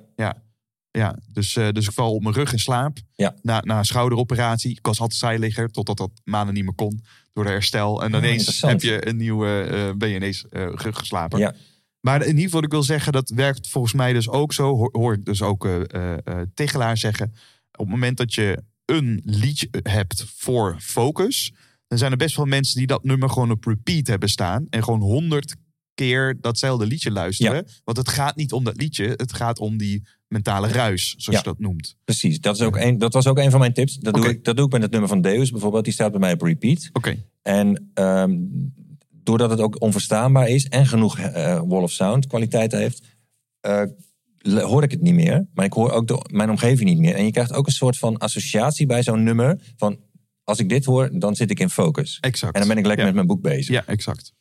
Ja, 0.90 1.18
dus, 1.32 1.56
eh, 1.56 1.68
dus 1.70 1.86
ik 1.86 1.92
val 1.92 2.14
op 2.14 2.22
mijn 2.22 2.34
rug 2.34 2.52
in 2.52 2.58
slaap. 2.58 2.98
Ja. 3.14 3.34
Na, 3.42 3.60
na 3.64 3.78
een 3.78 3.84
schouderoperatie. 3.84 4.70
Ik 4.70 4.86
was 4.86 5.00
altijd 5.00 5.18
zijligger, 5.20 5.70
totdat 5.70 5.96
dat 5.96 6.10
maanden 6.24 6.54
niet 6.54 6.64
meer 6.64 6.74
kon. 6.74 7.04
Door 7.39 7.47
de 7.47 7.53
herstel. 7.53 8.03
En 8.03 8.11
dan 8.11 8.20
Ah, 8.20 8.26
ineens 8.26 8.61
heb 8.62 8.82
je 8.82 9.09
een 9.09 9.16
nieuwe, 9.16 9.61
eh 9.62 9.97
ben 9.97 10.09
je 10.09 10.14
ineens 10.14 10.45
eh 10.51 10.66
ruggenslaper. 10.74 11.39
Ja. 11.39 11.55
Maar 12.01 12.20
in 12.20 12.28
ieder 12.28 12.43
geval, 12.43 12.62
ik 12.62 12.70
wil 12.70 12.82
zeggen, 12.82 13.12
dat 13.12 13.28
werkt 13.28 13.68
volgens 13.68 13.95
mij 13.95 14.12
dus 14.12 14.28
ook 14.28 14.53
zo. 14.53 14.76
Hoor, 14.76 14.89
hoor 14.93 15.12
ik 15.12 15.24
dus 15.24 15.43
ook 15.43 15.66
eh, 15.66 16.12
Tegelaar 16.55 16.97
zeggen. 16.97 17.32
Op 17.72 17.78
het 17.78 17.89
moment 17.89 18.16
dat 18.16 18.34
je 18.34 18.62
een 18.84 19.22
liedje 19.24 19.68
hebt 19.82 20.24
voor 20.36 20.76
focus... 20.80 21.53
dan 21.86 21.99
zijn 21.99 22.11
er 22.11 22.16
best 22.16 22.36
wel 22.36 22.47
mensen 22.47 22.78
die 22.78 22.86
dat 22.86 23.05
nummer 23.05 23.30
gewoon 23.30 23.51
op 23.51 23.64
repeat 23.64 24.07
hebben 24.07 24.28
staan. 24.28 24.66
En 24.70 24.84
gewoon 24.84 25.01
honderd 25.01 25.55
keer 25.99 26.36
datzelfde 26.40 26.86
liedje 26.86 27.11
luisteren. 27.11 27.66
Want 27.84 27.96
het 27.96 28.09
gaat 28.09 28.36
niet 28.36 28.53
om 28.53 28.64
dat 28.64 28.76
liedje. 28.76 29.07
Het 29.16 29.32
gaat 29.32 29.59
om 29.59 29.76
die 29.78 30.07
mentale 30.28 30.68
ruis, 30.68 31.14
zoals 31.16 31.26
Ja. 31.26 31.36
je 31.38 31.42
dat 31.42 31.59
noemt. 31.59 31.96
Precies, 32.05 32.40
dat, 32.40 32.55
is 32.55 32.62
ook 32.62 32.76
een, 32.76 32.99
dat 32.99 33.12
was 33.12 33.26
ook 33.26 33.38
een 33.38 33.51
van 33.51 33.61
mijn 33.61 33.72
tips. 33.72 33.96
Dat, 33.96 34.14
doe 34.14 34.28
ik, 34.28 34.44
dat 34.44 34.57
doe 34.57 34.66
ik 34.66 34.72
met 34.72 34.82
het 34.82 34.90
nummer 34.90 35.09
van 35.09 35.20
Deus 35.20 35.51
bijvoorbeeld. 35.51 35.84
Die 35.84 35.92
staat 35.92 36.11
bij 36.11 36.20
mij 36.20 36.32
op 36.32 36.42
repeat. 36.42 36.90
Oké, 36.92 37.16
En 37.42 37.90
ehm, 37.94 38.36
doordat 39.11 39.51
het 39.51 39.61
ook 39.61 39.80
onverstaanbaar 39.82 40.49
is 40.49 40.66
en 40.68 40.86
genoeg 40.86 41.18
eh, 41.18 41.62
wall 41.66 41.82
of 41.82 41.92
sound 41.92 42.26
kwaliteit 42.26 42.72
heeft, 42.72 43.03
eh, 43.61 43.82
hoor 44.42 44.82
ik 44.82 44.90
het 44.90 45.01
niet 45.03 45.14
meer. 45.14 45.46
Maar 45.55 45.64
ik 45.64 45.72
hoor 45.72 45.90
ook 45.90 46.07
de, 46.07 46.24
mijn 46.30 46.51
omgeving 46.51 46.88
niet 46.88 46.99
meer. 46.99 47.14
En 47.14 47.24
je 47.24 47.30
krijgt 47.30 47.53
ook 47.53 47.66
een 47.66 47.72
soort 47.72 47.99
van 47.99 48.18
associatie 48.18 48.86
bij 48.86 49.03
zo'n 49.03 49.22
nummer. 49.22 49.61
Van 49.76 49.99
als 50.44 50.59
ik 50.59 50.68
dit 50.68 50.84
hoor, 50.84 51.11
dan 51.12 51.36
zit 51.36 51.51
ik 51.51 51.61
in 51.61 51.70
focus. 51.70 52.18
exact. 52.20 52.55
En 52.55 52.61
dan 52.61 52.68
ben 52.68 52.78
ik 52.78 52.86
lekker 52.86 53.07
ja. 53.07 53.12
met 53.12 53.14
mijn 53.14 53.26
boek 53.26 53.42
bezig. 53.42 53.74
Ja, 53.74 53.86
exact. 53.86 54.32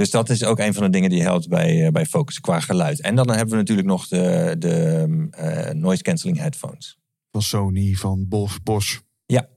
Dus 0.00 0.10
dat 0.10 0.28
is 0.28 0.44
ook 0.44 0.58
een 0.58 0.74
van 0.74 0.82
de 0.82 0.90
dingen 0.90 1.10
die 1.10 1.22
helpt 1.22 1.48
bij, 1.48 1.86
eh, 1.86 1.92
bij 1.92 2.06
focus 2.06 2.40
qua 2.40 2.60
geluid. 2.60 3.00
En 3.00 3.14
dan 3.14 3.28
hebben 3.28 3.48
we 3.48 3.56
natuurlijk 3.56 3.88
nog 3.88 4.08
de, 4.08 4.54
de 4.58 5.06
eh, 5.30 5.74
noise 5.74 6.02
cancelling 6.02 6.38
headphones. 6.38 6.98
Van 7.30 7.42
Sony, 7.42 7.94
van 7.94 8.28
Bosch, 8.28 8.58
Bosch. 8.62 8.98
Ja. 9.26 9.48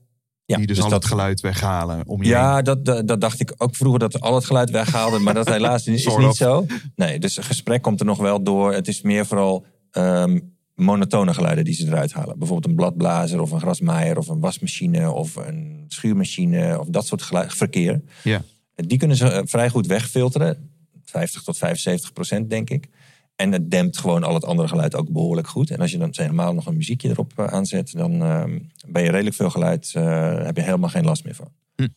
Ja, 0.44 0.56
die 0.56 0.66
dus, 0.66 0.76
dus 0.76 0.84
al 0.84 0.90
dat- 0.90 1.02
het 1.02 1.10
geluid 1.12 1.40
weghalen 1.40 2.06
om 2.06 2.22
je. 2.22 2.28
Ja, 2.28 2.62
dat, 2.62 2.84
dat, 2.84 3.08
dat 3.08 3.20
dacht 3.20 3.40
ik 3.40 3.54
ook 3.56 3.76
vroeger 3.76 3.98
dat 3.98 4.12
we 4.12 4.18
al 4.18 4.34
het 4.34 4.44
geluid 4.44 4.70
weghaalden. 4.70 5.22
maar 5.22 5.34
dat 5.34 5.48
helaas 5.48 5.86
is 5.86 6.06
niet 6.16 6.36
zo. 6.36 6.66
Nee, 6.94 7.18
dus 7.18 7.36
een 7.36 7.44
gesprek 7.44 7.82
komt 7.82 8.00
er 8.00 8.06
nog 8.06 8.18
wel 8.18 8.42
door. 8.42 8.72
Het 8.72 8.88
is 8.88 9.02
meer 9.02 9.26
vooral 9.26 9.66
ehm, 9.90 10.40
monotone 10.74 11.34
geluiden 11.34 11.64
die 11.64 11.74
ze 11.74 11.86
eruit 11.86 12.12
halen. 12.12 12.38
Bijvoorbeeld 12.38 12.68
een 12.70 12.76
bladblazer 12.76 13.40
of 13.40 13.50
een 13.50 13.60
grasmaaier 13.60 14.18
of 14.18 14.28
een 14.28 14.40
wasmachine 14.40 15.10
of 15.10 15.36
een 15.36 15.84
schuurmachine 15.88 16.80
of 16.80 16.86
dat 16.88 17.06
soort 17.06 17.22
geluid, 17.22 17.54
verkeer. 17.54 18.02
Ja. 18.22 18.42
Die 18.74 18.98
kunnen 18.98 19.16
ze 19.16 19.30
eh, 19.30 19.42
vrij 19.44 19.68
goed 19.70 19.86
wegfilteren. 19.86 20.70
50 21.04 21.42
tot 21.42 21.58
75 21.58 22.12
procent 22.12 22.50
denk 22.50 22.70
ik. 22.70 22.88
En 23.36 23.52
het 23.52 23.70
dempt 23.70 23.98
gewoon 23.98 24.24
al 24.24 24.34
het 24.34 24.44
andere 24.44 24.68
geluid 24.68 24.94
ook 24.94 25.10
behoorlijk 25.10 25.48
goed. 25.48 25.70
En 25.70 25.80
als 25.80 25.90
je 25.90 25.98
dan 25.98 26.08
helemaal 26.12 26.54
nog 26.54 26.66
een 26.66 26.76
muziekje 26.76 27.08
erop 27.08 27.32
eh, 27.36 27.46
aanzet, 27.46 27.92
dan 27.92 28.22
ehm, 28.22 28.58
ben 28.86 29.02
je 29.02 29.10
redelijk 29.10 29.36
veel 29.36 29.50
geluid, 29.50 29.92
eh, 29.94 30.44
heb 30.44 30.56
je 30.56 30.62
helemaal 30.62 30.88
geen 30.88 31.04
last 31.04 31.24
meer 31.24 31.34
van. 31.34 31.52
Hm. 31.76 31.88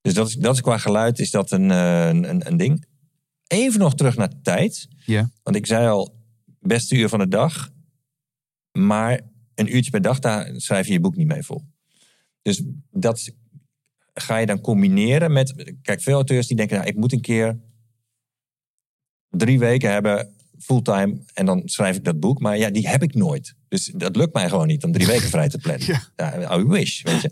Dus 0.00 0.14
dat 0.14 0.28
is, 0.28 0.34
dat 0.34 0.54
is 0.54 0.60
qua 0.60 0.78
geluid 0.78 1.18
is 1.18 1.30
dat 1.30 1.50
een, 1.50 1.70
een, 1.70 2.46
een 2.46 2.56
ding. 2.56 2.84
Even 3.46 3.80
nog 3.80 3.94
terug 3.94 4.16
naar 4.16 4.32
tijd. 4.42 4.88
Ja. 5.06 5.30
Want 5.42 5.56
ik 5.56 5.66
zei 5.66 5.88
al, 5.88 6.14
beste 6.60 6.96
uur 6.96 7.08
van 7.08 7.18
de 7.18 7.28
dag. 7.28 7.70
Maar 8.72 9.20
een 9.54 9.74
uurtje 9.74 9.90
per 9.90 10.02
dag, 10.02 10.18
daar 10.18 10.50
schrijf 10.56 10.86
je 10.86 10.92
je 10.92 11.00
boek 11.00 11.16
niet 11.16 11.26
mee 11.26 11.42
vol. 11.42 11.64
Dus 12.42 12.62
dat 12.90 13.32
ga 14.14 14.36
je 14.36 14.46
dan 14.46 14.60
combineren 14.60 15.32
met... 15.32 15.74
Kijk, 15.82 16.00
veel 16.02 16.14
auteurs 16.14 16.46
die 16.46 16.56
denken, 16.56 16.76
nou, 16.76 16.88
ik 16.88 16.96
moet 16.96 17.12
een 17.12 17.20
keer 17.20 17.58
drie 19.30 19.58
weken 19.58 19.90
hebben 19.92 20.28
fulltime 20.58 21.18
en 21.34 21.46
dan 21.46 21.62
schrijf 21.64 21.96
ik 21.96 22.04
dat 22.04 22.20
boek. 22.20 22.40
Maar 22.40 22.58
ja, 22.58 22.70
die 22.70 22.88
heb 22.88 23.02
ik 23.02 23.14
nooit. 23.14 23.54
Dus 23.68 23.92
dat 23.96 24.16
lukt 24.16 24.34
mij 24.34 24.48
gewoon 24.48 24.66
niet 24.66 24.84
om 24.84 24.92
drie 24.92 25.06
weken 25.06 25.28
vrij 25.28 25.48
te 25.48 25.58
plannen. 25.58 25.86
Ja. 25.92 26.02
Ja, 26.16 26.58
I 26.58 26.64
wish, 26.64 27.02
weet 27.02 27.20
je. 27.22 27.30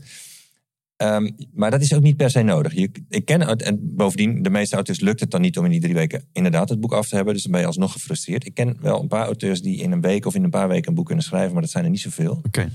Ehm, 0.96 1.30
maar 1.52 1.70
dat 1.70 1.80
is 1.80 1.94
ook 1.94 2.02
niet 2.02 2.16
per 2.16 2.30
se 2.30 2.42
nodig. 2.42 2.74
Je, 2.74 2.90
ik 3.08 3.24
ken, 3.24 3.40
het- 3.40 3.62
en 3.62 3.94
bovendien, 3.96 4.42
de 4.42 4.50
meeste 4.50 4.74
auteurs 4.74 5.00
lukt 5.00 5.20
het 5.20 5.30
dan 5.30 5.40
niet 5.40 5.58
om 5.58 5.64
in 5.64 5.70
die 5.70 5.80
drie 5.80 5.94
weken 5.94 6.24
inderdaad 6.32 6.68
het 6.68 6.80
boek 6.80 6.92
af 6.92 7.08
te 7.08 7.14
hebben. 7.14 7.34
Dus 7.34 7.42
dan 7.42 7.52
ben 7.52 7.60
je 7.60 7.66
alsnog 7.66 7.92
gefrustreerd. 7.92 8.46
Ik 8.46 8.54
ken 8.54 8.76
wel 8.80 9.00
een 9.00 9.08
paar 9.08 9.24
auteurs 9.24 9.62
die 9.62 9.78
in 9.82 9.92
een 9.92 10.00
week 10.00 10.26
of 10.26 10.34
in 10.34 10.44
een 10.44 10.50
paar 10.50 10.68
weken 10.68 10.88
een 10.88 10.94
boek 10.94 11.06
kunnen 11.06 11.24
schrijven, 11.24 11.52
maar 11.52 11.62
dat 11.62 11.70
zijn 11.70 11.84
er 11.84 11.90
niet 11.90 12.00
zoveel. 12.00 12.40
Oké. 12.46 12.68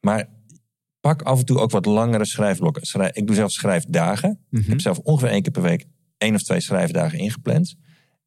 Maar 0.00 0.28
pak 1.06 1.22
af 1.22 1.38
en 1.38 1.44
toe 1.44 1.58
ook 1.58 1.70
wat 1.70 1.86
langere 1.86 2.24
schrijfblokken. 2.24 2.86
Schrijf, 2.86 3.10
ik 3.16 3.26
doe 3.26 3.36
zelf 3.36 3.50
schrijfdagen. 3.50 4.38
Mhm. 4.50 4.62
Ik 4.62 4.68
heb 4.68 4.80
zelf 4.80 4.98
ongeveer 4.98 5.28
één 5.28 5.42
keer 5.42 5.52
per 5.52 5.62
week 5.62 5.86
één 6.18 6.34
of 6.34 6.42
twee 6.42 6.60
schrijfdagen 6.60 7.18
ingepland. 7.18 7.74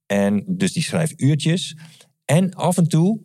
En 0.05 0.43
dus 0.47 0.73
die 0.73 0.84
schrijfuurtjes. 0.84 1.77
En 2.25 2.53
af 2.53 2.77
en 2.77 2.88
toe 2.88 3.21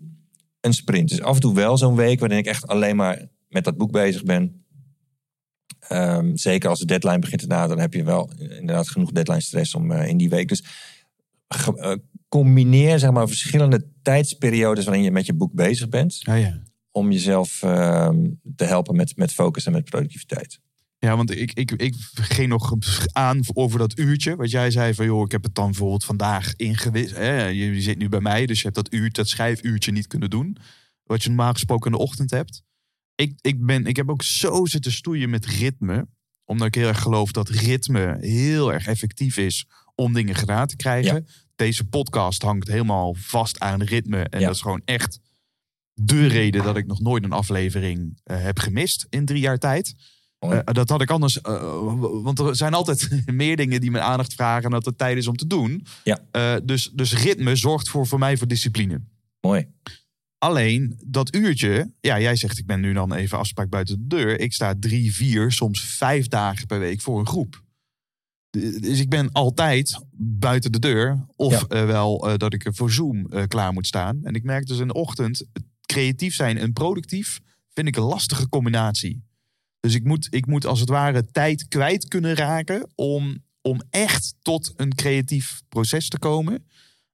een 0.61 0.73
sprint. 0.75 1.09
Dus 1.09 1.21
af 1.23 1.35
en 1.35 1.41
toe 1.41 1.55
wel 1.55 1.79
zo'n 1.79 1.97
week 1.97 2.21
waarin 2.21 2.39
ik 2.39 2.47
echt 2.47 2.67
alleen 2.67 2.97
maar 2.97 3.27
met 3.49 3.65
dat 3.65 3.77
boek 3.77 3.91
bezig 3.93 4.23
ben. 4.23 4.65
Ehm, 5.89 6.37
zeker 6.37 6.69
als 6.69 6.79
de 6.79 6.87
deadline 6.87 7.19
begint 7.19 7.41
te 7.41 7.47
naderen, 7.47 7.69
dan 7.77 7.81
heb 7.85 7.95
je 7.95 8.05
wel 8.05 8.31
inderdaad 8.39 8.89
genoeg 8.89 9.13
deadline 9.13 9.41
stress 9.41 9.75
om 9.75 9.91
eh, 9.93 10.09
in 10.09 10.17
die 10.17 10.29
week. 10.29 10.49
Dus 10.49 10.65
ge- 11.49 11.79
eh, 11.81 11.97
combineer 12.29 12.99
zeg 12.99 13.11
maar 13.11 13.29
verschillende 13.29 13.87
tijdsperiodes 14.03 14.85
waarin 14.85 15.03
je 15.03 15.11
met 15.11 15.27
je 15.27 15.35
boek 15.35 15.53
bezig 15.53 15.89
bent 15.89 16.21
Ja, 16.21 16.35
ja. 16.35 16.63
Om 16.95 17.11
jezelf 17.13 17.63
ehm, 17.63 18.31
te 18.57 18.65
helpen 18.65 18.97
met, 18.97 19.17
met 19.17 19.33
focus 19.33 19.67
en 19.67 19.73
met 19.73 19.85
productiviteit. 19.85 20.61
Ja, 20.99 21.17
want 21.17 21.31
ik, 21.31 21.53
ik, 21.53 21.71
ik 21.71 21.95
ging 22.13 22.49
nog 22.49 22.73
aan 23.13 23.41
over 23.53 23.79
dat 23.79 23.99
uurtje. 23.99 24.37
Wat 24.37 24.51
jij 24.51 24.71
zei 24.71 24.95
van, 24.95 25.05
joh, 25.05 25.25
ik 25.25 25.33
heb 25.33 25.43
het 25.43 25.55
dan 25.55 25.67
bijvoorbeeld 25.67 26.05
vandaag 26.05 26.57
ingewist. 26.57 27.17
Hè? 27.17 27.45
Je, 27.47 27.81
zit 27.81 27.99
nu 27.99 28.09
bij 28.09 28.21
mij, 28.21 28.47
dus 28.47 28.57
je 28.59 28.63
hebt 28.63 28.75
dat, 28.75 28.93
uur, 28.93 29.13
dat 29.13 29.29
schrijfuurtje 29.29 29.93
niet 29.93 30.07
kunnen 30.07 30.31
doen. 30.31 30.57
Wat 31.05 31.23
je 31.23 31.29
normaal 31.29 31.53
gesproken 31.53 31.91
in 31.91 31.97
de 31.97 32.03
ochtend 32.03 32.31
hebt. 32.31 32.63
Ik, 33.15 33.39
ik, 33.41 33.67
ben, 33.67 33.87
ik 33.87 33.97
heb 33.97 34.11
ook 34.11 34.23
zo 34.23 34.67
zitten 34.67 34.93
stoeien 34.93 35.31
met 35.31 35.47
ritme. 35.47 36.07
Omdat 36.45 36.67
ik 36.67 36.75
heel 36.75 36.89
erg 36.89 37.01
geloof 37.01 37.33
dat 37.33 37.49
ritme 37.49 38.17
heel 38.21 38.73
erg 38.73 38.87
effectief 38.87 39.37
is 39.37 39.67
om 39.95 40.13
dingen 40.13 40.35
gedaan 40.35 40.67
te 40.67 40.77
krijgen. 40.77 41.27
deze 41.57 41.85
podcast 41.85 42.43
hangt 42.43 42.69
helemaal 42.69 43.15
vast 43.19 43.59
aan 43.61 43.83
ritme. 43.83 44.23
En 44.23 44.41
Ja. 44.41 44.47
dat 44.47 44.55
is 44.55 44.63
gewoon 44.63 44.83
echt 44.85 45.21
de 45.95 46.27
reden 46.27 46.63
dat 46.65 46.77
ik 46.77 46.87
nog 46.87 47.01
nooit 47.01 47.25
een 47.25 47.33
aflevering 47.33 48.21
eh, 48.25 48.43
heb 48.43 48.59
gemist 48.59 49.07
in 49.11 49.25
drie 49.25 49.41
jaar 49.41 49.59
tijd. 49.59 49.95
Eh, 50.39 50.59
dat 50.65 50.89
had 50.89 51.03
ik 51.03 51.11
anders. 51.11 51.41
eh, 51.41 51.53
want 52.23 52.39
er 52.39 52.57
zijn 52.57 52.75
altijd 52.75 53.09
meer 53.27 53.57
dingen 53.57 53.81
die 53.81 53.91
mijn 53.91 54.05
aandacht 54.05 54.35
vragen. 54.35 54.65
En 54.65 54.71
dat 54.71 54.85
het 54.85 54.99
tijd 54.99 55.17
is 55.17 55.27
om 55.27 55.37
te 55.37 55.47
doen. 55.47 55.87
Ja. 56.05 56.61
Dus, 56.61 56.91
dus 56.93 57.23
ritme 57.23 57.57
zorgt 57.57 57.89
voor, 57.89 58.07
voor 58.07 58.19
mij 58.19 58.37
voor 58.37 58.47
discipline. 58.47 59.01
Mooi. 59.41 59.67
Alleen 60.39 61.01
dat 61.07 61.35
uurtje, 61.35 61.93
ja, 62.01 62.21
jij 62.21 62.37
zegt 62.37 62.59
ik 62.59 62.67
ben 62.67 62.81
nu 62.81 62.93
dan 62.93 63.13
even 63.15 63.39
afspraak 63.39 63.69
buiten 63.69 63.97
de 63.99 64.07
deur. 64.17 64.41
Ik 64.41 64.53
sta 64.53 64.75
drie, 64.79 65.15
vier, 65.15 65.53
soms 65.53 65.81
vijf 65.85 66.29
dagen 66.29 66.67
per 66.67 66.79
week 66.79 67.01
voor 67.01 67.19
een 67.19 67.27
groep. 67.27 67.63
Dus 68.81 69.01
ik 69.01 69.09
ben 69.09 69.33
altijd 69.33 69.99
buiten 70.17 70.73
de 70.73 70.79
deur. 70.79 71.25
Of 71.37 71.65
Ja. 71.69 71.87
wel 71.87 72.37
dat 72.37 72.53
ik 72.53 72.65
er 72.65 72.75
voor 72.75 72.91
Zoom 72.93 73.29
klaar 73.49 73.73
moet 73.73 73.87
staan. 73.87 74.21
En 74.23 74.35
ik 74.35 74.43
merk 74.43 74.67
dus 74.67 74.79
in 74.79 74.87
de 74.87 74.93
ochtend, 74.95 75.45
creatief 75.87 76.35
zijn 76.35 76.59
en 76.59 76.73
productief 76.73 77.41
vind 77.73 77.89
ik 77.89 77.97
een 77.97 78.03
lastige 78.03 78.49
combinatie. 78.49 79.23
Dus 79.81 79.95
ik 79.95 80.05
moet, 80.05 80.27
ik 80.31 80.47
moet 80.47 80.67
als 80.67 80.81
het 80.81 80.89
ware 80.89 81.27
tijd 81.31 81.69
kwijt 81.69 82.09
kunnen 82.09 82.35
raken 82.35 82.91
om, 82.95 83.43
om 83.61 83.81
echt 83.91 84.35
tot 84.43 84.73
een 84.77 84.95
creatief 84.95 85.63
proces 85.69 86.09
te 86.09 86.19
komen. 86.19 86.65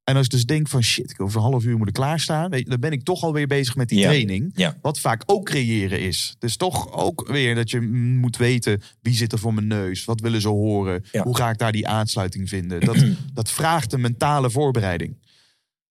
En 0.05 0.17
als 0.17 0.25
ik 0.25 0.31
dus 0.31 0.45
denk 0.47 0.69
van 0.69 0.83
shit, 0.83 1.11
ik 1.11 1.21
over 1.21 1.37
een 1.37 1.51
half 1.51 1.65
uur 1.65 1.77
moet 1.79 1.89
ik 1.89 1.95
klaarstaan. 1.95 2.51
Weet 2.51 2.65
je, 2.65 2.71
dan 2.71 2.81
ben 2.81 2.93
ik 2.93 3.03
toch 3.03 3.23
alweer 3.23 3.47
bezig 3.47 3.77
met 3.77 3.89
die 3.89 3.99
Ja. 3.99 4.09
training. 4.09 4.53
Ja. 4.55 4.79
Wat 4.83 5.01
vaak 5.01 5.23
ook 5.27 5.45
creëren 5.45 6.01
is. 6.01 6.37
Dus 6.39 6.57
toch 6.57 6.93
ook 6.93 7.29
weer 7.29 7.55
dat 7.55 7.71
je 7.71 7.81
moet 8.21 8.37
weten 8.37 8.83
wie 9.03 9.15
zit 9.15 9.33
er 9.33 9.39
voor 9.39 9.55
mijn 9.55 9.67
neus. 9.67 10.05
Wat 10.05 10.21
willen 10.21 10.41
ze 10.41 10.49
horen? 10.49 11.05
Ja. 11.13 11.23
Hoe 11.23 11.37
ga 11.37 11.51
ik 11.51 11.59
daar 11.59 11.73
die 11.73 11.89
aansluiting 11.89 12.49
vinden? 12.49 12.81
Dat, 12.81 13.05
dat 13.35 13.51
vraagt 13.51 13.93
een 13.93 14.01
mentale 14.01 14.51
voorbereiding. 14.51 15.17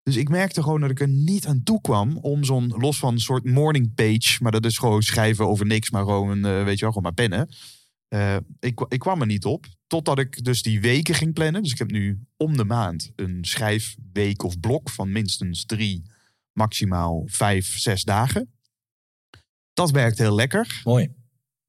Dus 0.10 0.18
ik 0.18 0.30
merkte 0.30 0.64
gewoon 0.64 0.82
dat 0.82 0.90
ik 0.90 1.00
er 1.00 1.08
niet 1.08 1.48
aan 1.48 1.64
toe 1.64 1.82
kwam 1.82 2.18
om 2.18 2.44
zo'n 2.44 2.74
los 2.78 3.00
van 3.00 3.14
een 3.14 3.20
soort 3.20 3.44
morning 3.44 3.94
page, 3.94 4.44
maar 4.44 4.52
dat 4.52 4.66
is 4.66 4.78
gewoon 4.78 5.02
schrijven 5.02 5.48
over 5.48 5.66
niks, 5.66 5.90
maar 5.90 6.04
gewoon, 6.04 6.46
eh, 6.46 6.64
weet 6.64 6.80
je 6.80 6.86
wel, 6.86 6.94
gewoon 6.94 7.04
maar 7.04 7.14
pennen. 7.14 7.50
Eh, 8.08 8.38
ik, 8.60 8.86
ik 8.88 9.00
kwam 9.00 9.22
er 9.22 9.28
niet 9.28 9.46
op, 9.46 9.66
totdat 9.88 10.20
ik 10.20 10.44
dus 10.44 10.62
die 10.62 10.82
weken 10.82 11.16
ging 11.16 11.34
plannen. 11.34 11.64
Dus 11.64 11.72
ik 11.72 11.78
heb 11.78 11.92
nu 11.92 12.20
om 12.38 12.58
de 12.58 12.64
maand 12.64 13.12
een 13.16 13.38
schrijfweek 13.42 14.44
of 14.44 14.60
blok 14.60 14.90
van 14.90 15.12
minstens 15.12 15.66
drie, 15.66 16.04
maximaal 16.52 17.24
vijf, 17.26 17.80
zes 17.80 18.04
dagen. 18.04 18.52
Dat 19.74 19.92
werkt 19.92 20.18
heel 20.18 20.36
lekker. 20.36 20.82
Mooi. 20.84 21.19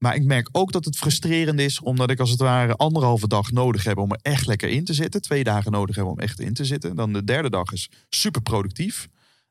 Maar 0.03 0.15
ik 0.15 0.25
merk 0.25 0.49
ook 0.53 0.73
dat 0.73 0.85
het 0.85 0.97
frustrerend 0.97 1.61
is, 1.61 1.81
omdat 1.81 2.11
ik 2.11 2.21
als 2.21 2.31
het 2.31 2.39
ware 2.41 2.77
anderhalve 2.77 3.29
dag 3.29 3.51
nodig 3.53 3.85
heb 3.85 3.97
om 3.99 4.11
er 4.13 4.19
echt 4.23 4.47
lekker 4.47 4.69
in 4.69 4.85
te 4.85 4.95
zitten. 4.95 5.23
Twee 5.23 5.45
dagen 5.45 5.73
nodig 5.73 5.97
heb 5.97 6.05
om 6.05 6.19
echt 6.19 6.41
in 6.41 6.53
te 6.55 6.65
zitten. 6.65 6.97
Dan 6.97 7.13
de 7.13 7.25
derde 7.25 7.51
dag 7.51 7.73
is 7.73 7.89
super 8.09 8.43
productief. 8.43 9.09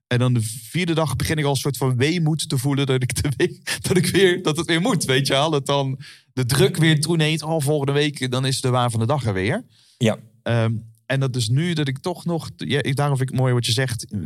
En 0.07 0.19
dan 0.19 0.33
de 0.33 0.41
vierde 0.41 0.93
dag 0.93 1.15
begin 1.15 1.37
ik 1.37 1.43
al 1.45 1.49
een 1.51 1.55
soort 1.57 1.77
van 1.77 1.97
weemoed 1.97 2.49
te 2.49 2.57
voelen 2.57 2.85
dat 2.85 3.03
ik, 3.03 3.11
week, 3.37 3.59
dat 3.87 3.97
ik 3.97 4.05
weer, 4.05 4.43
dat 4.43 4.57
het 4.57 4.65
weer 4.65 4.81
moet. 4.81 5.05
Weet 5.05 5.27
je 5.27 5.35
al? 5.35 5.49
Dat 5.49 5.65
dan 5.65 5.99
de 6.33 6.45
druk 6.45 6.77
weer 6.77 7.01
toeneemt. 7.01 7.43
Oh, 7.43 7.61
volgende 7.61 7.91
week, 7.91 8.31
dan 8.31 8.45
is 8.45 8.61
de 8.61 8.69
waan 8.69 8.91
van 8.91 8.99
de 8.99 9.05
dag 9.05 9.25
er 9.25 9.33
weer. 9.33 9.65
Ja. 9.97 10.17
Ehm, 10.43 10.73
en 11.05 11.19
dat 11.19 11.35
is 11.35 11.49
nu 11.49 11.73
dat 11.73 11.87
ik 11.87 11.97
toch 11.97 12.25
nog, 12.25 12.49
ja, 12.55 12.81
ik- 12.83 12.95
daarom 12.95 13.17
vind 13.17 13.29
ik 13.29 13.35
het 13.35 13.43
mooi 13.43 13.53
wat 13.53 13.65
je 13.65 13.71
zegt, 13.71 14.05
eh, 14.11 14.19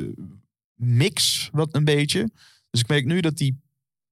mix 0.75 1.49
wat 1.51 1.75
een 1.75 1.83
beetje. 1.83 2.29
Dus 2.69 2.81
ik 2.81 2.87
merk 2.87 3.05
nu 3.05 3.19
dat 3.19 3.37
die, 3.37 3.61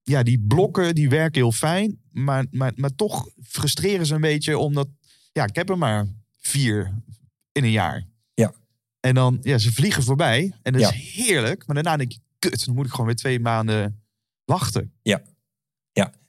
ja, 0.04 0.24
die 0.24 0.40
blokken, 0.48 0.96
die 0.96 1.10
werken 1.10 1.42
heel 1.42 1.52
fijn, 1.52 2.00
maar, 2.12 2.46
maar, 2.52 2.72
maar 2.76 2.96
toch 2.96 3.30
frustreren 3.44 4.06
ze 4.06 4.16
een 4.16 4.22
beetje, 4.22 4.58
omdat, 4.58 4.88
ja, 5.32 5.46
ik 5.46 5.56
heb 5.56 5.70
er 5.70 5.78
maar 5.78 6.08
vier 6.40 7.04
in 7.52 7.64
een 7.64 7.72
jaar. 7.72 8.08
Ja. 8.34 8.54
En 9.00 9.16
dan, 9.16 9.38
ja, 9.42 9.58
ze 9.58 9.74
vliegen 9.74 10.04
voorbij 10.04 10.54
en 10.62 10.74
dat 10.74 10.82
Ja. 10.82 10.92
is 10.94 11.14
heerlijk, 11.14 11.68
maar 11.68 11.76
daarna 11.76 11.98
denk 11.98 12.12
je, 12.12 12.20
kut, 12.40 12.66
dan 12.66 12.76
moet 12.76 12.86
ik 12.86 12.92
gewoon 12.92 13.06
weer 13.06 13.16
twee 13.16 13.40
maanden 13.40 14.04
wachten. 14.46 14.94
Ja, 15.02 15.22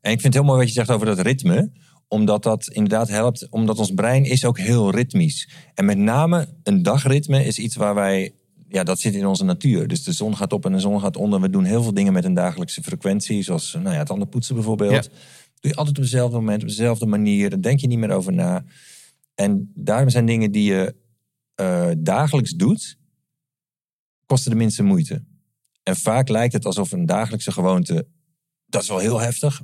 en 0.00 0.12
ik 0.12 0.20
vind 0.20 0.34
het 0.34 0.42
heel 0.42 0.52
mooi 0.52 0.58
wat 0.58 0.68
je 0.68 0.74
zegt 0.74 0.90
over 0.90 1.06
dat 1.06 1.18
ritme. 1.20 1.72
Omdat 2.08 2.42
dat 2.42 2.66
inderdaad 2.68 3.08
helpt. 3.08 3.50
Omdat 3.50 3.78
ons 3.78 3.90
brein 3.90 4.24
is 4.24 4.44
ook 4.44 4.58
heel 4.58 4.90
ritmisch. 4.90 5.48
En 5.74 5.84
met 5.84 5.98
name 5.98 6.48
een 6.62 6.82
dagritme 6.82 7.44
is 7.44 7.58
iets 7.58 7.76
waar 7.76 7.94
wij... 7.94 8.34
Ja, 8.72 8.84
dat 8.84 9.00
zit 9.00 9.14
in 9.14 9.26
onze 9.26 9.44
natuur. 9.44 9.88
Dus 9.88 10.04
de 10.04 10.12
zon 10.12 10.36
gaat 10.36 10.52
op 10.52 10.64
en 10.64 10.72
de 10.72 10.78
zon 10.78 11.00
gaat 11.00 11.16
onder. 11.16 11.40
We 11.40 11.50
doen 11.50 11.64
heel 11.64 11.82
veel 11.82 11.94
dingen 11.94 12.12
met 12.12 12.24
een 12.24 12.34
dagelijkse 12.34 12.82
frequentie. 12.82 13.42
Zoals 13.42 13.72
nou 13.72 13.90
ja, 13.90 13.98
het 13.98 14.06
tanden 14.06 14.28
poetsen 14.28 14.54
bijvoorbeeld. 14.54 15.08
Doe 15.60 15.70
je 15.70 15.74
altijd 15.74 15.96
op 15.96 16.02
dezelfde 16.02 16.36
moment, 16.36 16.62
op 16.62 16.68
dezelfde 16.68 17.06
manier. 17.06 17.50
Daar 17.50 17.60
denk 17.60 17.80
je 17.80 17.86
niet 17.86 17.98
meer 17.98 18.10
over 18.10 18.32
na. 18.32 18.64
En 19.34 19.72
daarom 19.74 20.10
zijn 20.10 20.26
dingen 20.26 20.52
die 20.52 20.64
je 20.64 20.94
eh, 21.54 21.90
dagelijks 21.98 22.50
doet... 22.50 22.98
kosten 24.26 24.50
de 24.50 24.56
minste 24.56 24.82
moeite. 24.82 25.24
En 25.82 25.96
vaak 25.96 26.28
lijkt 26.28 26.52
het 26.52 26.64
alsof 26.64 26.92
een 26.92 27.06
dagelijkse 27.06 27.52
gewoonte 27.52 28.06
dat 28.72 28.82
is 28.82 28.88
wel 28.88 28.98
heel 28.98 29.20
heftig. 29.20 29.62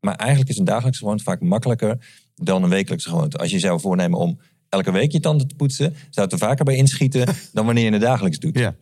Maar 0.00 0.14
eigenlijk 0.14 0.50
is 0.50 0.58
een 0.58 0.64
dagelijkse 0.64 1.02
gewoonte 1.02 1.22
vaak 1.22 1.40
makkelijker 1.40 2.06
dan 2.34 2.62
een 2.62 2.68
wekelijkse 2.68 3.08
gewoonte. 3.08 3.38
Als 3.38 3.50
je 3.50 3.58
zou 3.58 3.80
voornemen 3.80 4.18
om 4.18 4.40
elke 4.70 4.92
week 4.92 5.12
je 5.12 5.20
tanden 5.20 5.48
te 5.48 5.54
poetsen, 5.54 5.94
zou 6.10 6.26
het 6.26 6.32
er 6.32 6.46
vaker 6.48 6.64
bij 6.64 6.76
inschieten 6.76 7.26
dan 7.52 7.66
wanneer 7.66 7.84
je 7.84 7.92
het 7.92 8.00
dagelijks 8.00 8.38
doet. 8.38 8.58
Ja. 8.58 8.76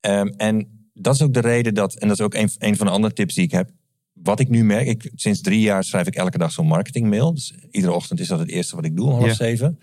Ehm, 0.00 0.26
en 0.26 0.88
dat 0.92 1.14
is 1.14 1.22
ook 1.22 1.34
de 1.34 1.40
reden 1.40 1.74
dat, 1.74 1.94
en 1.94 2.08
dat 2.08 2.18
is 2.18 2.24
ook 2.24 2.34
een, 2.34 2.50
een 2.58 2.76
van 2.76 2.86
de 2.86 2.92
andere 2.92 3.14
tips 3.14 3.34
die 3.34 3.44
ik 3.44 3.50
heb. 3.50 3.70
Wat 4.12 4.40
ik 4.40 4.48
nu 4.48 4.64
merk, 4.64 4.86
ik, 4.86 5.10
sinds 5.14 5.40
drie 5.40 5.60
jaar 5.60 5.84
schrijf 5.84 6.06
ik 6.06 6.14
elke 6.14 6.38
dag 6.38 6.52
zo'n 6.52 6.66
marketingmail. 6.66 7.34
Dus 7.34 7.54
iedere 7.70 7.92
ochtend 7.92 8.20
is 8.20 8.28
dat 8.28 8.38
het 8.38 8.48
eerste 8.48 8.76
wat 8.76 8.84
ik 8.84 8.96
doe 8.96 9.06
om 9.06 9.12
half 9.12 9.26
Ja. 9.26 9.34
zeven. 9.34 9.78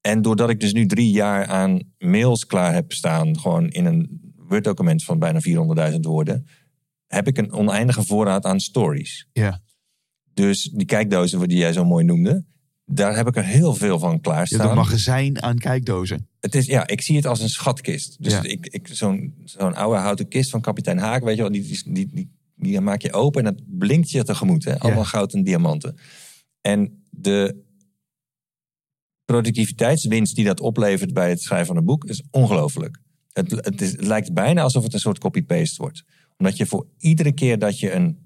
En 0.00 0.22
doordat 0.22 0.50
ik 0.50 0.60
dus 0.60 0.72
nu 0.72 0.86
drie 0.86 1.10
jaar 1.10 1.46
aan 1.46 1.80
mails 1.98 2.46
klaar 2.46 2.74
heb 2.74 2.92
staan, 2.92 3.38
gewoon 3.38 3.68
in 3.68 3.84
een 3.84 4.32
Word-document 4.36 5.04
van 5.04 5.18
bijna 5.18 5.40
400.000 5.92 6.00
woorden, 6.00 6.46
heb 7.06 7.26
ik 7.26 7.38
een 7.38 7.52
oneindige 7.52 8.04
voorraad 8.04 8.44
aan 8.44 8.60
stories. 8.60 9.28
Ja. 9.32 9.62
Dus 10.34 10.62
die 10.62 10.86
kijkdozen 10.86 11.48
die 11.48 11.58
jij 11.58 11.72
zo 11.72 11.84
mooi 11.84 12.04
noemde, 12.04 12.44
daar 12.84 13.16
heb 13.16 13.26
ik 13.26 13.36
er 13.36 13.44
heel 13.44 13.74
veel 13.74 13.98
van 13.98 14.12
Je 14.12 14.20
klaarstaan. 14.20 14.58
hebt 14.60 14.70
een 14.70 14.76
magazijn 14.78 15.42
aan 15.42 15.58
kijkdozen. 15.58 16.28
Het 16.40 16.54
is, 16.54 16.66
ja, 16.66 16.86
ik 16.86 17.00
zie 17.00 17.16
het 17.16 17.26
als 17.26 17.40
een 17.40 17.48
schatkist. 17.48 18.22
Dus 18.22 18.32
Ja. 18.32 18.42
ik, 18.42 18.66
ik, 18.66 18.88
zo'n, 18.92 19.34
zo'n 19.44 19.74
oude 19.74 19.98
houten 19.98 20.28
kist 20.28 20.50
van 20.50 20.60
kapitein 20.60 20.98
Haak, 20.98 21.22
weet 21.24 21.36
je 21.36 21.42
wel, 21.42 21.52
die, 21.52 21.62
die, 21.62 21.92
die, 21.92 22.08
die, 22.12 22.30
die 22.56 22.80
maak 22.80 23.02
je 23.02 23.12
open 23.12 23.44
en 23.44 23.54
dat 23.54 23.78
blinkt 23.78 24.10
je 24.10 24.24
tegemoet. 24.24 24.64
Hè? 24.64 24.78
Allemaal 24.78 25.02
Ja. 25.02 25.08
goud 25.08 25.32
en 25.34 25.42
diamanten. 25.42 25.96
En 26.60 27.02
de 27.10 27.62
productiviteitswinst 29.24 30.34
die 30.36 30.44
dat 30.44 30.60
oplevert 30.60 31.12
bij 31.12 31.28
het 31.30 31.40
schrijven 31.42 31.66
van 31.66 31.76
een 31.76 31.84
boek 31.84 32.04
is 32.04 32.22
ongelooflijk. 32.30 32.98
Het, 33.32 33.50
het, 33.50 33.80
is, 33.80 33.90
het 33.90 34.04
lijkt 34.06 34.32
bijna 34.34 34.62
alsof 34.62 34.82
het 34.82 34.92
een 34.92 34.98
soort 34.98 35.18
copy-paste 35.18 35.82
wordt. 35.82 36.04
Omdat 36.36 36.56
je 36.56 36.66
voor 36.66 36.86
iedere 36.98 37.32
keer 37.32 37.58
dat 37.58 37.78
je 37.78 37.92
een, 37.92 38.23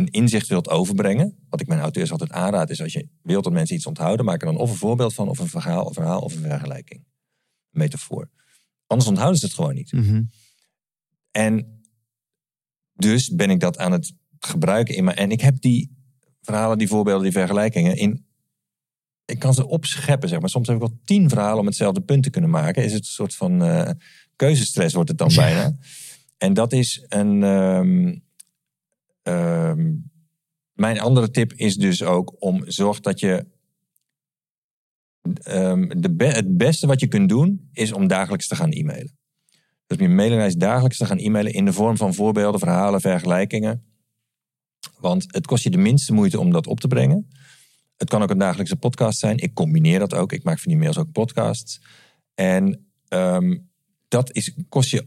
een 0.00 0.10
inzicht 0.10 0.46
wilt 0.48 0.68
overbrengen, 0.68 1.36
wat 1.48 1.60
ik 1.60 1.66
mijn 1.66 1.80
auteurs 1.80 2.10
altijd 2.10 2.30
aanraad, 2.32 2.70
is 2.70 2.82
als 2.82 2.92
je 2.92 3.08
wilt 3.22 3.44
dat 3.44 3.52
mensen 3.52 3.76
iets 3.76 3.86
onthouden, 3.86 4.24
maak 4.24 4.40
er 4.40 4.46
dan 4.46 4.56
of 4.56 4.70
een 4.70 4.76
voorbeeld 4.76 5.14
van, 5.14 5.28
of 5.28 5.38
een 5.38 5.48
verhaal, 5.48 5.84
of 5.84 5.94
verhaal, 5.94 6.20
of 6.20 6.34
een 6.34 6.42
vergelijking. 6.42 7.00
Een 7.00 7.80
metafoor. 7.80 8.30
Anders 8.86 9.08
onthouden 9.08 9.38
ze 9.40 9.46
het 9.46 9.54
gewoon 9.54 9.74
niet. 9.74 9.90
En 11.30 11.82
dus 12.94 13.28
ben 13.28 13.50
ik 13.50 13.60
dat 13.60 13.78
aan 13.78 13.92
het 13.92 14.12
gebruiken 14.38 14.94
in 14.94 15.04
mijn. 15.04 15.16
En 15.16 15.30
ik 15.30 15.40
heb 15.40 15.60
die 15.60 15.96
verhalen, 16.40 16.78
die 16.78 16.88
voorbeelden, 16.88 17.22
die 17.22 17.32
vergelijkingen 17.32 17.96
in. 17.96 18.24
Ik 19.24 19.38
kan 19.38 19.54
ze 19.54 19.66
opscheppen, 19.66 20.28
zeg 20.28 20.40
maar. 20.40 20.48
Soms 20.48 20.66
heb 20.66 20.76
ik 20.76 20.82
wel 20.82 20.98
tien 21.04 21.28
verhalen 21.28 21.58
om 21.60 21.66
hetzelfde 21.66 22.00
punt 22.00 22.22
te 22.22 22.30
kunnen 22.30 22.50
maken. 22.50 22.84
Is 22.84 22.92
het 22.92 23.00
een 23.00 23.12
soort 23.12 23.34
van 23.34 23.62
eh, 23.62 23.90
keuzestress, 24.36 24.94
wordt 24.94 25.08
het 25.08 25.18
dan 25.18 25.28
Ja. 25.30 25.36
bijna. 25.36 25.76
En 26.38 26.54
dat 26.54 26.72
is 26.72 27.04
een. 27.08 27.42
ehm, 27.42 28.16
ehm, 29.22 29.92
mijn 30.72 31.00
andere 31.00 31.30
tip 31.30 31.52
is 31.52 31.76
dus 31.76 32.02
ook 32.02 32.34
om 32.38 32.62
zorg 32.66 33.00
dat 33.00 33.20
je. 33.20 33.46
ehm, 35.42 35.88
de 36.00 36.24
het 36.24 36.56
beste 36.56 36.86
wat 36.86 37.00
je 37.00 37.08
kunt 37.08 37.28
doen 37.28 37.68
is 37.72 37.92
om 37.92 38.06
dagelijks 38.06 38.48
te 38.48 38.56
gaan 38.56 38.70
e-mailen. 38.70 39.18
Dus 39.86 39.98
je 39.98 40.08
mailinglijst 40.08 40.60
dagelijks 40.60 40.96
te 40.96 41.06
gaan 41.06 41.18
e-mailen 41.18 41.52
in 41.52 41.64
de 41.64 41.72
vorm 41.72 41.96
van 41.96 42.14
voorbeelden, 42.14 42.60
verhalen, 42.60 43.00
vergelijkingen. 43.00 43.84
Want 44.98 45.24
het 45.26 45.46
kost 45.46 45.62
je 45.62 45.70
de 45.70 45.78
minste 45.78 46.12
moeite 46.12 46.40
om 46.40 46.50
dat 46.50 46.66
op 46.66 46.80
te 46.80 46.88
brengen. 46.88 47.28
Het 47.96 48.08
kan 48.08 48.22
ook 48.22 48.30
een 48.30 48.38
dagelijkse 48.38 48.76
podcast 48.76 49.18
zijn. 49.18 49.38
Ik 49.38 49.54
combineer 49.54 49.98
dat 49.98 50.14
ook. 50.14 50.32
Ik 50.32 50.42
maak 50.42 50.58
van 50.58 50.72
die 50.72 50.80
mails 50.80 50.98
ook 50.98 51.12
podcasts. 51.12 51.80
En 52.34 52.90
ehm, 53.08 53.58
dat 54.08 54.32
is, 54.32 54.56
kost 54.68 54.90
je 54.90 55.06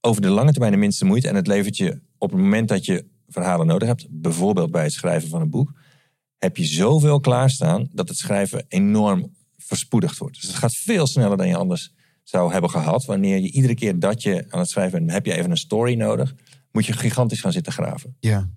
over 0.00 0.22
de 0.22 0.28
lange 0.28 0.50
termijn 0.50 0.72
de 0.72 0.78
minste 0.78 1.04
moeite. 1.04 1.28
En 1.28 1.34
het 1.34 1.46
levert 1.46 1.76
je 1.76 2.00
op 2.18 2.30
het 2.30 2.40
moment 2.40 2.68
dat 2.68 2.84
je 2.84 3.10
verhalen 3.32 3.66
nodig 3.66 3.88
hebt, 3.88 4.06
bijvoorbeeld 4.10 4.70
bij 4.70 4.82
het 4.82 4.92
schrijven 4.92 5.28
van 5.28 5.40
een 5.40 5.50
boek, 5.50 5.72
heb 6.38 6.56
je 6.56 6.64
zoveel 6.64 7.20
klaarstaan 7.20 7.88
dat 7.92 8.08
het 8.08 8.18
schrijven 8.18 8.64
enorm 8.68 9.34
verspoedigd 9.56 10.18
wordt. 10.18 10.40
Dus 10.40 10.46
het 10.46 10.56
gaat 10.56 10.76
veel 10.76 11.06
sneller 11.06 11.36
dan 11.36 11.48
je 11.48 11.56
anders 11.56 11.92
zou 12.22 12.52
hebben 12.52 12.70
gehad. 12.70 13.04
Wanneer 13.04 13.38
je 13.38 13.50
iedere 13.50 13.74
keer 13.74 13.98
dat 13.98 14.22
je 14.22 14.46
aan 14.48 14.58
het 14.58 14.68
schrijven 14.68 14.98
bent, 14.98 15.10
heb 15.10 15.26
je 15.26 15.34
even 15.34 15.50
een 15.50 15.56
story 15.56 15.94
nodig, 15.94 16.34
moet 16.70 16.86
je 16.86 16.92
gigantisch 16.92 17.40
gaan 17.40 17.52
zitten 17.52 17.72
graven. 17.72 18.16
Ja. 18.20 18.50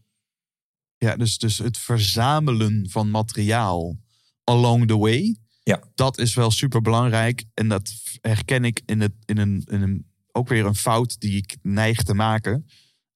Ja, 0.97 1.15
dus, 1.15 1.37
dus 1.37 1.57
het 1.57 1.77
verzamelen 1.77 2.89
van 2.89 3.09
materiaal 3.09 3.97
along 4.43 4.87
the 4.87 4.97
way. 4.97 5.37
Ja. 5.63 5.83
Dat 5.95 6.17
is 6.17 6.33
wel 6.33 6.51
super 6.51 6.81
belangrijk. 6.81 7.43
En 7.53 7.67
dat 7.67 7.93
herken 8.21 8.65
ik 8.65 8.81
in, 8.85 9.01
het, 9.01 9.13
in, 9.25 9.37
een, 9.37 9.63
in 9.65 9.81
een, 9.81 10.05
ook 10.31 10.47
weer 10.47 10.65
een 10.65 10.75
fout 10.75 11.19
die 11.19 11.37
ik 11.37 11.57
neig 11.61 12.03
te 12.03 12.13
maken. 12.13 12.65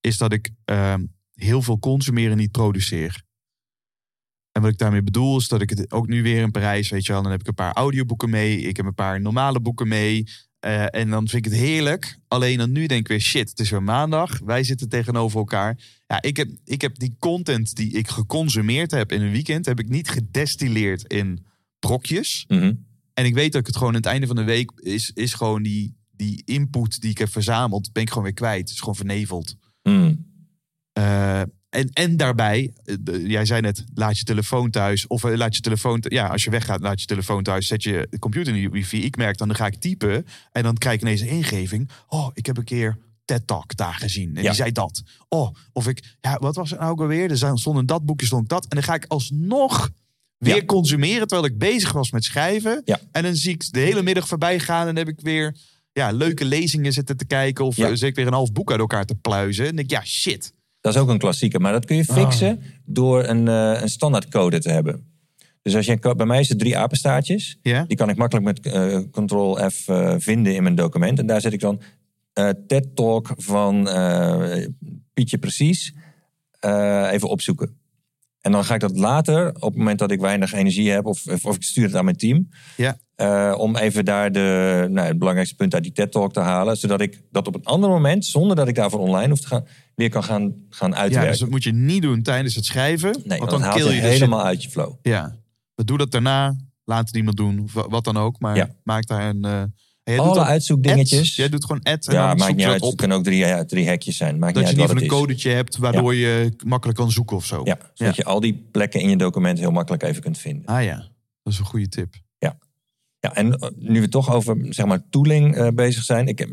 Is 0.02 0.18
dat 0.18 0.34
ik 0.34 0.50
ehm, 0.66 1.06
heel 1.44 1.62
veel 1.62 1.80
consumeren 1.80 2.38
niet 2.38 2.52
produceer. 2.52 3.24
En 4.52 4.62
wat 4.62 4.72
ik 4.72 4.78
daarmee 4.78 5.04
bedoel 5.04 5.38
is 5.38 5.48
dat 5.48 5.62
ik 5.62 5.70
het 5.70 5.92
ook 5.92 6.08
nu 6.08 6.24
weer 6.24 6.42
in 6.42 6.52
Parijs, 6.52 6.90
weet 6.90 7.06
je 7.06 7.12
wel, 7.12 7.22
dan 7.22 7.32
heb 7.32 7.40
ik 7.40 7.48
een 7.48 7.54
paar 7.54 7.74
audioboeken 7.74 8.30
mee. 8.30 8.62
Ik 8.62 8.78
heb 8.78 8.86
een 8.86 8.94
paar 8.94 9.22
normale 9.22 9.60
boeken 9.60 9.88
mee. 9.88 10.28
Eh, 10.60 10.96
en 10.96 11.10
dan 11.10 11.28
vind 11.28 11.46
ik 11.46 11.52
het 11.52 11.62
heerlijk. 11.62 12.20
Alleen 12.28 12.58
dan 12.58 12.72
nu 12.72 12.86
denk 12.86 13.02
ik 13.02 13.08
weer, 13.08 13.20
shit, 13.20 13.50
het 13.50 13.60
is 13.60 13.70
weer 13.70 13.84
maandag. 13.84 14.40
Wij 14.40 14.64
zitten 14.64 14.90
tegenover 14.90 15.40
elkaar. 15.40 15.78
Ja, 16.08 16.22
ik 16.22 16.38
heb, 16.38 16.50
ik 16.66 16.82
heb 16.82 17.00
die 17.00 17.16
content 17.20 17.76
die 17.76 17.92
ik 17.92 18.08
geconsumeerd 18.08 18.92
heb 18.92 19.12
in 19.12 19.22
een 19.22 19.32
weekend, 19.32 19.66
heb 19.66 19.80
ik 19.80 19.90
niet 19.90 20.10
gedestilleerd 20.10 21.14
in 21.14 21.46
brokjes. 21.80 22.46
Mhm. 22.48 22.74
En 23.14 23.26
ik 23.26 23.34
weet 23.34 23.52
dat 23.52 23.62
ik 23.62 23.68
het 23.68 23.78
gewoon 23.78 23.94
aan 23.94 24.00
het 24.00 24.06
einde 24.06 24.28
van 24.28 24.36
de 24.36 24.44
week 24.44 24.72
is, 24.76 25.12
is 25.14 25.34
gewoon 25.34 25.64
die, 25.64 25.96
die 26.12 26.42
input 26.46 27.02
die 27.02 27.10
ik 27.10 27.18
heb 27.18 27.30
verzameld, 27.30 27.92
ben 27.92 28.04
ik 28.04 28.10
gewoon 28.10 28.24
weer 28.24 28.34
kwijt. 28.34 28.60
Het 28.60 28.70
is 28.70 28.80
gewoon 28.80 28.96
verneveld. 28.96 29.56
Mm. 29.84 30.29
Eh, 31.00 31.40
en, 31.70 31.90
en 31.94 32.18
daarbij, 32.18 32.74
eh, 32.84 32.96
jij 33.28 33.46
zei 33.46 33.62
net, 33.62 33.84
laat 33.94 34.18
je 34.18 34.24
telefoon 34.24 34.70
thuis. 34.70 35.08
Of 35.08 35.24
eh, 35.24 35.36
laat 35.38 35.56
je 35.56 35.62
telefoon, 35.62 36.04
ja, 36.08 36.28
als 36.28 36.44
je 36.44 36.50
weggaat, 36.50 36.82
laat 36.82 37.00
je 37.00 37.06
telefoon 37.06 37.44
thuis. 37.44 37.68
Zet 37.68 37.84
je 37.84 38.08
de 38.10 38.20
computer 38.20 38.56
in 38.56 38.62
de 38.64 38.70
wifi. 38.70 39.04
Ik 39.04 39.16
merk 39.18 39.38
dan, 39.38 39.48
dan 39.48 39.58
ga 39.58 39.66
ik 39.66 39.76
typen. 39.80 40.26
En 40.52 40.64
dan 40.64 40.78
krijg 40.78 40.96
ik 40.96 41.02
ineens 41.02 41.22
een 41.22 41.28
ingeving. 41.28 41.90
Oh, 42.08 42.30
ik 42.34 42.46
heb 42.46 42.58
een 42.58 42.64
keer 42.64 42.98
TED 43.26 43.48
Talk 43.48 43.76
daar 43.76 43.94
gezien. 43.94 44.30
En 44.36 44.42
Ja. 44.42 44.48
die 44.48 44.58
zei 44.58 44.72
dat. 44.72 45.04
Oh, 45.28 45.56
of 45.74 45.88
ik, 45.88 46.16
ja, 46.22 46.38
wat 46.40 46.56
was 46.56 46.70
het 46.70 46.80
nou 46.80 46.92
ook 46.92 47.00
alweer? 47.02 47.32
Er 47.32 47.38
stond 47.60 47.80
in 47.80 47.86
dat 47.86 48.06
boekje 48.06 48.26
stond 48.26 48.50
dat. 48.50 48.64
En 48.64 48.70
dan 48.76 48.84
ga 48.84 48.94
ik 48.94 49.06
alsnog 49.08 49.90
weer 50.38 50.56
Ja. 50.56 50.66
consumeren 50.66 51.28
terwijl 51.28 51.50
ik 51.52 51.58
bezig 51.58 51.92
was 51.92 52.12
met 52.12 52.24
schrijven. 52.24 52.82
Ja. 52.86 53.00
En 53.12 53.24
dan 53.24 53.36
zie 53.36 53.54
ik 53.54 53.72
de 53.74 53.80
hele 53.80 54.02
middag 54.02 54.28
voorbij 54.28 54.60
gaan. 54.60 54.88
En 54.88 54.96
dan 54.96 55.06
heb 55.06 55.08
ik 55.18 55.22
weer 55.22 55.56
ja, 55.92 56.12
leuke 56.12 56.46
lezingen 56.46 56.94
zitten 56.94 57.18
te 57.18 57.26
kijken. 57.26 57.66
Of 57.66 57.76
Ja. 57.76 57.96
zit 57.96 58.10
ik 58.10 58.16
weer 58.16 58.28
een 58.28 58.34
half 58.34 58.52
boek 58.52 58.72
uit 58.72 58.80
elkaar 58.80 59.06
te 59.06 59.16
pluizen. 59.16 59.66
En 59.68 59.76
denk 59.76 59.92
ik, 59.92 59.98
ja, 59.98 60.06
shit. 60.06 60.54
Dat 60.82 60.96
is 60.96 61.02
ook 61.02 61.10
een 61.10 61.18
klassieker. 61.18 61.62
Maar 61.62 61.72
dat 61.72 61.86
kun 61.86 61.96
je 61.96 62.04
fixen 62.04 62.62
door 62.86 63.24
een, 63.24 63.48
eh, 63.48 63.82
een 63.82 63.90
standaardcode 63.90 64.60
te 64.60 64.72
hebben. 64.72 65.08
Dus 65.62 65.76
als 65.76 65.86
je, 65.86 66.14
bij 66.16 66.26
mij 66.26 66.40
is 66.40 66.50
het 66.50 66.60
drie 66.60 66.78
apenstaartjes. 66.78 67.60
Die 67.62 67.98
kan 67.98 68.10
ik 68.10 68.16
makkelijk 68.16 68.46
met 68.46 68.74
eh, 68.74 69.00
Ctrl-F 69.12 69.88
eh, 69.88 70.16
vinden 70.18 70.56
in 70.56 70.64
mijn 70.64 70.76
document. 70.76 71.20
En 71.20 71.26
daar 71.26 71.42
zet 71.42 71.54
ik 71.54 71.60
dan 71.60 71.82
TED 72.68 72.96
Talk 72.96 73.34
van 73.36 73.84
Pietje 75.14 75.38
Precies 75.38 75.94
even 77.12 77.30
opzoeken. 77.30 77.78
En 78.42 78.52
dan 78.52 78.64
ga 78.64 78.74
ik 78.74 78.80
dat 78.80 78.98
later, 78.98 79.48
op 79.56 79.62
het 79.62 79.76
moment 79.76 80.00
dat 80.00 80.12
ik 80.12 80.20
weinig 80.20 80.54
energie 80.54 80.90
heb... 80.90 81.06
of, 81.06 81.28
of 81.44 81.56
ik 81.56 81.64
stuur 81.64 81.86
het 81.86 81.96
aan 81.96 82.04
mijn 82.04 82.18
team... 82.18 82.50
Ja. 82.78 82.98
Eh, 83.20 83.54
om 83.58 83.76
even 83.76 84.06
daar 84.06 84.32
de, 84.32 84.88
nou, 84.90 85.08
het 85.08 85.18
belangrijkste 85.18 85.56
punt 85.56 85.74
uit 85.74 85.84
die 85.84 85.92
TED 85.92 86.12
Talk 86.12 86.34
te 86.34 86.40
halen. 86.40 86.78
Zodat 86.78 87.02
ik 87.02 87.22
dat 87.32 87.48
op 87.48 87.56
een 87.56 87.64
ander 87.66 87.90
moment, 87.90 88.26
zonder 88.26 88.56
dat 88.56 88.68
ik 88.68 88.76
daarvoor 88.76 89.00
online 89.00 89.30
hoef 89.30 89.40
te 89.40 89.48
gaan... 89.48 89.66
weer 89.96 90.10
kan 90.10 90.24
gaan, 90.24 90.54
gaan 90.70 90.90
Ja, 90.92 90.96
uitwerken. 90.98 91.30
dus 91.32 91.40
dat 91.40 91.50
moet 91.50 91.64
je 91.64 91.72
niet 91.74 92.02
doen 92.02 92.22
tijdens 92.22 92.56
het 92.56 92.66
schrijven. 92.66 93.16
nee, 93.24 93.40
want 93.40 93.52
dan 93.52 93.62
haal 93.62 93.78
je, 93.78 93.84
je 93.96 94.02
helemaal 94.02 94.44
uit 94.44 94.64
je 94.64 94.70
flow. 94.70 94.94
Ja, 95.02 95.36
we 95.76 95.84
doen 95.84 95.98
dat 95.98 96.12
daarna. 96.12 96.56
Laat 96.84 97.08
het 97.08 97.16
iemand 97.16 97.38
doen. 97.38 97.60
Of 97.64 97.74
wa- 97.74 97.88
wat 97.90 98.04
dan 98.04 98.18
ook. 98.18 98.40
Maar 98.40 98.56
Ja. 98.56 98.70
maak 98.84 99.08
daar 99.08 99.30
een... 99.30 99.42
jij 100.04 100.16
doet 100.16 100.20
Alle 100.26 100.44
uitzoekdingetjes. 100.44 101.20
ads. 101.20 101.36
Jij 101.36 101.50
doet 101.50 101.66
gewoon 101.66 101.82
ad 101.84 102.08
en 102.08 102.14
ja, 102.14 102.28
dan 102.28 102.38
maakt 102.38 102.56
niet 102.56 102.66
uit. 102.66 102.82
Het 102.86 102.96
kunnen 102.96 103.18
ook 103.18 103.24
drie, 103.24 103.38
ja, 103.38 103.66
drie 103.66 103.88
hekjes 103.88 104.18
zijn. 104.18 104.40
Maakt 104.40 104.54
Dat 104.56 104.70
je 104.70 104.76
niet 104.76 104.88
uit 104.90 105.02
een 105.02 105.08
codetje 105.08 105.50
hebt 105.52 105.78
waardoor 105.78 106.16
je 106.16 106.54
makkelijk 106.66 106.98
kan 106.98 107.12
zoeken 107.12 107.36
of 107.36 107.46
zo. 107.46 107.62
Ja, 107.64 107.78
zodat 107.94 108.16
je 108.16 108.24
al 108.24 108.40
die 108.40 108.68
plekken 108.72 109.02
in 109.02 109.10
je 109.10 109.16
document 109.18 109.60
heel 109.60 109.72
makkelijk 109.72 110.04
even 110.04 110.22
kunt 110.22 110.38
vinden. 110.38 110.66
Ah 110.66 110.84
ja, 110.84 110.96
dat 111.44 111.54
is 111.54 111.60
een 111.60 111.66
goede 111.66 111.90
tip. 111.90 112.14
Ja, 113.20 113.36
en 113.36 113.54
eh, 113.54 113.70
nu 113.76 114.02
we 114.02 114.10
toch 114.10 114.34
over 114.34 114.58
zeg 114.70 114.86
maar, 114.86 115.10
tooling 115.10 115.56
eh, 115.56 115.68
bezig 115.68 116.04
zijn. 116.04 116.28
Ik 116.28 116.40
heb, 116.40 116.50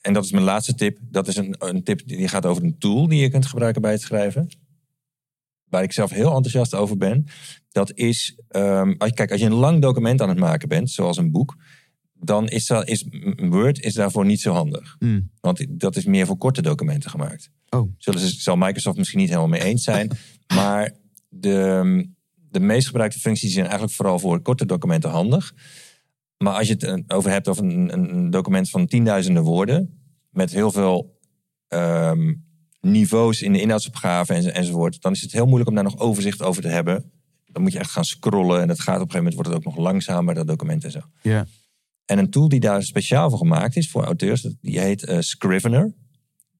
en 0.00 0.12
dat 0.12 0.24
is 0.24 0.32
mijn 0.32 0.44
laatste 0.44 0.74
tip. 0.74 0.98
Dat 1.00 1.28
is 1.28 1.36
een, 1.36 1.54
een 1.58 1.82
tip 1.82 2.08
die 2.08 2.28
gaat 2.28 2.46
over 2.46 2.62
een 2.62 2.78
tool 2.78 3.08
die 3.08 3.20
je 3.20 3.30
kunt 3.30 3.46
gebruiken 3.46 3.82
bij 3.82 3.92
het 3.92 4.00
schrijven. 4.00 4.48
Waar 5.64 5.82
ik 5.82 5.92
zelf 5.92 6.10
heel 6.10 6.34
enthousiast 6.34 6.74
over 6.74 6.96
ben. 6.96 7.26
Dat 7.70 7.92
is, 7.94 8.38
ehm, 8.48 8.94
als, 8.98 9.10
kijk, 9.10 9.30
als 9.30 9.40
je 9.40 9.46
een 9.46 9.52
lang 9.52 9.82
document 9.82 10.22
aan 10.22 10.28
het 10.28 10.38
maken 10.38 10.68
bent, 10.68 10.90
zoals 10.90 11.16
een 11.16 11.30
boek. 11.30 11.56
Dan 12.12 12.48
is, 12.48 12.66
dat, 12.66 12.88
is 12.88 13.08
Word 13.36 13.80
is 13.80 13.94
daarvoor 13.94 14.24
niet 14.24 14.40
zo 14.40 14.52
handig. 14.52 14.96
Hmm. 14.98 15.30
Want 15.40 15.66
dat 15.68 15.96
is 15.96 16.04
meer 16.04 16.26
voor 16.26 16.36
korte 16.36 16.62
documenten 16.62 17.10
gemaakt. 17.10 17.50
Oh. 17.68 17.92
Zullen 17.98 18.20
ze, 18.20 18.40
zal 18.40 18.56
Microsoft 18.56 18.98
misschien 18.98 19.18
niet 19.18 19.28
helemaal 19.28 19.48
mee 19.48 19.62
eens 19.62 19.84
zijn. 19.84 20.10
maar 20.54 20.92
de, 21.28 22.08
de 22.50 22.60
meest 22.60 22.86
gebruikte 22.86 23.18
functies 23.18 23.52
zijn 23.52 23.64
eigenlijk 23.64 23.94
vooral 23.94 24.18
voor 24.18 24.40
korte 24.40 24.66
documenten 24.66 25.10
handig. 25.10 25.54
Maar 26.38 26.54
als 26.54 26.66
je 26.66 26.72
het 26.72 26.82
eh, 26.82 26.98
over 27.06 27.30
hebt 27.30 27.48
over 27.48 27.64
een, 27.64 27.92
een 27.92 28.30
document 28.30 28.70
van 28.70 28.86
tienduizenden 28.86 29.42
woorden. 29.42 29.98
Met 30.30 30.52
heel 30.52 30.72
veel 30.72 31.18
ehm, 31.68 32.34
niveaus 32.80 33.42
in 33.42 33.52
de 33.52 33.60
inhoudsopgave 33.60 34.34
en, 34.34 34.54
enzovoort. 34.54 35.02
Dan 35.02 35.12
is 35.12 35.20
het 35.20 35.32
heel 35.32 35.46
moeilijk 35.46 35.68
om 35.68 35.74
daar 35.74 35.84
nog 35.84 35.98
overzicht 35.98 36.42
over 36.42 36.62
te 36.62 36.68
hebben. 36.68 37.12
Dan 37.46 37.62
moet 37.62 37.72
je 37.72 37.78
echt 37.78 37.90
gaan 37.90 38.04
scrollen. 38.04 38.60
En 38.60 38.68
dat 38.68 38.80
gaat 38.80 39.00
op 39.00 39.00
een 39.00 39.10
gegeven 39.10 39.24
moment 39.24 39.34
wordt 39.34 39.48
het 39.48 39.58
ook 39.58 39.64
nog 39.64 39.76
langzamer, 39.84 40.34
dat 40.34 40.46
document 40.46 40.84
en 40.84 40.90
zo. 40.90 41.00
Ja. 41.22 41.46
En 42.04 42.18
een 42.18 42.30
tool 42.30 42.48
die 42.48 42.60
daar 42.60 42.82
speciaal 42.82 43.30
voor 43.30 43.38
gemaakt 43.38 43.76
is 43.76 43.90
voor 43.90 44.04
auteurs, 44.04 44.48
die 44.60 44.80
heet 44.80 45.04
eh, 45.04 45.20
Scrivener. 45.20 45.94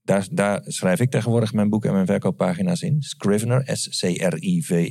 Daar, 0.02 0.26
daar 0.30 0.62
schrijf 0.64 1.00
ik 1.00 1.10
tegenwoordig 1.10 1.52
mijn 1.52 1.68
boeken 1.68 1.88
en 1.88 1.94
mijn 1.94 2.06
verkooppagina's 2.06 2.82
in. 2.82 3.02
Scrivener, 3.02 3.62
S-C-R-I-V-E-N-E-R. 3.76 4.86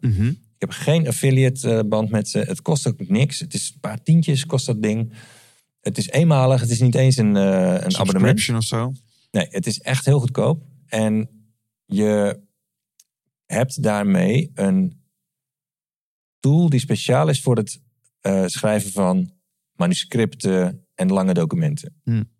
Mhm. 0.00 0.32
Ik 0.54 0.60
heb 0.60 0.70
geen 0.70 1.06
affiliate 1.06 1.70
eh, 1.76 1.88
band 1.88 2.10
met 2.10 2.28
ze. 2.28 2.38
Het 2.38 2.62
kost 2.62 2.86
ook 2.86 3.08
niks. 3.08 3.40
Het 3.40 3.54
is 3.54 3.70
een 3.74 3.80
paar 3.80 4.02
tientjes 4.02 4.46
kost 4.46 4.66
dat 4.66 4.82
ding. 4.82 5.12
Het 5.80 5.98
is 5.98 6.08
eenmalig. 6.08 6.60
Het 6.60 6.70
is 6.70 6.80
niet 6.80 6.94
eens 6.94 7.16
een, 7.16 7.36
eh, 7.36 7.76
een 7.80 7.96
abonnement. 7.96 8.48
Of 8.50 8.64
zo. 8.64 8.92
Nee, 9.30 9.46
het 9.50 9.66
is 9.66 9.80
echt 9.80 10.04
heel 10.04 10.20
goedkoop. 10.20 10.62
En 10.86 11.28
je 11.84 12.40
hebt 13.46 13.82
daarmee 13.82 14.50
een 14.54 15.02
tool 16.40 16.68
die 16.68 16.80
speciaal 16.80 17.28
is 17.28 17.40
voor 17.40 17.56
het 17.56 17.80
eh, 18.20 18.46
schrijven 18.46 18.92
van 18.92 19.32
manuscripten 19.72 20.86
en 20.94 21.12
lange 21.12 21.34
documenten. 21.34 22.00
Hmm. 22.02 22.32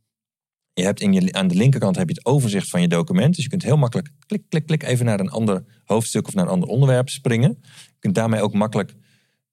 Je 0.73 0.83
hebt 0.83 1.01
in 1.01 1.13
je, 1.13 1.33
aan 1.33 1.49
de 1.49 1.55
linkerkant 1.55 1.97
heb 1.97 2.09
je 2.09 2.15
het 2.15 2.27
overzicht 2.27 2.69
van 2.69 2.81
je 2.81 2.89
document. 2.89 3.35
Dus 3.35 3.45
je 3.45 3.51
kunt 3.51 3.63
heel 3.63 3.77
makkelijk 3.77 4.11
klik, 4.27 4.43
klik, 4.49 4.67
klik 4.67 4.83
even 4.83 5.05
naar 5.05 5.21
een 5.21 5.31
ander 5.31 5.65
hoofdstuk 5.85 6.27
of 6.27 6.35
naar 6.35 6.45
een 6.45 6.51
ander 6.51 6.69
onderwerp 6.69 7.09
springen. 7.09 7.61
Kunt 8.05 8.17
daarmee 8.17 8.43
ook 8.43 8.53
makkelijk 8.55 8.95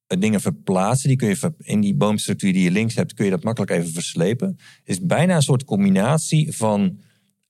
eh, 0.06 0.20
dingen 0.20 0.40
verplaatsen. 0.40 1.08
Die 1.08 1.16
kun 1.18 1.28
je 1.28 1.36
ver- 1.36 1.54
in 1.58 1.80
die 1.80 1.94
boomstructuur 1.94 2.52
die 2.52 2.62
je 2.62 2.70
links 2.70 2.94
hebt, 2.94 3.14
kun 3.14 3.24
je 3.24 3.30
dat 3.30 3.42
makkelijk 3.42 3.72
even 3.72 3.92
verslepen. 3.92 4.48
Het 4.48 4.88
is 4.88 5.00
bijna 5.00 5.34
een 5.36 5.42
soort 5.42 5.64
combinatie 5.64 6.56
van 6.56 7.00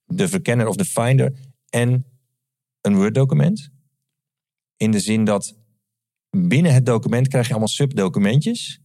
de 0.07 0.29
verkenner 0.29 0.67
of 0.67 0.77
de 0.77 0.85
finder 0.85 1.33
en 1.69 2.05
een 2.81 2.95
Word-document. 2.97 3.71
In 4.77 4.91
de 4.91 5.01
zin 5.01 5.25
dat 5.25 5.57
binnen 6.31 6.75
het 6.75 6.87
document 6.87 7.29
krijg 7.29 7.45
je 7.47 7.51
allemaal 7.51 7.69
subdocumentjes. 7.69 8.81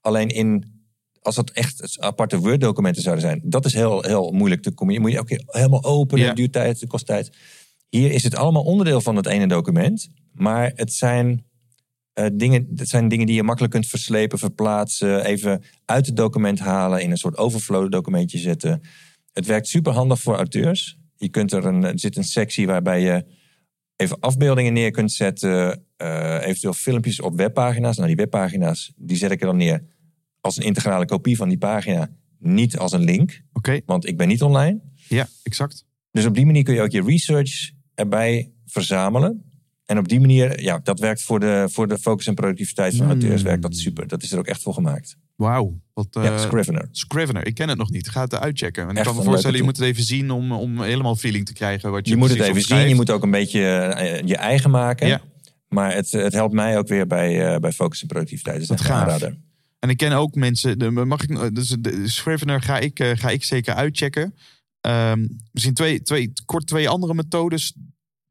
Alleen 0.00 0.28
in, 0.28 0.80
als 1.20 1.34
dat 1.34 1.50
echt 1.50 2.00
aparte 2.00 2.38
Word-documenten 2.38 3.02
zouden 3.02 3.24
zijn, 3.24 3.40
dat 3.44 3.64
is 3.64 3.72
heel, 3.74 4.02
heel 4.02 4.30
moeilijk 4.30 4.62
te 4.62 4.74
combineren. 4.74 5.08
Moet 5.08 5.16
je 5.16 5.20
ook 5.36 5.44
helemaal 5.54 5.84
openen, 5.84 6.24
Ja. 6.26 6.34
duurt 6.34 6.52
tijd, 6.52 6.80
het 6.80 6.88
kost 6.88 7.06
tijd. 7.06 7.36
Hier 7.88 8.10
is 8.10 8.22
het 8.22 8.34
allemaal 8.34 8.62
onderdeel 8.64 9.00
van 9.00 9.16
het 9.16 9.26
ene 9.26 9.46
document, 9.46 10.08
maar 10.32 10.72
het 10.74 10.92
zijn, 10.92 11.44
eh, 12.12 12.26
dingen, 12.32 12.68
het 12.76 12.88
zijn 12.88 13.08
dingen 13.08 13.26
die 13.26 13.34
je 13.34 13.42
makkelijk 13.42 13.72
kunt 13.72 13.86
verslepen, 13.86 14.38
verplaatsen, 14.38 15.24
even 15.24 15.62
uit 15.84 16.06
het 16.06 16.16
document 16.16 16.58
halen, 16.58 17.02
in 17.02 17.10
een 17.10 17.16
soort 17.16 17.36
overflow 17.36 17.90
documentje 17.92 18.38
zetten. 18.38 18.80
Het 19.32 19.46
werkt 19.46 19.66
super 19.68 19.92
handig 19.92 20.20
voor 20.20 20.36
auteurs. 20.36 20.98
Je 21.16 21.28
kunt 21.28 21.52
er, 21.52 21.64
een, 21.64 21.84
er 21.84 21.98
zit 21.98 22.16
een 22.16 22.24
sectie 22.24 22.66
waarbij 22.66 23.00
je 23.00 23.24
even 23.96 24.20
afbeeldingen 24.20 24.72
neer 24.72 24.90
kunt 24.90 25.12
zetten. 25.12 25.84
eh, 25.96 26.38
eventueel 26.46 26.72
filmpjes 26.72 27.20
op 27.20 27.36
webpagina's. 27.36 27.96
Nou, 27.96 28.08
die 28.08 28.16
webpagina's 28.16 28.92
die 28.96 29.16
zet 29.16 29.30
ik 29.30 29.40
er 29.40 29.46
dan 29.46 29.56
neer 29.56 29.84
als 30.40 30.56
een 30.56 30.62
integrale 30.64 31.04
kopie 31.04 31.36
van 31.36 31.48
die 31.48 31.58
pagina. 31.58 32.10
Niet 32.38 32.78
als 32.78 32.92
een 32.92 33.04
link, 33.04 33.42
Oké, 33.52 33.80
want 33.86 34.06
ik 34.06 34.16
ben 34.16 34.28
niet 34.28 34.42
online. 34.42 34.80
ja, 35.08 35.26
exact. 35.42 35.86
Dus 36.10 36.26
op 36.26 36.34
die 36.34 36.46
manier 36.46 36.62
kun 36.62 36.74
je 36.74 36.80
ook 36.82 36.90
je 36.90 37.02
research 37.02 37.70
erbij 37.94 38.52
verzamelen. 38.66 39.51
En 39.86 39.98
op 39.98 40.08
die 40.08 40.20
manier, 40.20 40.62
ja, 40.62 40.80
dat 40.82 41.00
werkt 41.00 41.22
voor 41.22 41.40
de, 41.40 41.68
voor 41.70 41.88
de 41.88 41.98
focus 41.98 42.26
en 42.26 42.34
productiviteit 42.34 42.94
van 42.94 43.06
auteurs. 43.06 43.42
Werkt 43.42 43.62
dat 43.62 43.76
super. 43.76 44.08
Dat 44.08 44.22
is 44.22 44.32
er 44.32 44.38
ook 44.38 44.46
echt 44.46 44.62
voor 44.62 44.74
gemaakt. 44.74 45.16
Wauw. 45.36 45.80
Wat, 45.94 46.06
ja, 46.10 46.22
eh, 46.22 46.40
Scrivener. 46.40 46.88
Scrivener, 46.90 47.46
ik 47.46 47.54
ken 47.54 47.68
het 47.68 47.78
nog 47.78 47.90
niet. 47.90 48.08
Ga 48.08 48.22
het 48.22 48.34
uitchecken. 48.34 48.88
En 48.88 48.96
ik 48.96 49.02
kan 49.02 49.16
me 49.16 49.22
voorstellen, 49.22 49.56
je 49.56 49.62
moet 49.62 49.76
het 49.76 49.86
even 49.86 50.02
zien 50.02 50.30
om, 50.30 50.52
om 50.52 50.82
helemaal 50.82 51.16
feeling 51.16 51.46
te 51.46 51.52
krijgen. 51.52 51.90
Wat 51.90 52.06
je, 52.06 52.12
Je 52.12 52.18
moet 52.18 52.28
het 52.28 52.40
even 52.40 52.62
zien. 52.62 52.88
Je 52.88 52.94
moet 52.94 53.10
ook 53.10 53.22
een 53.22 53.30
beetje 53.30 53.60
eh, 53.66 54.26
je 54.28 54.36
eigen 54.36 54.70
maken. 54.70 55.06
Ja. 55.06 55.20
Maar 55.68 55.94
het, 55.94 56.10
het 56.10 56.32
helpt 56.32 56.54
mij 56.54 56.78
ook 56.78 56.88
weer 56.88 57.06
bij, 57.06 57.52
eh, 57.52 57.60
bij 57.60 57.72
focus 57.72 58.02
en 58.02 58.06
productiviteit. 58.06 58.58
Dus 58.58 58.68
dat 58.68 58.88
aanrader. 58.88 59.36
En 59.78 59.88
ik 59.88 59.96
ken 59.96 60.12
ook 60.12 60.34
mensen, 60.34 60.78
de, 60.78 60.90
mag 60.90 61.22
ik, 61.22 61.54
dus 61.54 61.76
de 61.80 62.08
Scrivener 62.08 62.62
ga 62.62 62.78
ik, 62.78 63.04
ga 63.14 63.30
ik 63.30 63.44
zeker 63.44 63.74
uitchecken. 63.74 64.34
Ehm, 64.80 65.26
misschien 65.52 65.74
twee, 65.74 66.02
twee, 66.02 66.32
kort 66.44 66.66
twee 66.66 66.88
andere 66.88 67.14
methodes 67.14 67.74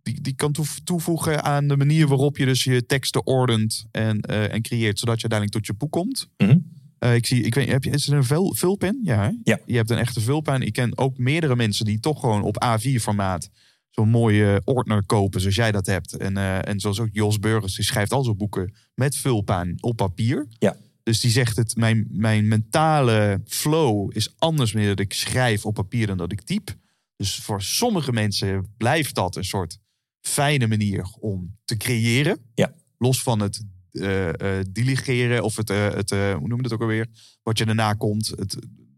die, 0.04 0.22
die 0.22 0.36
kan 0.36 0.56
toevoegen 0.84 1.44
aan 1.44 1.68
de 1.68 1.78
manier 1.78 2.08
waarop 2.08 2.38
je 2.38 2.46
dus 2.46 2.64
je 2.64 2.86
teksten 2.86 3.26
ordent 3.26 3.86
en, 3.92 4.22
eh, 4.22 4.54
en 4.54 4.62
creëert, 4.62 5.00
zodat 5.00 5.22
je 5.22 5.30
uiteindelijk 5.30 5.52
tot 5.52 5.66
je 5.66 5.74
boek 5.74 5.92
komt. 5.92 6.28
Mhm. 6.38 6.58
Eh, 6.98 7.16
ik 7.16 7.26
zie, 7.26 7.44
ik 7.44 7.54
weet, 7.54 7.68
heb 7.68 7.84
je, 7.84 7.90
is 7.90 8.06
het 8.06 8.16
een 8.16 8.24
vul, 8.24 8.56
vulpen? 8.56 9.00
Ja, 9.04 9.24
hè? 9.24 9.32
Ja. 9.44 9.60
Je 9.66 9.76
hebt 9.76 9.90
een 9.90 9.98
echte 9.98 10.22
vulpen. 10.22 10.62
Ik 10.62 10.74
ken 10.74 10.98
ook 10.98 11.18
meerdere 11.18 11.56
mensen 11.56 11.86
die 11.86 12.00
toch 12.00 12.20
gewoon 12.20 12.44
op 12.44 12.64
A4-formaat 12.66 13.50
zo'n 13.90 14.10
mooie 14.10 14.62
ordner 14.66 15.06
kopen, 15.06 15.42
zoals 15.42 15.56
jij 15.56 15.72
dat 15.72 15.86
hebt. 15.86 16.18
En, 16.18 16.38
eh, 16.38 16.68
en 16.68 16.80
zoals 16.80 17.00
ook 17.00 17.10
Jos 17.12 17.40
Burgers, 17.40 17.76
die 17.76 17.86
schrijft 17.86 18.12
al 18.12 18.24
zijn 18.24 18.38
boeken 18.38 18.74
met 18.96 19.16
vulpaan 19.16 19.76
op 19.80 19.96
papier. 19.96 20.48
Ja. 20.60 20.76
Dus 21.04 21.20
die 21.20 21.32
zegt 21.32 21.58
het, 21.58 21.76
mijn, 21.76 22.08
mijn 22.10 22.48
mentale 22.48 23.42
flow 23.46 24.10
is 24.16 24.34
anders 24.38 24.72
wanneer 24.72 24.90
dat 24.90 25.06
ik 25.06 25.14
schrijf 25.14 25.66
op 25.66 25.74
papier 25.74 26.08
dan 26.08 26.18
dat 26.18 26.32
ik 26.32 26.42
typ. 26.42 26.76
Dus 27.16 27.36
voor 27.36 27.62
sommige 27.62 28.12
mensen 28.12 28.74
blijft 28.78 29.16
dat 29.16 29.36
een 29.36 29.46
soort 29.46 29.80
fijne 30.22 30.68
manier 30.68 31.16
om 31.20 31.58
te 31.66 31.78
creëren. 31.78 32.40
Ja. 32.56 32.74
Los 32.98 33.22
van 33.22 33.40
het 33.40 33.64
eh, 33.92 34.30
diligeren 34.70 35.44
of 35.44 35.56
het, 35.56 35.70
eh, 35.70 35.94
het 35.94 36.10
hoe 36.10 36.48
noem 36.48 36.56
je 36.56 36.62
dat 36.62 36.74
ook 36.74 36.82
alweer? 36.82 37.08
Wat 37.44 37.58
je 37.58 37.66
daarna 37.66 37.94
komt, 37.94 38.28
het, 38.28 38.58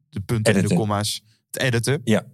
de 0.10 0.20
punten 0.20 0.56
en 0.56 0.68
de 0.68 0.76
comma's, 0.76 1.24
het 1.52 1.62
editen. 1.62 2.02
Ja. 2.04 2.26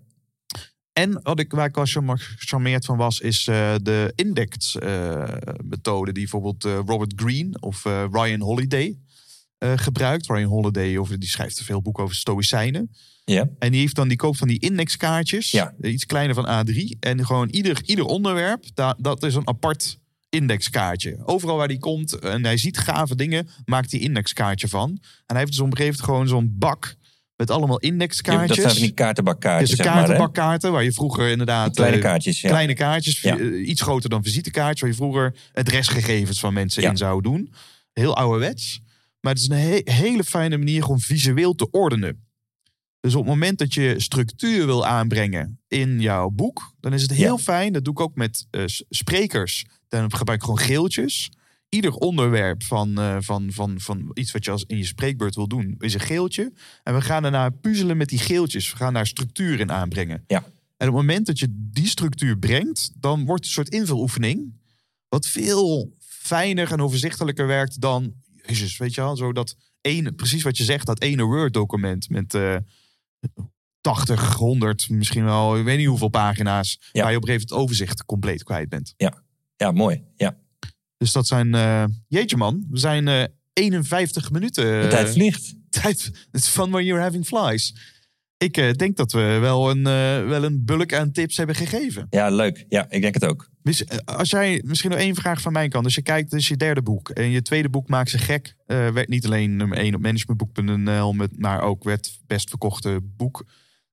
En 0.93 1.21
wat 1.21 1.39
ik, 1.39 1.51
waar 1.51 1.67
ik 1.67 1.75
wel 1.75 1.85
gecharmeerd 2.17 2.85
van 2.85 2.97
was, 2.97 3.19
is 3.19 3.43
de 3.43 4.11
index-methode 4.15 6.11
die 6.11 6.29
bijvoorbeeld 6.29 6.63
Robert 6.63 7.13
Greene 7.15 7.59
of 7.59 7.83
Ryan 7.83 8.39
Holiday 8.39 8.97
gebruikt. 9.57 10.27
Ryan 10.27 10.49
Holiday 10.49 10.97
over, 10.97 11.19
die 11.19 11.29
schrijft 11.29 11.63
veel 11.63 11.81
boeken 11.81 12.03
over 12.03 12.15
stoïcijnen. 12.15 12.91
Ja. 13.31 13.49
En 13.59 13.71
die 13.71 13.79
heeft 13.79 13.95
dan 13.95 14.07
die 14.07 14.17
koopt 14.17 14.37
van 14.37 14.47
die 14.47 14.59
indexkaartjes, 14.59 15.51
Ja. 15.51 15.73
iets 15.81 16.05
kleiner 16.05 16.35
van 16.35 16.65
A3. 16.67 16.97
En 16.99 17.25
gewoon 17.25 17.49
ieder, 17.49 17.81
ieder 17.85 18.05
onderwerp, 18.05 18.63
da, 18.73 18.95
dat 19.01 19.23
is 19.23 19.35
een 19.35 19.47
apart 19.47 19.99
indexkaartje. 20.29 21.17
Overal 21.25 21.57
waar 21.57 21.67
die 21.67 21.79
komt 21.79 22.19
en 22.19 22.43
hij 22.45 22.57
ziet 22.57 22.77
gave 22.77 23.15
dingen, 23.15 23.49
maakt 23.65 23.91
hij 23.91 23.99
indexkaartje 23.99 24.67
van. 24.67 24.89
En 24.89 24.99
hij 25.25 25.37
heeft 25.37 25.51
dus 25.51 25.59
op 25.59 25.65
een 25.71 25.77
gegeven 25.77 25.99
moment 26.05 26.27
gewoon 26.27 26.27
zo'n 26.41 26.55
bak 26.57 26.95
met 27.35 27.51
allemaal 27.51 27.77
Ja, 27.81 27.89
indexkaartjes. 27.91 28.47
dat 28.47 28.57
zijn 28.57 28.71
van 28.73 28.81
die 28.83 28.91
kaartenbakkaartjes, 28.93 29.69
dus 29.69 29.77
zeg 29.77 29.85
maar. 29.87 29.95
kaartenbakkaarten, 29.95 30.71
waar 30.71 30.83
je 30.83 30.91
vroeger 30.91 31.29
inderdaad... 31.29 31.75
Kleine 31.75 31.97
eh, 31.97 32.03
kaartjes, 32.03 32.41
ja. 32.41 32.49
Kleine 32.49 32.73
kaartjes, 32.73 33.21
Ja. 33.21 33.37
eh, 33.37 33.67
iets 33.67 33.81
groter 33.81 34.09
dan 34.09 34.23
visitekaartjes, 34.23 34.79
waar 34.81 34.89
je 34.89 34.95
vroeger 34.95 35.35
adresgegevens 35.53 36.39
van 36.39 36.53
mensen 36.53 36.83
in 36.83 36.97
zou 36.97 37.21
doen. 37.21 37.53
Heel 37.93 38.15
ouderwets. 38.15 38.81
Maar 39.21 39.33
het 39.33 39.41
is 39.41 39.49
een 39.49 39.57
he- 39.57 39.81
hele 39.93 40.23
fijne 40.23 40.57
manier 40.57 40.87
om 40.87 40.99
visueel 40.99 41.55
te 41.55 41.69
ordenen. 41.71 42.27
Dus 42.99 43.15
op 43.15 43.21
het 43.21 43.29
moment 43.29 43.57
dat 43.57 43.73
je 43.73 43.93
structuur 43.97 44.65
wil 44.65 44.85
aanbrengen 44.85 45.59
in 45.67 46.01
jouw 46.01 46.29
boek, 46.29 46.73
dan 46.79 46.93
is 46.93 47.01
het 47.01 47.11
heel 47.11 47.37
Ja. 47.37 47.43
fijn. 47.43 47.73
Dat 47.73 47.83
doe 47.83 47.93
ik 47.93 47.99
ook 47.99 48.15
met 48.15 48.47
eh, 48.51 48.63
sprekers. 48.89 49.65
Dan 49.87 50.15
gebruik 50.15 50.39
ik 50.39 50.43
gewoon 50.45 50.59
geeltjes. 50.65 51.29
Ieder 51.69 51.93
onderwerp 51.93 52.63
van, 52.63 52.99
eh, 52.99 53.17
van, 53.19 53.51
van, 53.51 53.79
van 53.79 54.11
iets 54.13 54.31
wat 54.31 54.45
je 54.45 54.51
als 54.51 54.63
in 54.67 54.77
je 54.77 54.85
spreekbeurt 54.85 55.35
wil 55.35 55.47
doen, 55.47 55.75
is 55.79 55.93
een 55.93 55.99
geeltje. 55.99 56.53
En 56.83 56.93
we 56.93 57.01
gaan 57.01 57.21
daarna 57.21 57.49
puzzelen 57.49 57.97
met 57.97 58.09
die 58.09 58.19
geeltjes. 58.19 58.71
We 58.71 58.77
gaan 58.77 58.93
daar 58.93 59.07
structuur 59.07 59.59
in 59.59 59.71
aanbrengen. 59.71 60.23
Ja. 60.27 60.37
En 60.77 60.87
op 60.87 60.95
het 60.95 61.05
moment 61.05 61.25
dat 61.25 61.39
je 61.39 61.47
die 61.51 61.87
structuur 61.87 62.37
brengt, 62.37 62.91
dan 62.95 63.25
wordt 63.25 63.45
het 63.45 63.57
een 63.57 63.63
soort 63.63 63.69
invuloefening. 63.81 64.53
Wat 65.09 65.25
veel 65.27 65.93
fijner 65.99 66.71
en 66.71 66.81
overzichtelijker 66.81 67.47
werkt 67.47 67.81
dan. 67.81 68.13
Jezus, 68.45 68.77
weet 68.77 68.93
je 68.93 69.01
wel, 69.01 69.17
zo 69.17 69.33
dat 69.33 69.55
ene, 69.81 70.11
precies 70.11 70.43
wat 70.43 70.57
je 70.57 70.63
zegt, 70.63 70.85
dat 70.85 71.01
ene 71.01 71.23
Word-document 71.23 72.09
met 72.09 72.33
eh 72.33 72.55
80, 73.81 74.33
100, 74.33 74.89
misschien 74.89 75.23
wel, 75.23 75.57
ik 75.57 75.63
weet 75.63 75.77
niet 75.77 75.87
hoeveel 75.87 76.09
pagina's. 76.09 76.79
Ja. 76.91 77.01
Waar 77.01 77.11
je 77.11 77.17
op 77.17 77.23
een 77.23 77.29
gegeven 77.29 77.47
moment 77.47 77.49
het 77.49 77.59
overzicht 77.59 78.05
compleet 78.05 78.43
kwijt 78.43 78.69
bent. 78.69 78.93
Ja, 79.57 79.71
mooi. 79.71 80.03
Ja. 80.15 80.37
Dus 80.97 81.11
dat 81.11 81.27
zijn, 81.27 81.55
eh, 81.55 81.83
jeetje 82.07 82.37
man, 82.37 82.65
we 82.69 82.77
zijn 82.77 83.07
eh 83.07 83.23
51 83.53 84.31
minuten. 84.31 84.63
De 84.63 84.79
eh, 84.79 84.89
tijd 84.97 85.09
vliegt. 85.09 85.53
tijd. 85.69 86.11
Is 86.31 86.47
fun 86.47 86.69
when 86.71 86.85
you're 86.85 87.03
having 87.03 87.25
flies. 87.25 87.75
Ik 88.39 88.57
eh, 88.57 88.71
denk 88.71 88.97
dat 88.97 89.11
we 89.11 89.37
wel 89.39 89.69
een, 89.69 89.85
eh, 89.85 90.27
wel 90.27 90.43
een 90.43 90.65
bulk 90.65 90.93
aan 90.93 91.11
tips 91.11 91.37
hebben 91.37 91.55
gegeven. 91.55 92.07
Ja, 92.09 92.29
leuk. 92.29 92.65
Ja, 92.69 92.89
ik 92.89 93.01
denk 93.01 93.13
het 93.13 93.25
ook. 93.25 93.49
Dus, 93.63 93.85
eh, 93.85 93.97
als 94.05 94.29
jij 94.29 94.61
misschien 94.65 94.89
nog 94.89 94.99
één 94.99 95.15
vraag 95.15 95.41
van 95.41 95.53
mijn 95.53 95.69
kant. 95.69 95.85
Als 95.85 95.95
je 95.95 96.01
kijkt, 96.01 96.31
dus 96.31 96.47
je 96.47 96.57
derde 96.57 96.81
boek. 96.81 97.09
En 97.09 97.29
je 97.29 97.41
tweede 97.41 97.69
boek 97.69 97.87
maakt 97.87 98.09
ze 98.09 98.17
gek. 98.17 98.55
werd 98.65 99.07
niet 99.07 99.25
alleen 99.25 99.55
nummer 99.55 99.77
één 99.77 99.95
op 99.95 100.01
managementboek.nl, 100.01 101.15
maar 101.37 101.61
ook 101.61 101.83
werd 101.83 102.19
best 102.27 102.49
verkochte 102.49 102.99
boek. 103.03 103.45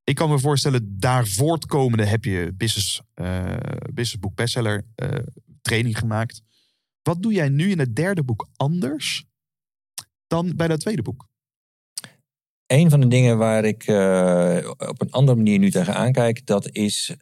Ik 0.05 0.15
kan 0.15 0.31
me 0.31 0.39
voorstellen, 0.39 0.99
daar 0.99 1.27
voortkomende 1.27 2.05
heb 2.05 2.25
je 2.25 2.53
business, 2.57 3.03
eh 3.15 3.57
businessboek 3.93 4.35
bestseller 4.35 4.85
training 5.63 5.99
gemaakt. 5.99 6.43
Wat 7.03 7.23
doe 7.23 7.33
jij 7.33 7.49
nu 7.49 7.71
in 7.71 7.79
het 7.79 7.97
derde 7.97 8.25
boek 8.25 8.49
anders 8.57 9.25
dan 10.27 10.57
bij 10.57 10.69
dat 10.69 10.81
tweede 10.81 11.03
boek? 11.03 11.29
Een 12.67 12.91
van 12.91 13.01
de 13.01 13.09
dingen 13.09 13.39
waar 13.39 13.65
ik 13.65 13.87
eh, 13.87 14.71
op 14.79 15.01
een 15.01 15.11
andere 15.11 15.37
manier 15.37 15.59
nu 15.59 15.71
tegenaan 15.71 16.13
kijk, 16.13 16.47
dat 16.47 16.69
is 16.73 17.17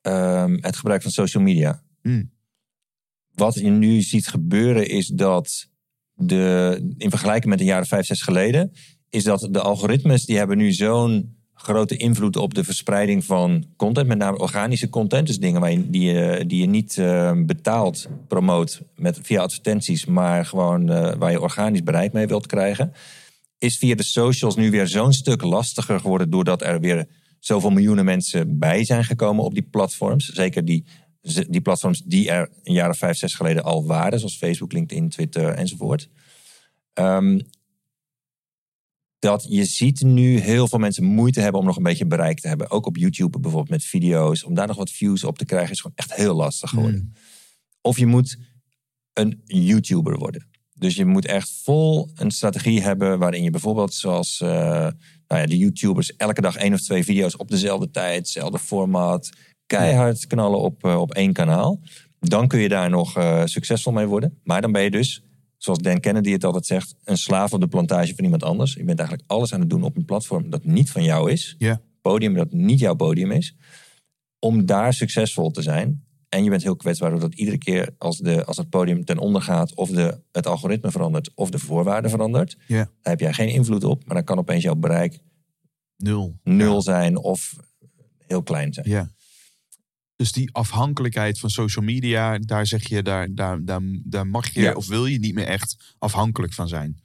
ehm, 0.00 0.58
het 0.60 0.76
gebruik 0.76 1.02
van 1.02 1.10
social 1.10 1.42
media. 1.42 1.82
Hmm. 2.02 2.30
Wat 3.34 3.54
je 3.54 3.70
nu 3.70 4.00
ziet 4.00 4.26
gebeuren 4.26 4.88
is 4.88 5.06
dat 5.06 5.68
de, 6.14 6.94
in 6.98 7.10
vergelijking 7.10 7.50
met 7.50 7.60
een 7.60 7.66
jaar 7.66 7.80
of 7.80 7.88
vijf, 7.88 8.06
zes 8.06 8.22
geleden, 8.22 8.72
is 9.10 9.24
dat 9.24 9.48
de 9.50 9.60
algoritmes 9.60 10.24
die 10.24 10.36
hebben 10.36 10.56
nu 10.56 10.72
zo'n 10.72 11.38
grote 11.54 11.96
invloed 11.96 12.36
op 12.36 12.54
de 12.54 12.64
verspreiding 12.64 13.24
van 13.24 13.64
content, 13.76 14.06
met 14.06 14.18
name 14.18 14.38
organische 14.38 14.88
content, 14.88 15.26
dus 15.26 15.38
dingen 15.38 15.60
waar 15.60 15.72
je, 15.72 15.90
die, 15.90 16.12
je, 16.12 16.44
die 16.46 16.60
je 16.60 16.66
niet 16.66 16.98
eh, 16.98 17.32
betaald 17.36 18.08
promoot 18.28 18.82
met, 18.96 19.18
via 19.22 19.42
advertenties, 19.42 20.04
maar 20.04 20.46
gewoon 20.46 20.90
eh, 20.90 21.14
waar 21.18 21.30
je 21.30 21.40
organisch 21.40 21.82
bereik 21.82 22.12
mee 22.12 22.26
wilt 22.26 22.46
krijgen, 22.46 22.92
is 23.60 23.78
via 23.78 23.94
de 23.94 24.02
socials 24.02 24.56
nu 24.56 24.70
weer 24.70 24.86
zo'n 24.86 25.12
stuk 25.12 25.42
lastiger 25.42 26.00
geworden 26.00 26.30
doordat 26.30 26.62
er 26.62 26.80
weer 26.80 27.08
zoveel 27.38 27.70
miljoenen 27.70 28.04
mensen 28.04 28.58
bij 28.58 28.84
zijn 28.84 29.04
gekomen 29.04 29.44
op 29.44 29.54
die 29.54 29.62
platforms. 29.62 30.28
Zeker 30.28 30.64
die, 30.64 30.84
die 31.48 31.60
platforms 31.60 32.02
die 32.04 32.30
er 32.30 32.50
een 32.62 32.72
jaar 32.72 32.90
of 32.90 32.98
vijf, 32.98 33.16
zes 33.16 33.34
geleden 33.34 33.64
al 33.64 33.86
waren, 33.86 34.18
zoals 34.18 34.36
Facebook, 34.36 34.72
LinkedIn, 34.72 35.08
Twitter 35.08 35.48
enzovoort. 35.48 36.08
Ehm, 36.92 37.40
dat 39.18 39.46
je 39.48 39.64
ziet 39.64 40.02
nu 40.02 40.38
heel 40.38 40.68
veel 40.68 40.78
mensen 40.78 41.04
moeite 41.04 41.40
hebben 41.40 41.60
om 41.60 41.66
nog 41.66 41.76
een 41.76 41.82
beetje 41.82 42.06
bereik 42.06 42.40
te 42.40 42.48
hebben. 42.48 42.70
Ook 42.70 42.86
op 42.86 42.96
YouTube 42.96 43.38
bijvoorbeeld 43.38 43.70
met 43.70 43.84
video's. 43.84 44.44
Om 44.44 44.54
daar 44.54 44.66
nog 44.66 44.76
wat 44.76 44.90
views 44.90 45.24
op 45.24 45.38
te 45.38 45.44
krijgen 45.44 45.70
is 45.70 45.80
gewoon 45.80 45.96
echt 45.96 46.14
heel 46.14 46.34
lastig 46.34 46.70
geworden. 46.70 47.14
Of 47.80 47.98
je 47.98 48.06
moet 48.06 48.38
een 49.12 49.42
YouTuber 49.44 50.18
worden. 50.18 50.49
Dus 50.80 50.94
je 50.94 51.04
moet 51.04 51.26
echt 51.26 51.50
vol 51.62 52.10
een 52.14 52.30
strategie 52.30 52.82
hebben 52.82 53.18
waarin 53.18 53.42
je 53.42 53.50
bijvoorbeeld 53.50 53.94
zoals 53.94 54.40
eh, 54.40 54.48
nou 55.28 55.40
ja, 55.40 55.46
de 55.46 55.58
YouTubers 55.58 56.16
elke 56.16 56.40
dag 56.40 56.56
één 56.56 56.72
of 56.72 56.80
twee 56.80 57.04
video's 57.04 57.38
op 57.38 57.48
dezelfde 57.50 57.90
tijd, 57.90 58.16
hetzelfde 58.18 58.58
format, 58.58 59.30
keihard 59.66 60.26
knallen 60.26 60.60
op, 60.60 60.84
eh, 60.84 61.00
op 61.00 61.14
één 61.14 61.32
kanaal. 61.32 61.80
Dan 62.20 62.48
kun 62.48 62.60
je 62.60 62.68
daar 62.68 62.90
nog 62.90 63.16
eh, 63.16 63.42
succesvol 63.44 63.92
mee 63.92 64.06
worden. 64.06 64.38
Maar 64.44 64.60
dan 64.60 64.72
ben 64.72 64.82
je 64.82 64.90
dus, 64.90 65.24
zoals 65.56 65.78
Dan 65.78 66.00
Kennedy 66.00 66.30
het 66.32 66.44
altijd 66.44 66.66
zegt, 66.66 66.94
een 67.04 67.18
slaaf 67.18 67.52
op 67.52 67.60
de 67.60 67.68
plantage 67.68 68.14
van 68.14 68.24
iemand 68.24 68.42
anders. 68.42 68.74
Je 68.74 68.84
bent 68.84 68.98
eigenlijk 68.98 69.30
alles 69.30 69.54
aan 69.54 69.60
het 69.60 69.70
doen 69.70 69.82
op 69.82 69.96
een 69.96 70.04
platform 70.04 70.50
dat 70.50 70.64
niet 70.64 70.90
van 70.90 71.04
jou 71.04 71.30
is. 71.30 71.54
Ja. 71.58 71.80
Podium 72.02 72.34
dat 72.34 72.52
niet 72.52 72.78
jouw 72.78 72.94
podium 72.94 73.30
is. 73.30 73.56
Om 74.38 74.66
daar 74.66 74.92
succesvol 74.92 75.50
te 75.50 75.62
zijn. 75.62 76.04
En 76.30 76.44
je 76.44 76.50
bent 76.50 76.62
heel 76.62 76.76
kwetsbaar 76.76 77.10
doordat 77.10 77.34
iedere 77.34 77.58
keer 77.58 77.94
als, 77.98 78.18
de, 78.18 78.44
als 78.44 78.56
het 78.56 78.68
podium 78.68 79.04
ten 79.04 79.18
onder 79.18 79.42
gaat, 79.42 79.74
of 79.74 79.90
de, 79.90 80.20
het 80.32 80.46
algoritme 80.46 80.90
verandert, 80.90 81.30
of 81.34 81.50
de 81.50 81.58
voorwaarden 81.58 82.10
verandert, 82.10 82.56
daar 82.68 82.88
heb 83.02 83.20
jij 83.20 83.32
geen 83.32 83.48
invloed 83.48 83.84
op. 83.84 84.04
Maar 84.06 84.14
dan 84.14 84.24
kan 84.24 84.38
opeens 84.38 84.62
jouw 84.62 84.74
bereik 84.74 85.18
Nul. 85.96 86.38
nul 86.44 86.82
zijn 86.82 87.16
of 87.16 87.56
heel 88.26 88.42
klein 88.42 88.72
zijn. 88.72 88.88
Ja. 88.88 89.10
Dus 90.16 90.32
die 90.32 90.54
afhankelijkheid 90.54 91.38
van 91.38 91.50
social 91.50 91.84
media, 91.84 92.38
daar 92.38 92.66
zeg 92.66 92.88
je, 92.88 93.02
daar, 93.02 93.34
daar, 93.34 93.64
daar, 93.64 93.80
daar 94.04 94.26
mag 94.26 94.48
je 94.54 94.60
Ja. 94.60 94.72
of 94.72 94.86
wil 94.86 95.06
je 95.06 95.18
niet 95.18 95.34
meer 95.34 95.46
echt 95.46 95.94
afhankelijk 95.98 96.52
van 96.52 96.68
zijn. 96.68 97.00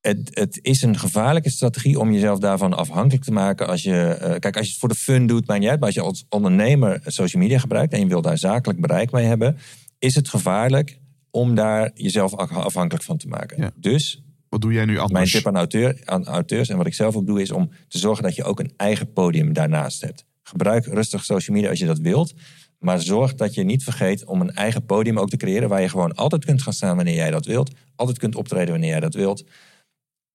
Het, 0.00 0.30
het 0.30 0.58
is 0.62 0.82
een 0.82 0.98
gevaarlijke 0.98 1.50
strategie 1.50 1.98
om 1.98 2.12
jezelf 2.12 2.38
daarvan 2.38 2.72
afhankelijk 2.74 3.24
te 3.24 3.32
maken. 3.32 3.66
Als 3.66 3.82
je, 3.82 4.00
eh, 4.02 4.38
kijk, 4.38 4.56
als 4.56 4.64
je 4.66 4.70
het 4.70 4.80
voor 4.80 4.88
de 4.88 4.94
fun 4.94 5.26
doet, 5.26 5.46
maakt 5.46 5.60
niet 5.60 5.68
uit. 5.68 5.78
Maar 5.78 5.88
als 5.88 5.96
je 5.96 6.02
als 6.02 6.24
ondernemer 6.28 7.00
social 7.06 7.42
media 7.42 7.58
gebruikt 7.58 7.92
en 7.92 8.00
je 8.00 8.06
wil 8.06 8.22
daar 8.22 8.38
zakelijk 8.38 8.80
bereik 8.80 9.10
mee 9.10 9.24
hebben, 9.24 9.58
is 9.98 10.14
het 10.14 10.28
gevaarlijk 10.28 10.98
om 11.30 11.54
daar 11.54 11.90
jezelf 11.94 12.34
af- 12.34 12.56
afhankelijk 12.56 13.04
van 13.04 13.16
te 13.16 13.28
maken. 13.28 13.62
Ja. 13.62 13.70
Dus 13.76 14.22
Wat 14.48 14.60
doe 14.60 14.72
jij 14.72 14.84
nu 14.84 14.92
anders? 14.98 15.12
Mijn 15.12 15.26
tip 15.26 15.46
aan, 15.46 15.56
auteur, 15.56 16.00
aan 16.04 16.24
auteurs 16.26 16.68
en 16.68 16.76
wat 16.76 16.86
ik 16.86 16.94
zelf 16.94 17.16
ook 17.16 17.26
doe, 17.26 17.40
is 17.40 17.50
om 17.50 17.70
te 17.88 17.98
zorgen 17.98 18.24
dat 18.24 18.34
je 18.34 18.44
ook 18.44 18.60
een 18.60 18.72
eigen 18.76 19.12
podium 19.12 19.52
daarnaast 19.52 20.00
hebt. 20.00 20.24
Gebruik 20.42 20.86
rustig 20.86 21.24
social 21.24 21.56
media 21.56 21.70
als 21.70 21.78
je 21.78 21.86
dat 21.86 21.98
wilt. 21.98 22.34
Maar 22.78 23.00
zorg 23.00 23.34
dat 23.34 23.54
je 23.54 23.62
niet 23.64 23.84
vergeet 23.84 24.24
om 24.24 24.40
een 24.40 24.54
eigen 24.54 24.84
podium 24.86 25.18
ook 25.18 25.28
te 25.28 25.36
creëren. 25.36 25.68
Waar 25.68 25.80
je 25.80 25.88
gewoon 25.88 26.14
altijd 26.14 26.44
kunt 26.44 26.62
gaan 26.62 26.72
staan 26.72 26.96
wanneer 26.96 27.14
jij 27.14 27.30
dat 27.30 27.46
wilt. 27.46 27.70
Altijd 27.94 28.18
kunt 28.18 28.34
optreden 28.34 28.70
wanneer 28.70 28.90
jij 28.90 29.00
dat 29.00 29.14
wilt. 29.14 29.44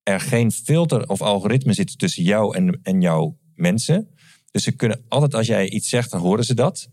Er 0.03 0.19
geen 0.19 0.51
filter 0.51 1.09
of 1.09 1.21
algoritme 1.21 1.73
zit 1.73 1.99
tussen 1.99 2.23
jou 2.23 2.55
en, 2.55 2.79
en 2.83 3.01
jouw 3.01 3.37
mensen. 3.55 4.07
Dus 4.51 4.63
ze 4.63 4.71
kunnen 4.71 5.05
altijd 5.07 5.33
als 5.35 5.47
jij 5.47 5.69
iets 5.69 5.89
zegt, 5.89 6.11
dan 6.11 6.19
horen 6.21 6.45
ze 6.45 6.53
dat. 6.53 6.89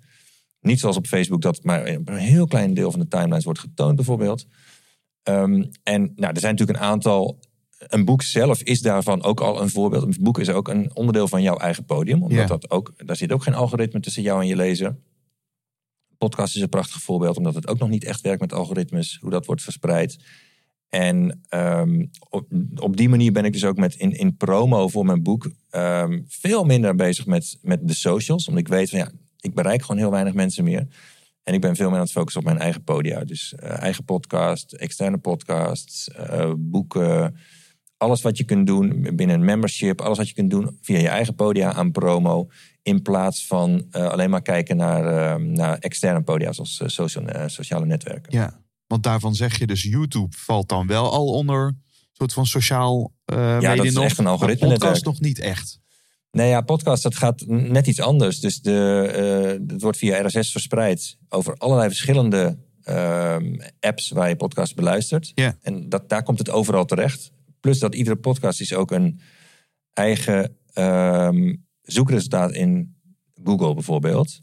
Niet 0.60 0.80
zoals 0.80 0.96
op 0.96 1.06
Facebook 1.06 1.42
dat 1.42 1.64
maar 1.64 1.86
een 1.86 2.08
heel 2.16 2.46
klein 2.46 2.74
deel 2.74 2.90
van 2.90 3.00
de 3.00 3.08
timelines 3.08 3.44
wordt 3.44 3.58
getoond 3.60 3.96
bijvoorbeeld. 3.96 4.46
Ehm, 5.22 5.64
en 5.82 6.12
nou, 6.16 6.32
er 6.34 6.40
zijn 6.40 6.52
natuurlijk 6.54 6.78
een 6.78 6.84
aantal. 6.84 7.38
Een 7.78 8.04
boek 8.04 8.22
zelf 8.22 8.62
is 8.62 8.80
daarvan 8.80 9.22
ook 9.22 9.40
al 9.40 9.62
een 9.62 9.70
voorbeeld. 9.70 10.02
Een 10.02 10.16
boek 10.20 10.38
is 10.38 10.48
ook 10.48 10.68
een 10.68 10.96
onderdeel 10.96 11.28
van 11.28 11.42
jouw 11.42 11.56
eigen 11.56 11.84
podium. 11.84 12.22
Omdat 12.22 12.38
Ja. 12.38 12.46
dat 12.46 12.70
ook, 12.70 12.92
daar 12.96 13.16
zit 13.16 13.32
ook 13.32 13.42
geen 13.42 13.54
algoritme 13.54 14.00
tussen 14.00 14.22
jou 14.22 14.40
en 14.40 14.46
je 14.46 14.56
lezer. 14.56 14.98
Podcast 16.18 16.56
is 16.56 16.62
een 16.62 16.68
prachtig 16.68 17.02
voorbeeld, 17.02 17.36
omdat 17.36 17.54
het 17.54 17.68
ook 17.68 17.78
nog 17.78 17.88
niet 17.88 18.04
echt 18.04 18.20
werkt 18.20 18.40
met 18.40 18.52
algoritmes, 18.52 19.18
hoe 19.20 19.30
dat 19.30 19.46
wordt 19.46 19.62
verspreid. 19.62 20.18
En 20.90 21.40
ehm, 21.48 22.06
op, 22.74 22.96
die 22.96 23.08
manier 23.08 23.32
ben 23.32 23.44
ik 23.44 23.52
dus 23.52 23.64
ook 23.64 23.76
met 23.76 23.94
in, 23.94 24.12
in 24.12 24.36
promo 24.36 24.88
voor 24.88 25.04
mijn 25.04 25.22
boek 25.22 25.50
ehm, 25.70 26.20
veel 26.28 26.64
minder 26.64 26.94
bezig 26.94 27.26
met, 27.26 27.58
met 27.62 27.88
de 27.88 27.94
socials. 27.94 28.48
Omdat 28.48 28.62
ik 28.62 28.68
weet 28.68 28.90
van 28.90 28.98
ja, 28.98 29.10
ik 29.40 29.54
bereik 29.54 29.80
gewoon 29.80 29.96
heel 29.96 30.10
weinig 30.10 30.34
mensen 30.34 30.64
meer. 30.64 30.86
En 31.42 31.54
ik 31.54 31.60
ben 31.60 31.76
veel 31.76 31.88
meer 31.88 31.98
aan 31.98 32.04
het 32.04 32.12
focussen 32.12 32.40
op 32.40 32.46
mijn 32.46 32.60
eigen 32.60 32.84
podia. 32.84 33.24
Dus 33.24 33.54
eh, 33.54 33.82
eigen 33.82 34.04
podcast, 34.04 34.72
externe 34.72 35.18
podcasts, 35.18 36.08
eh, 36.08 36.52
boeken. 36.56 37.36
Alles 37.96 38.22
wat 38.22 38.38
je 38.38 38.44
kunt 38.44 38.66
doen 38.66 39.08
binnen 39.14 39.36
een 39.36 39.44
membership. 39.44 40.00
Alles 40.00 40.18
wat 40.18 40.28
je 40.28 40.34
kunt 40.34 40.50
doen 40.50 40.78
via 40.82 40.98
je 40.98 41.08
eigen 41.08 41.34
podia 41.34 41.72
aan 41.72 41.90
promo. 41.92 42.48
In 42.82 43.02
plaats 43.02 43.46
van 43.46 43.86
eh, 43.90 44.08
alleen 44.08 44.30
maar 44.30 44.42
kijken 44.42 44.76
naar, 44.76 45.04
eh, 45.04 45.44
naar 45.44 45.78
externe 45.78 46.22
podia 46.22 46.52
zoals 46.52 46.82
social, 46.86 47.48
sociale 47.48 47.86
netwerken. 47.86 48.32
Ja, 48.32 48.60
want 48.90 49.02
daarvan 49.02 49.34
zeg 49.34 49.58
je 49.58 49.66
dus 49.66 49.82
YouTube 49.82 50.36
valt 50.36 50.68
dan 50.68 50.86
wel 50.86 51.12
al 51.12 51.26
onder 51.26 51.66
een 51.66 51.82
soort 52.12 52.32
van 52.32 52.46
sociaal 52.46 53.12
eh 53.24 53.36
dat 53.36 53.62
media 53.62 53.82
is 53.82 53.94
nog, 53.94 54.04
echt 54.04 54.18
een 54.18 54.26
algoritme-netwerk. 54.26 54.80
podcast 54.80 55.04
nog 55.04 55.20
niet 55.20 55.38
echt. 55.38 55.80
Nee, 56.30 56.48
ja, 56.48 56.60
podcast 56.60 57.02
dat 57.02 57.16
gaat 57.16 57.46
net 57.46 57.86
iets 57.86 58.00
anders. 58.00 58.40
Dus 58.40 58.60
de, 58.60 59.10
eh, 59.14 59.68
het 59.72 59.82
wordt 59.82 59.98
via 59.98 60.26
RSS 60.26 60.50
verspreid 60.50 61.16
over 61.28 61.54
allerlei 61.54 61.88
verschillende 61.88 62.58
ehm, 62.82 63.60
apps 63.80 64.10
waar 64.10 64.28
je 64.28 64.36
podcast 64.36 64.74
beluistert. 64.74 65.32
Ja. 65.34 65.56
En 65.62 65.88
dat, 65.88 66.08
daar 66.08 66.22
komt 66.22 66.38
het 66.38 66.50
overal 66.50 66.84
terecht. 66.84 67.32
Plus 67.60 67.78
dat 67.78 67.94
iedere 67.94 68.16
podcast 68.16 68.60
is 68.60 68.74
ook 68.74 68.90
een 68.90 69.20
eigen 69.92 70.56
ehm, 70.72 71.54
zoekresultaat 71.82 72.52
in 72.52 72.96
Google 73.44 73.74
bijvoorbeeld. 73.74 74.40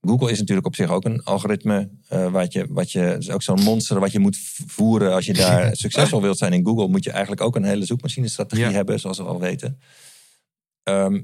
Google 0.00 0.30
is 0.30 0.38
natuurlijk 0.38 0.66
op 0.66 0.74
zich 0.74 0.90
ook 0.90 1.04
een 1.04 1.22
algoritme. 1.24 1.90
eh, 2.08 2.32
wat 2.32 2.52
je, 2.52 2.66
wat 2.68 2.92
je, 2.92 3.16
is 3.18 3.30
ook 3.30 3.42
zo'n 3.42 3.62
monster 3.62 4.00
wat 4.00 4.12
je 4.12 4.18
moet 4.18 4.38
voeren. 4.66 5.12
Als 5.14 5.26
je 5.26 5.32
daar 5.34 5.76
succesvol 5.76 6.22
wilt 6.22 6.38
zijn 6.38 6.52
in 6.52 6.64
Google, 6.66 6.88
moet 6.88 7.04
je 7.04 7.10
eigenlijk 7.10 7.40
ook 7.42 7.56
een 7.56 7.64
hele 7.64 7.84
zoekmachine-strategie 7.84 8.64
Ja. 8.64 8.70
hebben, 8.70 9.00
zoals 9.00 9.18
we 9.18 9.24
al 9.24 9.40
weten. 9.40 9.80
Ehm, 10.82 11.20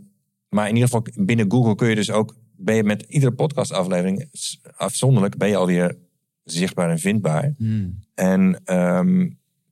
maar 0.48 0.68
in 0.68 0.74
ieder 0.74 0.88
geval 0.90 1.24
binnen 1.24 1.50
Google 1.50 1.74
kun 1.74 1.88
je 1.88 1.94
dus 1.94 2.10
ook, 2.10 2.36
ben 2.56 2.74
je 2.74 2.84
met 2.84 3.02
iedere 3.02 3.32
podcastaflevering 3.32 4.28
afzonderlijk, 4.76 5.36
ben 5.36 5.48
je 5.48 5.56
alweer 5.56 5.96
zichtbaar 6.44 6.90
en 6.90 6.98
vindbaar. 6.98 7.54
Hmm. 7.56 8.00
En 8.14 8.60
ehm, 8.64 9.20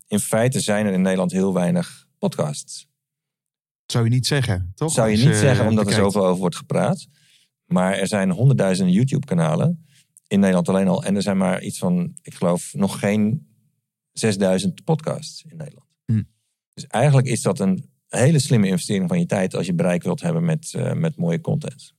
in 0.08 0.18
feite 0.20 0.60
zijn 0.60 0.86
er 0.86 0.92
in 0.92 1.02
Nederland 1.02 1.32
heel 1.32 1.54
weinig 1.54 2.06
podcasts. 2.18 2.86
Zou 3.86 4.04
je 4.04 4.10
niet 4.10 4.26
zeggen, 4.26 4.72
toch? 4.74 4.92
Zou 4.92 5.08
je 5.08 5.16
niet 5.16 5.36
zeggen, 5.36 5.66
omdat 5.66 5.86
er 5.86 5.92
zoveel 5.92 6.26
over 6.26 6.40
wordt 6.40 6.56
gepraat. 6.56 7.06
Maar 7.66 7.92
er 7.92 8.06
zijn 8.06 8.30
honderdduizenden 8.30 8.94
YouTube-kanalen 8.94 9.86
in 10.26 10.40
Nederland 10.40 10.68
alleen 10.68 10.88
al. 10.88 11.04
En 11.04 11.16
er 11.16 11.22
zijn 11.22 11.36
maar 11.36 11.62
iets 11.62 11.78
van, 11.78 12.16
ik 12.22 12.34
geloof, 12.34 12.74
nog 12.74 12.98
geen 12.98 13.48
6000 14.12 14.84
podcasts 14.84 15.42
in 15.42 15.56
Nederland. 15.56 15.88
Hm. 16.04 16.22
Dus 16.74 16.86
eigenlijk 16.86 17.26
is 17.26 17.42
dat 17.42 17.60
een 17.60 17.90
hele 18.08 18.38
slimme 18.38 18.66
investering 18.66 19.08
van 19.08 19.18
je 19.18 19.26
tijd 19.26 19.54
als 19.54 19.66
je 19.66 19.74
bereik 19.74 20.02
wilt 20.02 20.20
hebben 20.20 20.44
met, 20.44 20.74
eh, 20.74 20.92
met 20.92 21.16
mooie 21.16 21.40
content. 21.40 21.92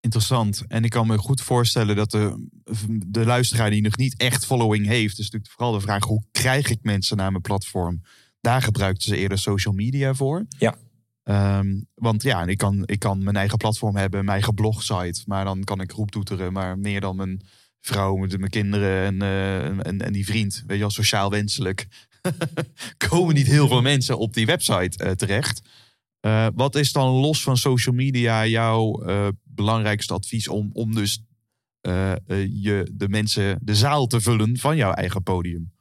Interessant. 0.00 0.64
En 0.68 0.84
ik 0.84 0.90
kan 0.90 1.06
me 1.06 1.18
goed 1.18 1.40
voorstellen 1.40 1.96
dat 1.96 2.10
de, 2.10 2.48
de 3.06 3.24
luisteraar 3.24 3.70
die 3.70 3.82
nog 3.82 3.96
niet 3.96 4.16
echt 4.16 4.46
following 4.46 4.86
heeft, 4.86 5.18
is 5.18 5.24
natuurlijk 5.24 5.52
vooral 5.52 5.72
de 5.72 5.80
vraag: 5.80 6.04
hoe 6.04 6.24
krijg 6.30 6.70
ik 6.70 6.78
mensen 6.82 7.16
naar 7.16 7.30
mijn 7.30 7.42
platform? 7.42 8.02
Daar 8.40 8.62
gebruikten 8.62 9.08
ze 9.08 9.16
eerder 9.16 9.38
social 9.38 9.74
media 9.74 10.14
voor. 10.14 10.46
Ja. 10.58 10.76
Ehm, 11.30 11.80
want 11.94 12.22
ja, 12.22 12.46
ik 12.46 12.58
kan, 12.58 12.82
ik 12.86 12.98
kan 12.98 13.22
mijn 13.22 13.36
eigen 13.36 13.58
platform 13.58 13.96
hebben, 13.96 14.18
mijn 14.24 14.36
eigen 14.36 14.54
blogsite, 14.54 15.22
maar 15.26 15.44
dan 15.44 15.64
kan 15.64 15.80
ik 15.80 15.92
roeptoeteren. 15.92 16.52
Maar 16.52 16.78
meer 16.78 17.00
dan 17.00 17.16
mijn 17.16 17.40
vrouw, 17.80 18.16
mijn 18.16 18.48
kinderen 18.48 19.04
en, 19.04 19.22
eh, 19.22 19.86
en, 19.86 20.00
en 20.00 20.12
die 20.12 20.24
vriend, 20.24 20.62
weet 20.66 20.76
je 20.76 20.82
wel, 20.82 20.90
sociaal 20.90 21.30
wenselijk, 21.30 21.86
komen 23.08 23.34
niet 23.34 23.46
heel 23.46 23.68
veel 23.68 23.82
mensen 23.82 24.18
op 24.18 24.34
die 24.34 24.46
website 24.46 25.04
eh, 25.04 25.10
terecht. 25.10 25.62
Eh, 26.20 26.46
wat 26.54 26.74
is 26.74 26.92
dan 26.92 27.10
los 27.10 27.42
van 27.42 27.56
social 27.56 27.94
media 27.94 28.46
jouw 28.46 29.02
belangrijkste 29.42 30.14
advies 30.14 30.48
om, 30.48 30.70
om 30.72 30.94
dus 30.94 31.24
je, 31.82 32.90
de 32.92 33.08
mensen 33.08 33.58
de 33.62 33.74
zaal 33.74 34.06
te 34.06 34.20
vullen 34.20 34.58
van 34.58 34.76
jouw 34.76 34.92
eigen 34.92 35.22
podium? 35.22 35.72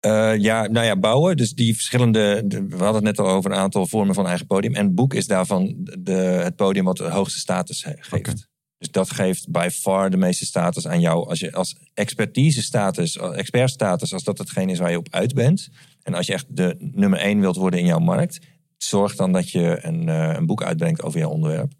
Eh, 0.00 0.36
ja, 0.36 0.66
nou 0.66 0.86
ja, 0.86 0.96
bouwen. 0.96 1.36
Dus 1.36 1.52
die 1.54 1.74
verschillende. 1.74 2.42
de- 2.46 2.66
we 2.66 2.76
hadden 2.76 2.94
het 2.94 3.16
net 3.16 3.18
al 3.18 3.28
over 3.32 3.50
een 3.50 3.56
aantal 3.56 3.86
vormen 3.86 4.14
van 4.14 4.26
eigen 4.26 4.46
podium. 4.46 4.74
En 4.74 4.94
boek 4.94 5.14
is 5.14 5.26
daarvan 5.26 5.74
de, 6.00 6.12
het 6.12 6.56
podium 6.56 6.84
wat 6.84 6.96
de 6.96 7.04
hoogste 7.10 7.38
status 7.38 7.84
he- 7.84 7.92
geeft. 7.98 8.48
Dus 8.78 8.90
dat 8.90 9.10
geeft 9.10 9.50
by 9.50 9.68
far 9.72 10.10
de 10.10 10.16
meeste 10.16 10.44
status 10.44 10.86
aan 10.86 11.00
jou. 11.00 11.28
Als 11.28 11.40
je 11.40 11.52
als 11.52 11.76
expertise 11.94 12.62
status, 12.62 13.18
als 13.20 13.36
expert 13.36 13.70
status, 13.70 14.12
als 14.12 14.24
dat 14.24 14.38
hetgeen 14.38 14.68
is 14.70 14.78
waar 14.78 14.90
je 14.90 14.98
op 14.98 15.08
uit 15.10 15.34
bent. 15.34 15.68
En 16.02 16.14
als 16.14 16.26
je 16.26 16.32
echt 16.32 16.56
de 16.56 16.74
nummer 16.78 17.18
één 17.18 17.40
wilt 17.40 17.56
worden 17.56 17.80
in 17.80 17.86
jouw 17.86 17.98
markt. 17.98 18.38
Zorg 18.76 19.16
dan 19.16 19.32
dat 19.32 19.50
je 19.50 19.78
een, 19.82 20.08
eh, 20.08 20.32
een 20.36 20.46
boek 20.46 20.62
uitbrengt 20.62 21.02
over 21.02 21.18
jouw 21.20 21.30
onderwerp. 21.30 21.72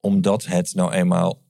Omdat 0.00 0.44
het 0.44 0.74
nou 0.74 0.92
eenmaal 0.92 1.42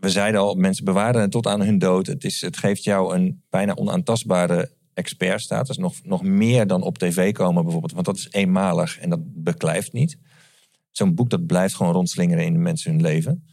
we 0.00 0.10
zeiden 0.10 0.40
al, 0.40 0.54
mensen 0.54 0.84
bewaren 0.84 1.20
het 1.20 1.30
tot 1.30 1.46
aan 1.46 1.62
hun 1.62 1.78
dood. 1.78 2.06
Het, 2.06 2.24
is, 2.24 2.40
het 2.40 2.56
geeft 2.56 2.84
jou 2.84 3.14
een 3.14 3.42
bijna 3.50 3.74
onaantastbare 3.74 4.72
expertstatus. 4.94 5.76
Nog, 5.76 5.94
nog 6.02 6.22
meer 6.22 6.66
dan 6.66 6.82
op 6.82 6.98
tv 6.98 7.32
komen 7.32 7.62
bijvoorbeeld. 7.62 7.92
Want 7.92 8.06
dat 8.06 8.16
is 8.16 8.28
eenmalig 8.30 8.98
en 8.98 9.10
dat 9.10 9.20
beklijft 9.22 9.92
niet. 9.92 10.18
Zo'n 10.90 11.14
boek 11.14 11.30
dat 11.30 11.46
blijft 11.46 11.74
gewoon 11.74 11.92
rondslingeren 11.92 12.44
in 12.44 12.52
de 12.52 12.58
mensen 12.58 12.90
hun 12.90 13.00
leven. 13.00 13.44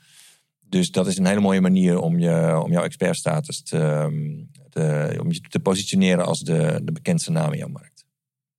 Dus 0.60 0.92
dat 0.92 1.08
is 1.08 1.18
een 1.18 1.26
hele 1.26 1.39
mooie 1.39 1.62
manier 1.62 2.00
om, 2.00 2.20
je, 2.20 2.62
om 2.64 2.72
jouw 2.72 2.84
expertstatus 2.84 3.64
te, 3.64 3.78
ehm, 3.78 4.44
te, 4.70 5.18
om 5.20 5.32
je 5.32 5.42
te 5.42 5.60
positioneren 5.60 6.26
als 6.26 6.39
de, 6.39 6.82
de 6.84 6.92
bekendste 6.92 7.32
naam 7.32 7.52
in 7.52 7.58
jouw 7.58 7.68
markt. 7.68 8.06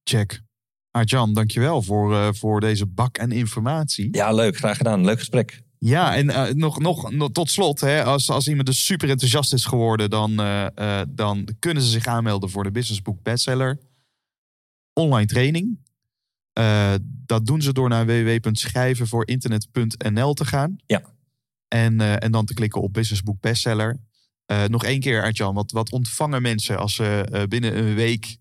Check. 0.05 0.43
Arjan, 0.91 1.35
dankjewel 1.35 1.83
voor, 1.83 2.15
eh, 2.15 2.29
voor 2.33 2.61
deze 2.61 2.87
bak 2.87 3.19
en 3.19 3.31
informatie. 3.33 4.09
Ja, 4.11 4.33
leuk. 4.33 4.57
Graag 4.57 4.77
gedaan. 4.77 5.05
Leuk 5.05 5.19
gesprek. 5.19 5.63
Ja, 5.85 6.17
en 6.17 6.31
eh, 6.31 6.55
nog, 6.55 6.81
nog, 6.81 7.11
nog 7.11 7.33
tot 7.33 7.51
slot, 7.51 7.81
hè, 7.81 8.05
als, 8.05 8.31
als 8.31 8.49
iemand 8.49 8.67
dus 8.67 8.85
super 8.85 9.11
enthousiast 9.11 9.53
is 9.53 9.65
geworden, 9.65 10.11
dan, 10.11 10.41
eh, 10.41 11.01
eh, 11.01 11.07
dan 11.09 11.49
kunnen 11.59 11.83
ze 11.83 11.91
zich 11.91 12.07
aanmelden 12.07 12.51
voor 12.51 12.65
de 12.65 12.71
Business 12.71 13.03
Book 13.03 13.23
Bestseller 13.23 13.79
online 14.93 15.27
training. 15.27 15.81
Dat 17.27 17.47
doen 17.47 17.63
ze 17.63 17.73
door 17.73 17.89
naar 17.89 18.07
www.schrijvenvoorinternet.nl 18.07 20.35
te 20.35 20.45
gaan. 20.45 20.77
Ja. 20.87 21.03
En, 21.69 22.21
en 22.21 22.33
dan 22.33 22.45
te 22.45 22.55
klikken 22.55 22.83
op 22.83 22.93
Business 22.93 23.23
Book 23.23 23.41
Bestseller. 23.41 24.01
Nog 24.67 24.85
één 24.85 25.01
keer, 25.01 25.23
Artjan, 25.23 25.55
wat, 25.55 25.71
wat 25.71 25.93
ontvangen 25.93 26.43
mensen 26.43 26.79
als 26.79 26.95
ze 26.95 27.45
binnen 27.49 27.79
een 27.79 27.95
week 27.95 28.37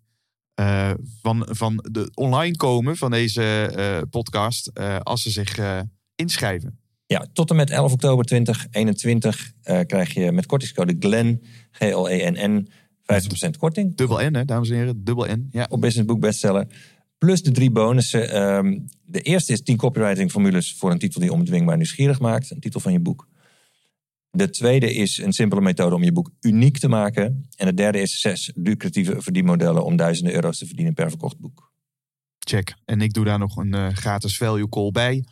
van, 1.21 1.47
van 1.49 1.85
de 1.91 2.11
online 2.13 2.55
komen 2.55 2.97
van 2.97 3.11
deze 3.11 4.07
podcast, 4.09 4.79
als 5.03 5.21
ze 5.21 5.29
zich 5.29 5.83
inschrijven? 6.15 6.80
Ja, 7.11 7.25
tot 7.33 7.49
en 7.49 7.55
met 7.55 7.69
11 7.69 7.91
oktober 7.91 8.25
2021 8.25 9.51
eh, 9.61 9.79
krijg 9.85 10.13
je 10.13 10.31
met 10.31 10.45
kortingscode 10.45 10.95
GLEN, 10.99 11.43
G-L-E-N-N, 11.71 12.69
50% 13.01 13.57
korting 13.57 13.95
Dubbel 13.95 14.29
N, 14.29 14.33
hè, 14.33 14.45
dames 14.45 14.69
en 14.69 14.75
heren. 14.75 15.03
Dubbel 15.03 15.25
N. 15.25 15.47
Ja. 15.51 15.67
op 15.69 15.81
Business 15.81 16.07
Book 16.07 16.19
Bestseller. 16.19 16.67
Plus 17.17 17.43
de 17.43 17.51
drie 17.51 17.71
bonussen. 17.71 18.29
Ehm, 18.29 18.79
de 19.05 19.21
eerste 19.21 19.53
is 19.53 19.63
10 19.63 19.77
copywriting 19.77 20.31
formules 20.31 20.75
voor 20.77 20.91
een 20.91 20.99
titel 20.99 21.21
die 21.21 21.31
onbedwingbaar 21.31 21.75
nieuwsgierig 21.75 22.19
maakt. 22.19 22.51
Een 22.51 22.59
titel 22.59 22.79
van 22.79 22.91
je 22.91 22.99
boek. 22.99 23.27
De 24.29 24.49
tweede 24.49 24.93
is 24.93 25.17
een 25.17 25.33
simpele 25.33 25.61
methode 25.61 25.95
om 25.95 26.03
je 26.03 26.11
boek 26.11 26.31
uniek 26.41 26.77
te 26.77 26.87
maken. 26.87 27.49
En 27.55 27.65
de 27.65 27.73
derde 27.73 28.01
is 28.01 28.19
zes 28.19 28.51
lucratieve 28.55 29.21
verdienmodellen 29.21 29.85
om 29.85 29.95
duizenden 29.95 30.33
euro's 30.33 30.57
te 30.57 30.65
verdienen 30.65 30.93
per 30.93 31.09
verkocht 31.09 31.39
boek. 31.39 31.71
Check. 32.39 32.75
En 32.85 33.01
ik 33.01 33.13
doe 33.13 33.25
daar 33.25 33.39
nog 33.39 33.57
een 33.57 33.73
eh, 33.73 33.87
gratis 33.89 34.37
value 34.37 34.69
call 34.69 34.91
bij. 34.91 35.23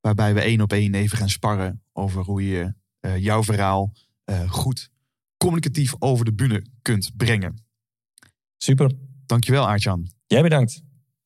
Waarbij 0.00 0.34
we 0.34 0.40
één 0.40 0.60
op 0.60 0.72
één 0.72 0.94
even 0.94 1.18
gaan 1.18 1.28
sparren 1.28 1.82
over 1.92 2.22
hoe 2.22 2.48
je 2.48 2.74
eh, 3.00 3.16
jouw 3.16 3.42
verhaal 3.42 3.92
eh, 4.24 4.50
goed 4.50 4.90
communicatief 5.36 5.94
over 5.98 6.24
de 6.24 6.34
bühne 6.34 6.66
kunt 6.82 7.10
brengen. 7.16 7.64
Super. 8.56 8.92
Dankjewel, 9.26 9.68
Aartjan. 9.68 10.10
Jij 10.26 10.42
bedankt. 10.42 10.82